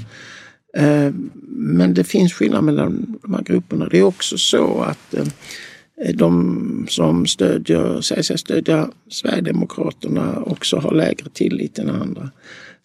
Ehm, 0.78 1.30
men 1.50 1.94
det 1.94 2.04
finns 2.04 2.34
skillnader 2.34 2.62
mellan 2.62 3.20
de 3.22 3.34
här 3.34 3.44
grupperna. 3.44 3.88
Det 3.90 3.98
är 4.00 4.04
också 4.04 4.38
så 4.38 4.82
att 4.82 5.14
eh, 5.14 5.26
de 6.14 6.86
som 6.90 7.26
stödjer, 7.26 8.02
säger 8.02 8.22
sig 8.22 8.38
stödja 8.38 8.90
Sverigedemokraterna 9.10 10.44
också 10.46 10.78
har 10.78 10.94
lägre 10.94 11.30
tillit 11.34 11.80
än 11.80 11.90
andra. 11.90 12.32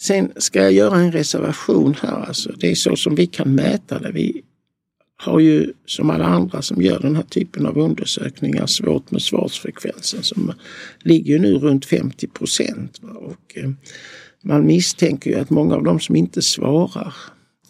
Sen 0.01 0.33
ska 0.37 0.63
jag 0.63 0.73
göra 0.73 0.97
en 0.97 1.13
reservation 1.13 1.95
här. 2.01 2.25
Alltså, 2.27 2.53
det 2.57 2.71
är 2.71 2.75
så 2.75 2.97
som 2.97 3.15
vi 3.15 3.27
kan 3.27 3.55
mäta 3.55 3.99
det. 3.99 4.13
Vi 4.13 4.43
har 5.23 5.41
ju 5.41 5.73
som 5.87 6.11
alla 6.11 6.25
andra 6.25 6.63
som 6.63 6.83
gör 6.83 6.99
den 7.01 7.17
här 7.17 7.23
typen 7.23 7.67
av 7.67 7.79
undersökningar 7.79 8.67
svårt 8.67 9.11
med 9.11 9.23
svarsfrekvensen 9.23 10.23
som 10.23 10.53
ligger 10.99 11.39
nu 11.39 11.55
runt 11.55 11.87
50 11.87 12.27
procent. 12.27 13.01
Och 13.03 13.57
eh, 13.57 13.71
man 14.43 14.67
misstänker 14.67 15.31
ju 15.31 15.37
att 15.41 15.51
många 15.51 15.75
av 15.75 15.85
de 15.85 16.01
som 16.01 16.17
inte 16.17 16.43
svarar 16.43 17.15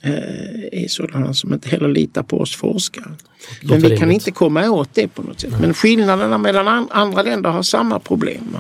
eh, 0.03 0.83
är 0.83 0.89
sådana 0.89 1.35
som 1.35 1.53
inte 1.53 1.69
heller 1.69 1.89
litar 1.89 2.23
på 2.23 2.39
oss 2.41 2.57
forskare. 2.57 3.15
Men 3.63 3.81
vi 3.81 3.97
kan 3.97 4.13
inte 4.13 4.31
komma 4.31 4.71
åt 4.71 4.95
det 4.95 5.09
på 5.09 5.23
något 5.23 5.41
sätt. 5.41 5.61
Men 5.61 5.75
skillnaderna 5.75 6.39
mellan 6.39 6.89
andra 6.91 7.23
länder 7.23 7.51
har 7.51 7.63
samma 7.63 7.99
problem. 7.99 8.57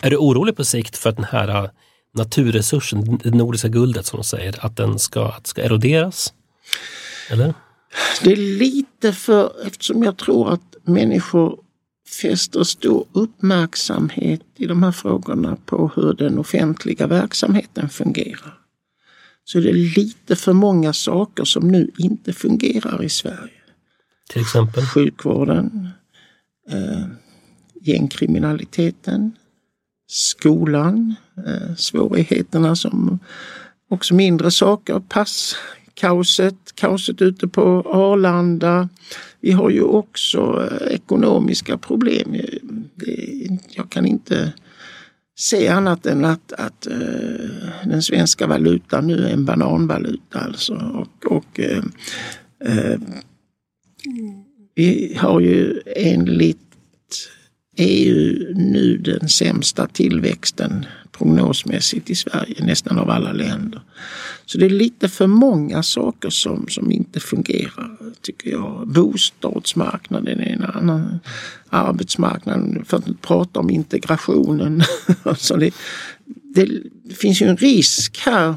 Är 0.00 0.10
du 0.10 0.16
orolig 0.16 0.56
på 0.56 0.64
sikt 0.64 0.96
för 0.96 1.10
att 1.10 1.16
den 1.16 1.26
här 1.30 1.48
eh, 1.48 1.70
naturresursen, 2.14 3.18
det 3.22 3.30
nordiska 3.30 3.68
guldet 3.68 4.06
som 4.06 4.16
de 4.16 4.24
säger, 4.24 4.64
att 4.64 4.76
den 4.76 4.98
ska, 4.98 5.26
att 5.26 5.46
ska 5.46 5.62
eroderas? 5.62 6.32
Eller? 7.30 7.54
Det 8.22 8.32
är 8.32 8.36
lite 8.36 9.12
för, 9.12 9.66
eftersom 9.66 10.02
jag 10.02 10.16
tror 10.16 10.52
att 10.52 10.76
människor 10.82 11.60
fäster 12.22 12.64
stor 12.64 13.06
uppmärksamhet 13.12 14.42
i 14.56 14.66
de 14.66 14.82
här 14.82 14.92
frågorna 14.92 15.56
på 15.66 15.90
hur 15.96 16.12
den 16.12 16.38
offentliga 16.38 17.06
verksamheten 17.06 17.88
fungerar. 17.88 18.56
så 19.44 19.60
det 19.60 19.68
är 19.68 19.96
lite 19.96 20.36
för 20.36 20.52
många 20.52 20.92
saker 20.92 21.44
som 21.44 21.68
nu 21.68 21.90
inte 21.98 22.32
fungerar 22.32 23.02
i 23.02 23.08
Sverige. 23.08 23.60
Till 24.30 24.40
exempel? 24.40 24.84
Sjukvården, 24.86 25.88
eh, 26.70 27.06
gängkriminaliteten, 27.80 29.32
skolan, 30.08 31.14
eh, 31.46 31.74
svårigheterna 31.76 32.76
som 32.76 33.18
också 33.88 34.14
mindre 34.14 34.50
saker, 34.50 35.02
passkaoset, 35.08 35.58
kaoset 36.74 37.22
ute 37.22 37.48
på 37.48 37.62
Arlanda. 37.86 38.88
Vi 39.40 39.52
har 39.52 39.70
ju 39.70 39.82
också 39.82 40.68
eh, 40.70 40.94
ekonomiska 40.94 41.78
problem. 41.78 42.34
Eh, 42.34 43.52
jag 43.70 43.90
kan 43.90 44.06
inte 44.06 44.52
se 45.38 45.68
annat 45.68 46.06
än 46.06 46.24
att, 46.24 46.52
att 46.52 46.86
eh, 46.86 46.94
den 47.84 48.02
svenska 48.02 48.46
valutan 48.46 49.06
nu 49.06 49.24
är 49.24 49.32
en 49.32 49.44
bananvaluta. 49.44 50.38
Alltså. 50.38 50.74
Och, 50.74 51.32
och 51.32 51.60
eh, 51.60 51.82
vi 54.74 55.16
har 55.18 55.40
ju 55.40 55.80
enligt 55.96 56.58
EU 57.76 58.54
nu 58.54 58.96
den 58.96 59.28
sämsta 59.28 59.86
tillväxten 59.86 60.86
prognosmässigt 61.20 62.10
i 62.10 62.14
Sverige, 62.14 62.64
nästan 62.64 62.98
av 62.98 63.10
alla 63.10 63.32
länder. 63.32 63.80
Så 64.46 64.58
det 64.58 64.66
är 64.66 64.70
lite 64.70 65.08
för 65.08 65.26
många 65.26 65.82
saker 65.82 66.30
som, 66.30 66.66
som 66.68 66.92
inte 66.92 67.20
fungerar, 67.20 67.96
tycker 68.20 68.50
jag. 68.50 68.88
Bostadsmarknaden 68.88 70.40
är 70.40 70.52
en 70.52 70.64
annan, 70.64 71.20
arbetsmarknaden, 71.68 72.84
för 72.84 72.96
att 72.96 73.08
inte 73.08 73.26
prata 73.26 73.60
om 73.60 73.70
integrationen. 73.70 74.82
alltså 75.22 75.56
det, 75.56 75.74
det 76.54 77.14
finns 77.14 77.42
ju 77.42 77.46
en 77.46 77.56
risk 77.56 78.18
här 78.18 78.54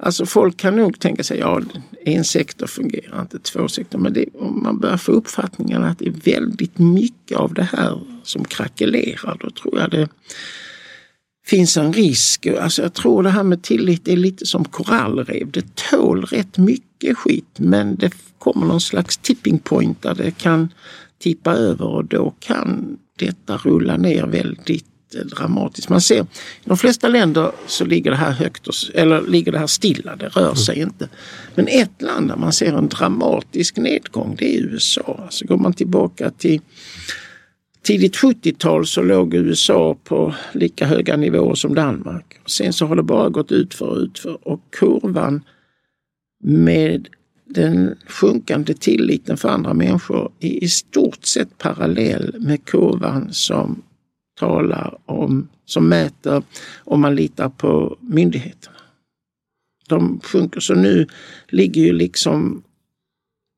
Alltså 0.00 0.26
folk 0.26 0.56
kan 0.56 0.76
nog 0.76 1.00
tänka 1.00 1.24
sig, 1.24 1.38
ja 1.38 1.62
en 2.04 2.24
sektor 2.24 2.66
fungerar 2.66 3.20
inte, 3.20 3.38
två 3.38 3.68
sektorer. 3.68 4.02
Men 4.02 4.12
det, 4.12 4.24
om 4.34 4.62
man 4.62 4.78
börjar 4.78 4.96
få 4.96 5.12
uppfattningen 5.12 5.84
att 5.84 5.98
det 5.98 6.06
är 6.06 6.34
väldigt 6.34 6.78
mycket 6.78 7.38
av 7.38 7.54
det 7.54 7.68
här 7.72 8.00
som 8.22 8.44
krackelerar, 8.44 9.36
då 9.40 9.50
tror 9.50 9.78
jag 9.78 9.90
det 9.90 10.08
finns 11.48 11.76
en 11.76 11.92
risk. 11.92 12.46
Alltså 12.46 12.82
jag 12.82 12.94
tror 12.94 13.22
det 13.22 13.30
här 13.30 13.42
med 13.42 13.62
tillit 13.62 14.08
är 14.08 14.16
lite 14.16 14.46
som 14.46 14.64
korallrev. 14.64 15.50
Det 15.50 15.74
tål 15.90 16.24
rätt 16.24 16.58
mycket 16.58 17.16
skit 17.16 17.54
men 17.56 17.96
det 17.96 18.12
kommer 18.38 18.66
någon 18.66 18.80
slags 18.80 19.16
tipping 19.16 19.58
point 19.58 20.02
där 20.02 20.14
det 20.14 20.30
kan 20.30 20.68
tippa 21.18 21.54
över 21.54 21.86
och 21.86 22.04
då 22.04 22.34
kan 22.40 22.98
detta 23.18 23.56
rulla 23.56 23.96
ner 23.96 24.26
väldigt 24.26 24.84
dramatiskt. 25.24 25.88
Man 25.88 26.00
ser 26.00 26.22
i 26.22 26.26
de 26.64 26.76
flesta 26.76 27.08
länder 27.08 27.52
så 27.66 27.84
ligger 27.84 28.10
det 28.10 28.16
här 28.16 28.32
högt 28.32 28.66
och, 28.66 28.74
eller 28.94 29.22
ligger 29.22 29.52
det 29.52 29.58
här 29.58 29.66
stilla, 29.66 30.16
det 30.16 30.28
rör 30.28 30.54
sig 30.54 30.76
mm. 30.76 30.88
inte. 30.88 31.08
Men 31.54 31.68
ett 31.68 32.02
land 32.02 32.28
där 32.28 32.36
man 32.36 32.52
ser 32.52 32.72
en 32.72 32.88
dramatisk 32.88 33.76
nedgång 33.76 34.36
det 34.38 34.56
är 34.56 34.60
USA. 34.60 35.20
Alltså 35.24 35.44
går 35.44 35.58
man 35.58 35.72
tillbaka 35.72 36.30
till 36.30 36.60
tidigt 37.88 38.16
70-tal 38.16 38.86
så 38.86 39.02
låg 39.02 39.34
USA 39.34 39.96
på 40.04 40.34
lika 40.52 40.86
höga 40.86 41.16
nivåer 41.16 41.54
som 41.54 41.74
Danmark. 41.74 42.40
Sen 42.46 42.72
så 42.72 42.86
har 42.86 42.96
det 42.96 43.02
bara 43.02 43.28
gått 43.28 43.52
utför 43.52 43.86
och 43.86 43.96
utför 43.96 44.48
och 44.48 44.60
kurvan 44.70 45.44
med 46.44 47.08
den 47.44 47.98
sjunkande 48.06 48.74
tilliten 48.74 49.36
för 49.36 49.48
andra 49.48 49.74
människor 49.74 50.32
är 50.40 50.64
i 50.64 50.68
stort 50.68 51.24
sett 51.24 51.58
parallell 51.58 52.34
med 52.38 52.64
kurvan 52.64 53.28
som 53.32 53.82
talar 54.40 54.98
om, 55.06 55.48
som 55.64 55.88
mäter 55.88 56.42
om 56.84 57.00
man 57.00 57.14
litar 57.14 57.48
på 57.48 57.96
myndigheterna. 58.00 58.76
De 59.88 60.20
sjunker, 60.20 60.60
så 60.60 60.74
nu 60.74 61.06
ligger 61.48 61.82
ju 61.82 61.92
liksom 61.92 62.62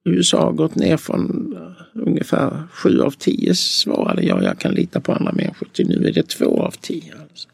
USA 0.04 0.40
har 0.40 0.52
gått 0.52 0.74
ner 0.74 0.96
från 0.96 1.54
eh, 1.56 2.00
ungefär 2.02 2.62
sju 2.72 3.00
av 3.00 3.10
tio 3.10 3.54
svarade 3.54 4.22
jag, 4.22 4.42
jag 4.42 4.58
kan 4.58 4.74
lita 4.74 5.00
på 5.00 5.12
andra 5.12 5.32
människor, 5.32 5.68
till 5.72 5.88
nu 5.88 6.08
är 6.08 6.12
det 6.12 6.28
två 6.28 6.62
av 6.62 6.74
tio. 6.80 7.14
Alltså. 7.22 7.48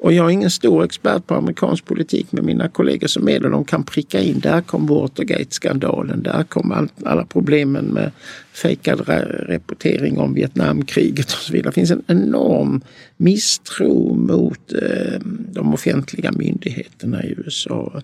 Och 0.00 0.12
jag 0.12 0.26
är 0.26 0.30
ingen 0.30 0.50
stor 0.50 0.84
expert 0.84 1.26
på 1.26 1.34
amerikansk 1.34 1.84
politik 1.84 2.26
men 2.30 2.46
mina 2.46 2.68
kollegor 2.68 3.06
som 3.06 3.28
är 3.28 3.40
det. 3.40 3.48
De 3.48 3.64
kan 3.64 3.84
pricka 3.84 4.20
in, 4.20 4.40
där 4.40 4.60
kom 4.60 4.86
Watergate-skandalen, 4.86 6.22
där 6.22 6.42
kom 6.42 6.72
all, 6.72 6.88
alla 7.04 7.24
problemen 7.24 7.84
med 7.84 8.10
fejkad 8.52 9.08
rapportering 9.48 10.18
om 10.18 10.34
Vietnamkriget 10.34 11.26
och 11.26 11.38
så 11.38 11.52
vidare. 11.52 11.70
Det 11.70 11.74
finns 11.74 11.90
en 11.90 12.04
enorm 12.06 12.80
misstro 13.16 14.14
mot 14.14 14.72
eh, 14.72 15.20
de 15.52 15.74
offentliga 15.74 16.32
myndigheterna 16.32 17.24
i 17.24 17.34
USA. 17.36 18.02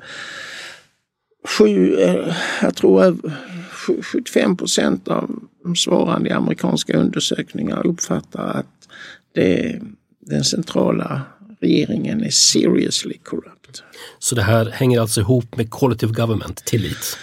Sju, 1.47 2.01
eh, 2.01 2.36
jag 2.62 2.74
tror 2.76 3.16
75 4.03 4.57
procent 4.57 5.09
av 5.09 5.42
de 5.62 5.76
svarande 5.76 6.28
i 6.28 6.32
amerikanska 6.32 6.99
undersökningar 6.99 7.86
uppfattar 7.86 8.44
att 8.49 8.88
det, 9.34 9.80
den 10.20 10.44
centrala 10.44 11.22
regeringen 11.61 12.24
är 12.24 12.30
seriously 12.30 13.18
corrupt. 13.22 13.82
Så 14.18 14.34
det 14.34 14.42
här 14.42 14.70
hänger 14.70 15.01
alltså 15.01 15.20
ihop 15.20 15.57
med 15.57 15.70
of 16.05 16.11
government, 16.11 16.64
tillit? 16.64 17.18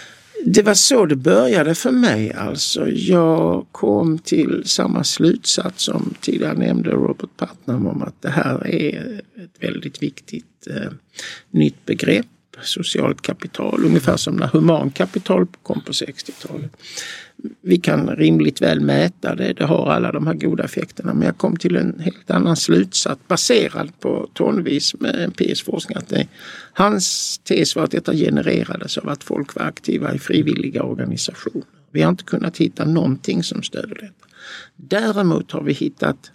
Det 0.46 0.62
var 0.62 0.74
så 0.74 1.06
det 1.06 1.16
började 1.16 1.74
för 1.74 1.90
mig 1.90 2.32
alltså. 2.32 2.88
Jag 2.88 3.66
kom 3.72 4.18
till 4.18 4.62
samma 4.66 5.04
slutsats 5.04 5.84
som 5.84 6.14
tidigare 6.20 6.54
nämnde 6.54 6.90
Robert 6.90 7.30
Putnam 7.36 7.86
om 7.86 8.02
att 8.02 8.22
det 8.22 8.30
här 8.30 8.66
är 8.66 9.20
ett 9.36 9.64
väldigt 9.64 10.02
viktigt 10.02 10.66
eh, 10.70 10.92
nytt 11.50 11.86
begrepp 11.86 12.26
socialt 12.64 13.22
kapital, 13.22 13.84
ungefär 13.84 14.16
som 14.16 14.36
när 14.36 14.46
humankapital 14.46 15.46
kom 15.62 15.80
på 15.80 15.92
60-talet. 15.92 16.70
Vi 17.60 17.76
kan 17.76 18.08
rimligt 18.08 18.62
väl 18.62 18.80
mäta 18.80 19.34
det, 19.34 19.52
det 19.52 19.64
har 19.64 19.92
alla 19.92 20.12
de 20.12 20.26
här 20.26 20.34
goda 20.34 20.64
effekterna, 20.64 21.14
men 21.14 21.26
jag 21.26 21.38
kom 21.38 21.56
till 21.56 21.76
en 21.76 22.00
helt 22.00 22.30
annan 22.30 22.56
slutsats 22.56 23.20
baserad 23.28 24.00
på 24.00 24.28
tonvis 24.32 24.94
med 25.00 25.24
empirisk 25.24 25.64
forskning. 25.64 25.98
Att 25.98 26.08
det, 26.08 26.28
hans 26.72 27.38
tes 27.38 27.76
var 27.76 27.84
att 27.84 27.90
detta 27.90 28.14
genererades 28.14 28.98
av 28.98 29.08
att 29.08 29.24
folk 29.24 29.54
var 29.54 29.62
aktiva 29.62 30.14
i 30.14 30.18
frivilliga 30.18 30.82
organisationer. 30.82 31.66
Vi 31.92 32.02
har 32.02 32.10
inte 32.10 32.24
kunnat 32.24 32.56
hitta 32.56 32.84
någonting 32.84 33.42
som 33.42 33.62
stöder 33.62 33.94
detta. 33.94 34.26
Däremot 34.76 35.52
har 35.52 35.62
vi 35.62 35.72
hittat 35.72 36.30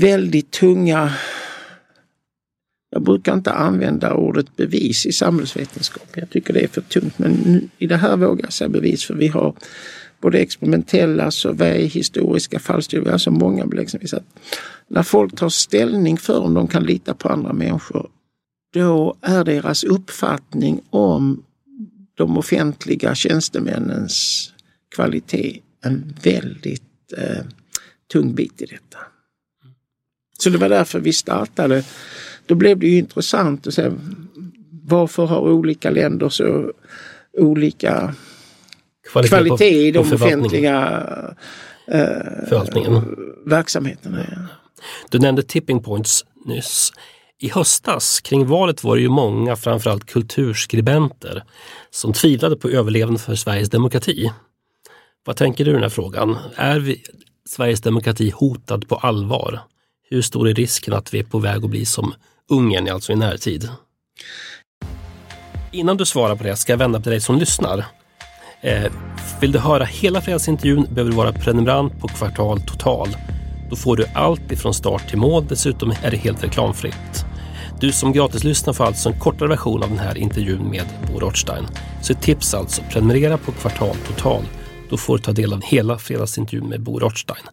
väldigt 0.00 0.50
tunga 0.50 1.12
jag 2.94 3.02
brukar 3.02 3.34
inte 3.34 3.52
använda 3.52 4.14
ordet 4.14 4.56
bevis 4.56 5.06
i 5.06 5.12
samhällsvetenskap. 5.12 6.08
Jag 6.14 6.30
tycker 6.30 6.54
det 6.54 6.60
är 6.60 6.68
för 6.68 6.80
tungt. 6.80 7.18
Men 7.18 7.70
i 7.78 7.86
det 7.86 7.96
här 7.96 8.16
vågar 8.16 8.44
jag 8.44 8.52
säga 8.52 8.68
bevis 8.68 9.04
för 9.04 9.14
vi 9.14 9.28
har 9.28 9.54
både 10.20 10.38
experimentella 10.38 11.30
såväl 11.30 11.80
historiska 11.80 12.58
fallstudier. 12.58 13.12
alltså 13.12 13.30
många 13.30 13.66
belägg 13.66 13.90
som 13.90 14.00
liksom 14.00 14.00
visar 14.00 14.16
att 14.16 14.52
när 14.88 15.02
folk 15.02 15.36
tar 15.36 15.48
ställning 15.48 16.16
för 16.16 16.40
om 16.40 16.54
de 16.54 16.68
kan 16.68 16.84
lita 16.84 17.14
på 17.14 17.28
andra 17.28 17.52
människor, 17.52 18.10
då 18.74 19.16
är 19.20 19.44
deras 19.44 19.84
uppfattning 19.84 20.80
om 20.90 21.42
de 22.14 22.38
offentliga 22.38 23.14
tjänstemännens 23.14 24.48
kvalitet 24.94 25.60
en 25.84 26.16
väldigt 26.22 27.12
eh, 27.16 27.44
tung 28.12 28.34
bit 28.34 28.62
i 28.62 28.66
detta. 28.66 28.98
Så 30.38 30.50
det 30.50 30.58
var 30.58 30.68
därför 30.68 31.00
vi 31.00 31.12
startade 31.12 31.84
då 32.52 32.56
blev 32.56 32.78
det 32.78 32.86
ju 32.86 32.98
intressant 32.98 33.66
att 33.66 33.74
se 33.74 33.90
varför 34.84 35.26
har 35.26 35.40
olika 35.40 35.90
länder 35.90 36.28
så 36.28 36.72
olika 37.38 38.14
kvalitet, 39.12 39.28
kvalitet 39.28 39.86
i 39.86 39.90
de 39.90 39.98
offentliga 39.98 41.02
eh, 41.86 42.22
verksamheterna. 43.46 44.26
Ja. 44.30 44.36
Du 45.10 45.18
nämnde 45.18 45.42
tipping 45.42 45.82
points 45.82 46.24
nyss. 46.44 46.92
I 47.38 47.48
höstas 47.48 48.20
kring 48.20 48.46
valet 48.46 48.84
var 48.84 48.96
det 48.96 49.02
ju 49.02 49.08
många, 49.08 49.56
framförallt 49.56 50.06
kulturskribenter, 50.06 51.42
som 51.90 52.12
tvivlade 52.12 52.56
på 52.56 52.68
överlevnaden 52.68 53.18
för 53.18 53.34
Sveriges 53.34 53.70
demokrati. 53.70 54.32
Vad 55.24 55.36
tänker 55.36 55.64
du 55.64 55.70
i 55.70 55.74
den 55.74 55.82
här 55.82 55.90
frågan? 55.90 56.36
Är 56.56 56.78
vi, 56.78 57.02
Sveriges 57.48 57.80
demokrati 57.80 58.30
hotad 58.30 58.88
på 58.88 58.96
allvar? 58.96 59.60
Hur 60.10 60.22
stor 60.22 60.48
är 60.48 60.54
risken 60.54 60.94
att 60.94 61.14
vi 61.14 61.18
är 61.18 61.24
på 61.24 61.38
väg 61.38 61.64
att 61.64 61.70
bli 61.70 61.84
som 61.84 62.14
Ungern, 62.50 62.86
är 62.86 62.92
alltså 62.92 63.12
i 63.12 63.16
närtid. 63.16 63.68
Innan 65.70 65.96
du 65.96 66.04
svarar 66.04 66.36
på 66.36 66.44
det 66.44 66.56
ska 66.56 66.72
jag 66.72 66.78
vända 66.78 67.00
på 67.00 67.10
dig 67.10 67.20
som 67.20 67.38
lyssnar. 67.38 67.84
Eh, 68.60 68.92
vill 69.40 69.52
du 69.52 69.58
höra 69.58 69.84
hela 69.84 70.20
fredagsintervjun 70.20 70.86
behöver 70.90 71.10
du 71.10 71.16
vara 71.16 71.32
prenumerant 71.32 72.00
på 72.00 72.08
Kvartal 72.08 72.60
Total. 72.60 73.08
Då 73.70 73.76
får 73.76 73.96
du 73.96 74.06
allt 74.14 74.52
ifrån 74.52 74.74
start 74.74 75.08
till 75.08 75.18
mål. 75.18 75.46
Dessutom 75.48 75.92
är 76.02 76.10
det 76.10 76.16
helt 76.16 76.44
reklamfritt. 76.44 77.24
Du 77.80 77.92
som 77.92 78.12
gratislyssnar 78.12 78.72
får 78.72 78.84
alltså 78.84 79.08
en 79.08 79.18
kortare 79.18 79.48
version 79.48 79.82
av 79.82 79.88
den 79.88 79.98
här 79.98 80.18
intervjun 80.18 80.70
med 80.70 80.84
Bo 81.06 81.20
Rothstein. 81.20 81.66
Så 82.02 82.12
ett 82.12 82.22
tips 82.22 82.54
alltså, 82.54 82.82
prenumerera 82.90 83.38
på 83.38 83.52
Kvartal 83.52 83.96
Total. 84.06 84.42
Då 84.90 84.96
får 84.96 85.16
du 85.16 85.22
ta 85.22 85.32
del 85.32 85.52
av 85.52 85.62
hela 85.62 85.98
fredagsintervjun 85.98 86.68
med 86.68 86.80
Bo 86.80 86.98
Rothstein. 86.98 87.44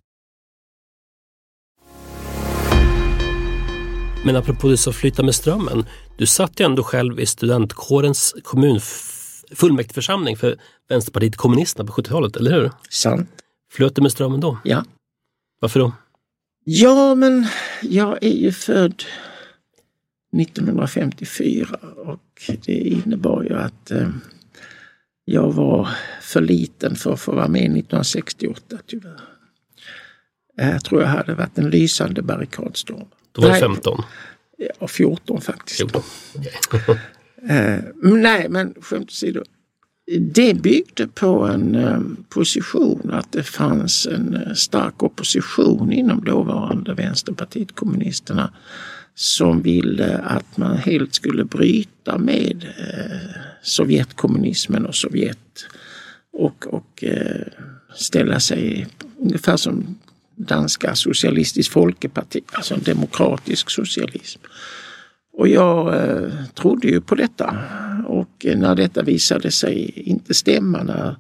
Men 4.26 4.36
apropå 4.36 4.68
det 4.68 4.78
som 4.78 4.94
flyttar 4.94 5.24
med 5.24 5.36
strömmen. 5.36 5.86
Du 6.18 6.26
satt 6.26 6.60
ju 6.60 6.66
ändå 6.66 6.84
själv 6.84 7.20
i 7.20 7.26
studentkårens 7.26 8.36
kommunfullmäktigeförsamling 8.44 10.38
för 10.38 10.58
Vänsterpartiet 10.90 11.36
kommunisterna 11.36 11.88
på 11.88 11.94
70-talet, 12.02 12.36
eller 12.36 12.52
hur? 12.52 12.72
Sant. 12.90 13.30
Flöt 13.72 13.96
det 13.96 14.02
med 14.02 14.12
strömmen 14.12 14.40
då? 14.40 14.58
Ja. 14.64 14.86
Varför 15.60 15.80
då? 15.80 15.92
Ja, 16.64 17.16
men 17.16 17.48
jag 17.82 18.24
är 18.24 18.36
ju 18.36 18.52
född 18.52 19.04
1954 20.42 21.80
och 22.06 22.52
det 22.66 22.74
innebar 22.74 23.44
ju 23.44 23.54
att 23.54 23.92
eh, 23.92 24.10
jag 25.26 25.52
var 25.52 25.90
för 26.22 26.42
liten 26.42 26.96
för 26.96 27.14
att 27.14 27.20
få 27.20 27.32
vara 27.32 27.48
med 27.48 27.62
1968 27.62 28.78
tyvärr. 28.88 29.22
Jag 30.56 30.86
tror 30.86 31.02
jag 31.02 31.10
hade 31.10 31.34
varit 31.34 31.58
en 31.58 31.70
lysande 31.70 32.22
barrikadstorm. 32.22 33.08
Då 33.32 33.42
var 33.42 33.50
du 33.50 33.60
15? 33.60 34.04
Ja, 34.80 34.88
14 34.88 35.42
faktiskt. 35.42 35.78
14. 35.78 36.04
eh, 37.50 37.78
nej, 38.02 38.50
men 38.50 38.74
skämt 38.82 39.10
åsido. 39.10 39.44
Det 40.20 40.54
byggde 40.54 41.08
på 41.08 41.46
en 41.46 41.76
eh, 41.76 42.00
position 42.30 43.12
att 43.14 43.32
det 43.32 43.44
fanns 43.44 44.08
en 44.08 44.36
eh, 44.36 44.54
stark 44.54 45.04
opposition 45.04 45.92
inom 45.92 46.24
dåvarande 46.24 46.94
Vänsterpartiet 46.94 47.76
kommunisterna 47.76 48.54
som 49.16 49.62
ville 49.62 50.18
att 50.18 50.58
man 50.58 50.78
helt 50.78 51.14
skulle 51.14 51.46
bryta 51.46 52.18
med 52.18 52.68
Sovjetkommunismen 53.64 54.86
och 54.86 54.96
Sovjet 54.96 55.66
och, 56.34 56.68
och 56.68 57.04
ställa 57.96 58.40
sig 58.40 58.88
ungefär 59.18 59.58
som 59.58 59.98
danska 60.40 60.96
Socialistiskt 60.96 61.74
Folkeparti, 61.74 62.42
alltså 62.52 62.74
en 62.74 62.84
demokratisk 62.84 63.70
socialism. 63.70 64.40
Och 65.34 65.48
jag 65.48 65.96
eh, 65.96 66.32
trodde 66.56 66.88
ju 66.88 67.02
på 67.02 67.16
detta 67.16 67.58
och 68.08 68.46
när 68.56 68.76
detta 68.76 69.04
visade 69.04 69.52
sig 69.52 69.90
inte 69.96 70.34
stämma, 70.34 70.84
när 70.84 71.16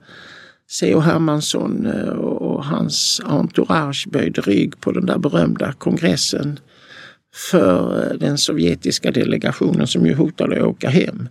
C.H. 0.69 0.99
Hermansson 0.99 1.85
eh, 1.85 2.09
och 2.09 2.65
hans 2.65 3.21
entourage 3.25 4.07
böjde 4.11 4.41
rygg 4.41 4.81
på 4.81 4.91
den 4.91 5.05
där 5.05 5.17
berömda 5.17 5.73
kongressen 5.73 6.59
för 7.51 8.03
eh, 8.03 8.17
den 8.17 8.37
sovjetiska 8.37 9.11
delegationen 9.11 9.87
som 9.87 10.05
ju 10.05 10.13
hotade 10.13 10.57
att 10.57 10.67
åka 10.67 10.89
hem 10.89 11.29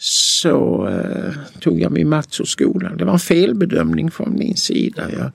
så 0.00 0.88
eh, 0.88 1.32
tog 1.60 1.80
jag 1.80 1.92
min 1.92 2.08
mats 2.08 2.40
skolan. 2.44 2.96
Det 2.96 3.04
var 3.04 3.12
en 3.12 3.18
felbedömning 3.18 4.10
från 4.10 4.38
min 4.38 4.56
sida. 4.56 5.02
Jag 5.12 5.30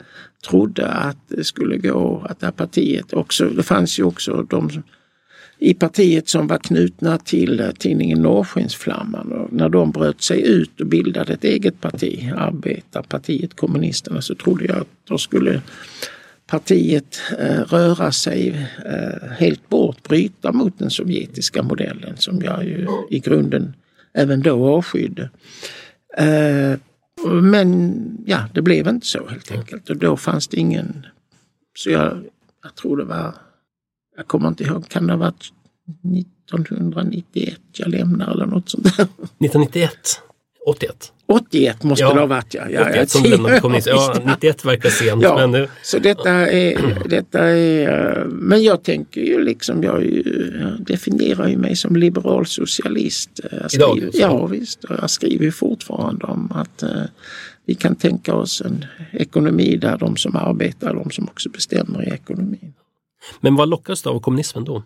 trodde 0.50 0.88
att 0.88 1.18
det 1.28 1.44
skulle 1.44 1.78
gå, 1.78 2.26
att 2.30 2.40
det 2.40 2.46
här 2.46 2.52
partiet 2.52 3.14
också, 3.14 3.50
det 3.50 3.64
fanns 3.64 4.00
ju 4.00 4.04
också 4.04 4.46
de 4.50 4.70
i 5.60 5.74
partiet 5.74 6.30
som 6.30 6.48
var 6.48 6.58
knutna 6.58 7.18
till 7.18 7.60
eh, 7.60 7.72
tidningen 7.72 8.22
Norrskensflamman 8.22 9.32
och 9.32 9.54
när 9.54 9.70
de 9.70 9.92
bröt 9.92 10.22
sig 10.22 10.48
ut 10.48 10.82
och 10.82 10.88
bildade 10.88 11.34
ett 11.34 11.44
eget 11.44 11.82
parti, 11.82 12.32
Arbetarpartiet 12.38 13.56
Kommunisterna, 13.56 14.22
så 14.22 14.36
trodde 14.36 14.66
jag 14.66 14.78
att 14.78 14.88
då 15.08 15.18
skulle 15.18 15.62
partiet 16.48 17.22
eh, 17.40 17.62
röra 17.62 18.12
sig 18.12 18.68
eh, 18.86 19.30
helt 19.30 19.70
bort, 19.70 20.04
bryta 20.10 20.52
mot 20.52 20.80
den 20.80 20.90
sovjetiska 20.90 21.64
modellen 21.64 22.18
som 22.18 22.42
jag 22.42 22.64
ju 22.64 22.88
i 23.10 23.20
grunden 23.20 23.74
även 24.14 24.42
då 24.42 24.76
avskydde. 24.78 25.30
Eh, 26.18 26.80
men 27.42 28.02
ja, 28.26 28.46
det 28.54 28.62
blev 28.62 28.88
inte 28.88 29.08
så 29.08 29.28
helt 29.28 29.52
enkelt 29.52 29.90
och 29.90 29.98
då 29.98 30.18
fanns 30.18 30.48
det 30.48 30.58
ingen... 30.58 31.06
Så 31.78 31.90
jag, 31.90 32.24
jag 32.64 32.76
tror 32.76 32.98
det 32.98 33.04
var, 33.04 33.36
jag 34.18 34.28
kommer 34.28 34.48
inte 34.48 34.64
ihåg, 34.64 34.90
kan 34.90 35.08
det 35.08 35.14
ha 35.14 35.18
varit 35.18 35.54
1991 36.18 37.60
jag 37.72 37.88
lämnade 37.88 38.32
eller 38.32 38.46
något 38.46 38.70
sånt 38.70 38.84
där? 38.84 39.04
1991? 39.04 39.92
81? 40.66 41.14
81 41.28 41.84
måste 41.84 42.04
ja, 42.04 42.14
det 42.14 42.20
ha 42.20 42.28
varit 42.28 42.54
ja. 42.54 42.70
ja 42.70 42.82
81 42.90 43.10
som 43.10 43.24
lämnade. 43.24 43.82
Ja, 43.86 44.16
91 44.26 44.66
verkar 44.66 44.90
sent. 44.90 45.24
Ja, 45.24 45.36
men 45.36 45.52
nu... 45.52 45.68
Så 45.84 46.00
detta 46.00 46.30
är, 46.32 46.96
detta 47.10 47.40
är... 47.40 48.18
Eh, 48.18 48.26
men 48.26 48.64
jag 48.64 48.84
tänker 48.84 49.22
ju 49.22 49.44
liksom, 49.44 49.84
jag, 49.84 50.04
ju, 50.04 50.54
jag 50.62 50.86
definierar 50.86 51.48
ju 51.48 51.58
mig 51.58 51.76
som 51.76 51.96
liberal 51.96 52.46
socialist. 52.46 53.30
Jag 53.62 53.72
skriver, 53.72 53.98
Idag? 53.98 54.12
Ja 54.14 54.46
visst, 54.46 54.86
jag 54.90 55.10
skriver 55.10 55.46
ju 55.46 55.52
fortfarande 55.52 56.26
om 56.26 56.52
att 56.52 56.84
uh, 56.84 56.90
vi 57.66 57.76
kan 57.76 57.96
tänka 57.96 58.36
oss 58.36 58.62
en 58.62 58.86
ekonomi 59.12 59.78
där 59.78 59.98
de 59.98 60.18
som 60.18 60.36
arbetar 60.36 60.94
de 60.94 61.12
som 61.12 61.28
också 61.28 61.50
bestämmer 61.50 62.08
i 62.08 62.12
ekonomin. 62.14 62.74
Men 63.42 63.56
vad 63.56 63.70
lockas 63.70 64.02
du 64.02 64.10
av 64.10 64.20
kommunismen 64.20 64.64
då? 64.64 64.84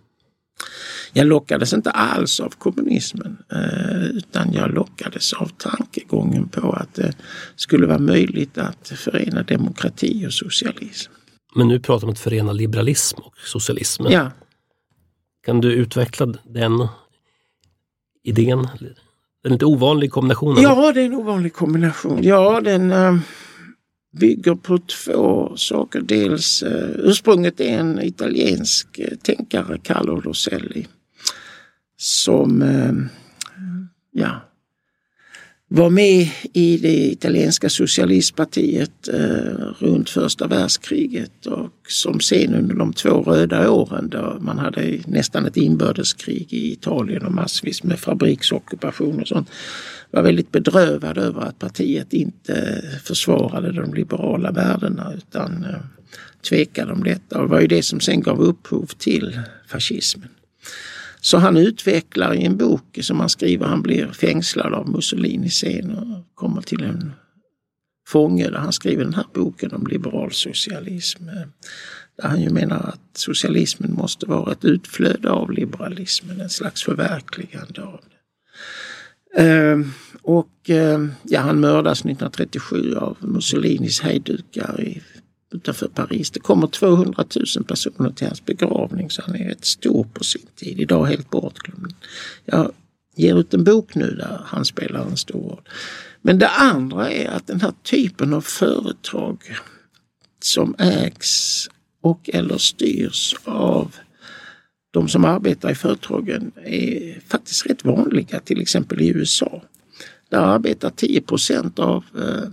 Jag 1.18 1.28
lockades 1.28 1.74
inte 1.74 1.92
alls 1.92 2.40
av 2.40 2.50
kommunismen 2.50 3.38
eh, 3.52 4.04
utan 4.04 4.54
jag 4.54 4.74
lockades 4.74 5.34
av 5.34 5.48
tankegången 5.48 6.50
på 6.50 6.72
att 6.72 6.94
det 6.94 7.14
skulle 7.56 7.88
vara 7.88 8.00
möjligt 8.00 8.58
att 8.58 8.88
förena 8.96 9.44
demokrati 9.44 10.28
och 10.28 10.34
socialism. 10.34 11.12
Men 11.56 11.68
nu 11.68 11.80
pratar 11.80 12.08
man 12.08 12.10
om 12.10 12.14
att 12.14 12.20
förena 12.20 12.52
liberalism 12.52 13.20
och 13.22 13.34
socialism. 13.38 14.04
Ja. 14.10 14.32
Kan 15.46 15.62
du 15.62 15.74
utveckla 15.74 16.34
den 16.44 16.88
idén? 18.24 18.68
Det 18.80 18.88
är 18.88 19.50
en 19.50 19.52
lite 19.52 19.66
ovanlig 19.66 20.12
kombination. 20.12 20.62
Ja, 20.62 20.92
det 20.92 21.02
är 21.02 21.06
en 21.06 21.14
ovanlig 21.16 21.54
kombination. 21.54 22.24
Ja, 22.24 22.62
den 22.62 22.92
uh, 22.92 23.20
bygger 24.20 24.56
på 24.56 24.78
två 24.78 25.58
saker. 25.58 26.02
Dels 26.02 26.64
uh, 26.64 26.90
ursprunget 26.96 27.60
är 27.60 27.80
en 27.80 28.02
italiensk 28.02 29.00
tänkare, 29.24 29.78
Carlo 29.84 30.22
Rosselli, 30.22 30.88
som 31.98 32.62
eh, 32.62 32.94
ja, 34.12 34.42
var 35.70 35.90
med 35.90 36.30
i 36.54 36.78
det 36.78 37.12
italienska 37.12 37.70
socialistpartiet 37.70 39.08
eh, 39.08 39.66
runt 39.80 40.10
första 40.10 40.48
världskriget 40.48 41.46
och 41.46 41.72
som 41.88 42.20
sen 42.20 42.56
under 42.56 42.76
de 42.76 42.94
två 42.94 43.22
röda 43.22 43.72
åren 43.72 44.10
då 44.10 44.38
man 44.42 44.58
hade 44.58 45.00
nästan 45.06 45.46
ett 45.46 45.58
inbördeskrig 45.58 46.54
i 46.54 46.72
Italien 46.72 47.26
och 47.26 47.32
massvis 47.32 47.84
med 47.84 48.00
fabriksockupation 48.00 49.22
och 49.22 49.28
sånt 49.28 49.50
var 50.12 50.22
väldigt 50.22 50.52
bedrövad 50.52 51.18
över 51.18 51.42
att 51.42 51.60
partiet 51.60 52.14
inte 52.14 52.82
försvarade 53.04 53.72
de 53.72 53.94
liberala 53.94 54.52
värdena 54.52 55.14
utan 55.14 55.66
eh, 55.66 55.80
tvekade 56.50 56.92
om 56.92 57.04
detta. 57.04 57.38
Och 57.38 57.44
det 57.44 57.52
var 57.52 57.62
ju 57.62 57.68
det 57.68 57.84
som 57.84 58.00
sen 58.00 58.22
gav 58.22 58.42
upphov 58.42 58.86
till 58.86 59.40
fascismen. 59.68 60.30
Så 61.28 61.38
han 61.38 61.58
utvecklar 61.58 62.34
i 62.34 62.46
en 62.46 62.58
bok 62.58 63.00
som 63.02 63.20
han 63.20 63.30
skriver, 63.30 63.66
han 63.66 63.82
blir 63.82 64.08
fängslad 64.08 64.74
av 64.74 64.90
Mussolini 64.90 65.50
sen 65.50 65.92
och 65.92 66.36
kommer 66.36 66.62
till 66.62 66.84
en 66.84 67.12
fånge 68.08 68.50
där 68.50 68.58
han 68.58 68.74
skriver 68.74 69.04
den 69.04 69.14
här 69.14 69.26
boken 69.34 69.74
om 69.74 69.88
liberal 69.88 70.32
socialism. 70.32 71.26
Där 72.18 72.28
han 72.28 72.42
ju 72.42 72.50
menar 72.50 72.78
att 72.78 73.18
socialismen 73.18 73.94
måste 73.94 74.26
vara 74.26 74.52
ett 74.52 74.66
utflöde 74.66 75.30
av 75.30 75.52
liberalismen, 75.52 76.42
en 76.42 76.50
slags 76.50 76.84
förverkligande 76.84 77.82
av 77.82 78.00
det. 78.10 79.42
Ehm, 79.42 79.92
och 80.22 80.70
ehm, 80.70 81.12
ja, 81.24 81.40
han 81.40 81.60
mördas 81.60 82.00
1937 82.00 82.96
av 82.96 83.18
Mussolinis 83.20 84.02
hejdukar 84.02 84.82
i 84.82 85.02
utanför 85.54 85.88
Paris. 85.88 86.32
Det 86.32 86.40
kommer 86.40 86.68
200 86.68 87.26
000 87.56 87.66
personer 87.66 88.12
till 88.12 88.28
hans 88.28 88.46
begravning 88.46 89.10
så 89.10 89.22
han 89.26 89.36
är 89.36 89.50
rätt 89.50 89.66
stor 89.66 90.08
på 90.14 90.24
sin 90.24 90.48
tid. 90.56 90.80
Idag 90.80 91.06
helt 91.06 91.30
bortglömd. 91.30 91.94
Jag 92.46 92.72
ger 93.16 93.40
ut 93.40 93.54
en 93.54 93.64
bok 93.64 93.96
nu 93.96 94.12
där 94.12 94.42
han 94.46 94.66
spelar 94.66 95.06
en 95.06 95.18
stor 95.18 95.50
roll. 95.50 95.62
Men 96.22 96.40
det 96.40 96.48
andra 96.48 97.12
är 97.12 97.30
att 97.30 97.48
den 97.48 97.62
här 97.62 97.74
typen 97.84 98.34
av 98.34 98.42
företag 98.42 99.38
som 100.40 100.76
ägs 100.78 101.68
och 102.02 102.30
eller 102.34 102.58
styrs 102.58 103.36
av 103.44 103.96
de 104.92 105.08
som 105.08 105.26
arbetar 105.26 105.72
i 105.72 105.76
företagen 105.76 106.52
är 106.66 107.20
faktiskt 107.28 107.66
rätt 107.66 107.86
vanliga, 107.86 108.40
till 108.40 108.62
exempel 108.62 109.02
i 109.02 109.08
USA. 109.08 109.64
Där 110.30 110.38
arbetar 110.40 110.90
10% 110.90 111.80
av 111.80 112.04
eh, 112.18 112.50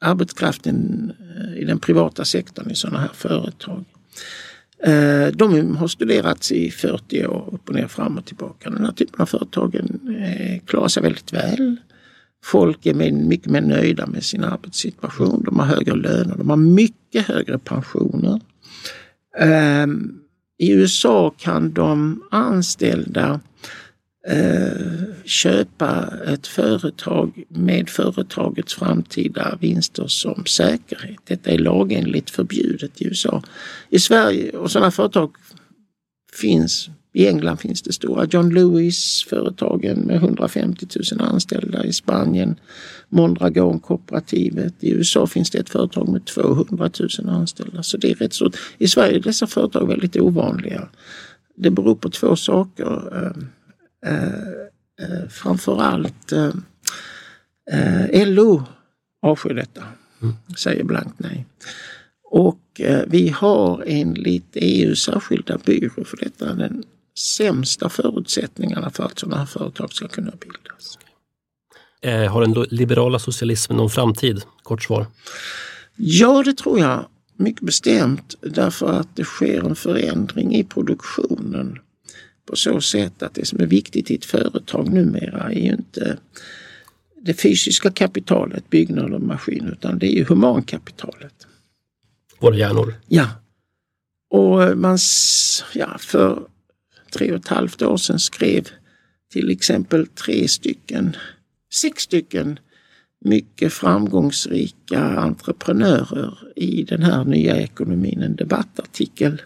arbetskraften 0.00 1.12
eh, 1.36 1.62
i 1.62 1.64
den 1.64 1.78
privata 1.78 2.24
sektorn 2.24 2.70
i 2.70 2.74
sådana 2.74 2.98
här 2.98 3.10
företag. 3.14 3.84
Eh, 4.84 5.26
de 5.26 5.76
har 5.76 5.88
studerats 5.88 6.52
i 6.52 6.70
40 6.70 7.26
år 7.26 7.48
upp 7.52 7.68
och 7.68 7.74
ner, 7.74 7.86
fram 7.86 8.18
och 8.18 8.24
tillbaka. 8.24 8.70
Den 8.70 8.84
här 8.84 8.92
typen 8.92 9.20
av 9.20 9.26
företagen 9.26 10.16
eh, 10.20 10.60
klarar 10.66 10.88
sig 10.88 11.02
väldigt 11.02 11.32
väl. 11.32 11.76
Folk 12.44 12.86
är 12.86 12.94
mycket 13.12 13.52
mer 13.52 13.60
nöjda 13.60 14.06
med 14.06 14.24
sin 14.24 14.44
arbetssituation. 14.44 15.42
De 15.44 15.58
har 15.58 15.66
högre 15.66 15.96
löner, 15.96 16.36
de 16.36 16.50
har 16.50 16.56
mycket 16.56 17.26
högre 17.26 17.58
pensioner. 17.58 18.40
I 20.58 20.72
USA 20.72 21.34
kan 21.38 21.72
de 21.72 22.22
anställda 22.30 23.40
Eh, 24.30 24.70
köpa 25.24 26.12
ett 26.26 26.46
företag 26.46 27.44
med 27.48 27.88
företagets 27.88 28.74
framtida 28.74 29.58
vinster 29.60 30.06
som 30.06 30.44
säkerhet. 30.46 31.18
Detta 31.24 31.50
är 31.50 31.58
lagenligt 31.58 32.30
förbjudet 32.30 33.02
i 33.02 33.06
USA. 33.06 33.42
I 33.88 33.98
Sverige, 33.98 34.50
och 34.50 34.70
sådana 34.70 34.90
företag 34.90 35.30
finns 36.40 36.90
I 37.12 37.26
England 37.26 37.56
finns 37.56 37.82
det 37.82 37.92
stora 37.92 38.24
John 38.24 38.54
Lewis-företagen 38.54 39.98
med 39.98 40.16
150 40.16 40.86
000 41.12 41.20
anställda. 41.20 41.84
I 41.84 41.92
Spanien 41.92 42.60
Mondragon-kooperativet. 43.08 44.74
I 44.80 44.92
USA 44.92 45.26
finns 45.26 45.50
det 45.50 45.58
ett 45.58 45.70
företag 45.70 46.08
med 46.08 46.24
200 46.24 46.90
000 47.18 47.28
anställda. 47.28 47.82
Så 47.82 47.96
det 47.96 48.10
är 48.10 48.14
rätt 48.14 48.32
stort. 48.32 48.56
I 48.78 48.88
Sverige 48.88 49.16
är 49.16 49.20
dessa 49.20 49.46
företag 49.46 49.88
väldigt 49.88 50.16
ovanliga. 50.16 50.88
Det 51.56 51.70
beror 51.70 51.94
på 51.94 52.10
två 52.10 52.36
saker. 52.36 53.16
Eh, 53.16 53.42
Eh, 54.08 55.06
eh, 55.06 55.28
framförallt 55.28 56.32
eh, 56.32 56.52
eh 57.72 58.28
LO 58.28 58.62
avskyr 59.22 59.54
detta, 59.54 59.82
mm. 60.22 60.34
säger 60.56 60.84
blankt 60.84 61.14
nej. 61.18 61.46
Och 62.30 62.80
eh, 62.80 63.02
vi 63.06 63.28
har 63.28 63.84
enligt 63.86 64.50
EUs 64.52 65.02
särskilda 65.02 65.58
byrå 65.58 66.04
för 66.04 66.16
detta 66.16 66.54
den 66.54 66.84
sämsta 67.18 67.88
förutsättningarna 67.88 68.90
för 68.90 69.04
att 69.04 69.18
sådana 69.18 69.36
här 69.36 69.46
företag 69.46 69.92
ska 69.92 70.08
kunna 70.08 70.30
bildas. 70.30 70.98
Eh, 72.02 72.32
har 72.32 72.40
den 72.40 72.66
liberala 72.70 73.18
socialismen 73.18 73.76
någon 73.76 73.90
framtid? 73.90 74.42
Kort 74.62 74.82
svar. 74.82 75.06
Ja, 75.96 76.42
det 76.42 76.58
tror 76.58 76.78
jag 76.78 77.06
mycket 77.36 77.62
bestämt 77.62 78.34
därför 78.40 78.92
att 78.92 79.16
det 79.16 79.24
sker 79.24 79.64
en 79.64 79.76
förändring 79.76 80.54
i 80.54 80.64
produktionen 80.64 81.78
på 82.48 82.56
så 82.56 82.80
sätt 82.80 83.22
att 83.22 83.34
det 83.34 83.44
som 83.44 83.60
är 83.60 83.66
viktigt 83.66 84.10
i 84.10 84.14
ett 84.14 84.24
företag 84.24 84.92
numera 84.92 85.52
är 85.52 85.60
ju 85.60 85.72
inte 85.72 86.18
det 87.22 87.34
fysiska 87.34 87.90
kapitalet, 87.90 88.70
byggnad 88.70 89.14
och 89.14 89.22
maskin, 89.22 89.68
utan 89.72 89.98
det 89.98 90.06
är 90.06 90.16
ju 90.16 90.24
humankapitalet. 90.24 91.46
Våra 92.38 92.56
hjärnor? 92.56 92.94
Ja. 93.08 93.28
Och 94.30 94.78
man, 94.78 94.98
ja, 95.74 95.98
för 95.98 96.42
tre 97.12 97.30
och 97.30 97.38
ett 97.38 97.48
halvt 97.48 97.82
år 97.82 97.96
sedan 97.96 98.18
skrev 98.18 98.68
till 99.32 99.50
exempel 99.50 100.06
tre 100.06 100.48
stycken, 100.48 101.16
sex 101.74 102.02
stycken 102.02 102.58
mycket 103.24 103.72
framgångsrika 103.72 105.00
entreprenörer 105.00 106.38
i 106.56 106.82
den 106.82 107.02
här 107.02 107.24
nya 107.24 107.56
ekonomin 107.56 108.22
en 108.22 108.36
debattartikel 108.36 109.42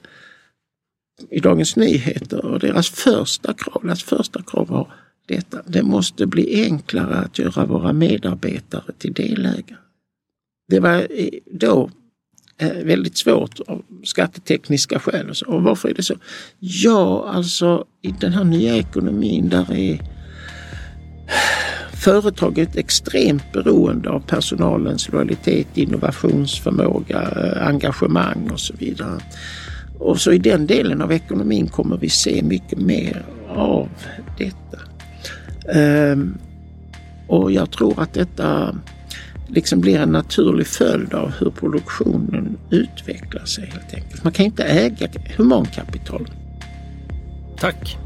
i 1.31 1.41
Dagens 1.41 1.77
Nyheter 1.77 2.45
och 2.45 2.59
deras 2.59 2.91
första 2.91 3.55
krav, 3.55 3.83
deras 3.83 4.03
första 4.03 4.43
krav 4.43 4.69
var 4.69 4.93
detta. 5.27 5.63
Det 5.67 5.83
måste 5.83 6.27
bli 6.27 6.65
enklare 6.65 7.15
att 7.15 7.39
göra 7.39 7.67
våra 7.67 7.93
medarbetare 7.93 8.93
till 8.99 9.13
delägare. 9.13 9.79
Det 10.69 10.81
var 10.81 11.07
då 11.53 11.91
eh, 12.59 12.85
väldigt 12.85 13.17
svårt 13.17 13.61
av 13.61 13.83
skattetekniska 14.05 14.99
skäl. 14.99 15.31
Och, 15.31 15.37
så. 15.37 15.47
och 15.47 15.63
varför 15.63 15.89
är 15.89 15.95
det 15.95 16.03
så? 16.03 16.15
Ja, 16.59 17.29
alltså 17.29 17.85
i 18.03 18.15
den 18.21 18.33
här 18.33 18.45
nya 18.45 18.77
ekonomin 18.77 19.49
där 19.49 19.73
är 19.79 20.01
företaget 22.05 22.77
extremt 22.77 23.53
beroende 23.53 24.11
av 24.11 24.21
personalens 24.21 25.09
lojalitet, 25.09 25.79
innovationsförmåga, 25.79 27.21
eh, 27.21 27.67
engagemang 27.67 28.51
och 28.53 28.61
så 28.61 28.75
vidare. 28.79 29.21
Och 30.03 30.21
så 30.21 30.33
i 30.33 30.39
den 30.39 30.67
delen 30.67 31.03
av 31.03 31.13
ekonomin 31.13 31.69
kommer 31.69 31.97
vi 31.97 32.09
se 32.09 32.43
mycket 32.43 32.79
mer 32.79 33.25
av 33.49 33.89
detta. 34.39 34.79
Um, 35.79 36.39
och 37.27 37.53
jag 37.53 37.71
tror 37.71 38.01
att 38.01 38.15
detta 38.15 38.77
liksom 39.47 39.81
blir 39.81 39.99
en 39.99 40.09
naturlig 40.09 40.67
följd 40.67 41.15
av 41.15 41.33
hur 41.39 41.51
produktionen 41.51 42.59
utvecklar 42.71 43.45
sig 43.45 43.65
helt 43.65 43.95
enkelt. 43.95 44.25
Man 44.25 44.33
kan 44.33 44.47
inte 44.47 44.65
äga 44.65 45.09
humankapital. 45.37 46.31
Tack, 47.59 47.99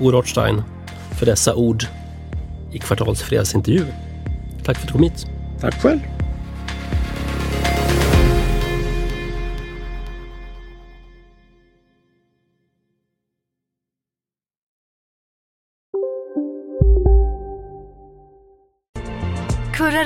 O. 0.00 0.10
Rothstein, 0.10 0.62
för 1.18 1.26
dessa 1.26 1.54
ord 1.54 1.84
i 2.72 2.78
kvartalsfredagsintervju. 2.78 3.84
Tack 4.64 4.76
för 4.76 4.82
att 4.82 4.88
du 4.88 4.92
kom 4.92 5.02
hit. 5.02 5.26
Tack 5.60 5.82
själv. 5.82 6.17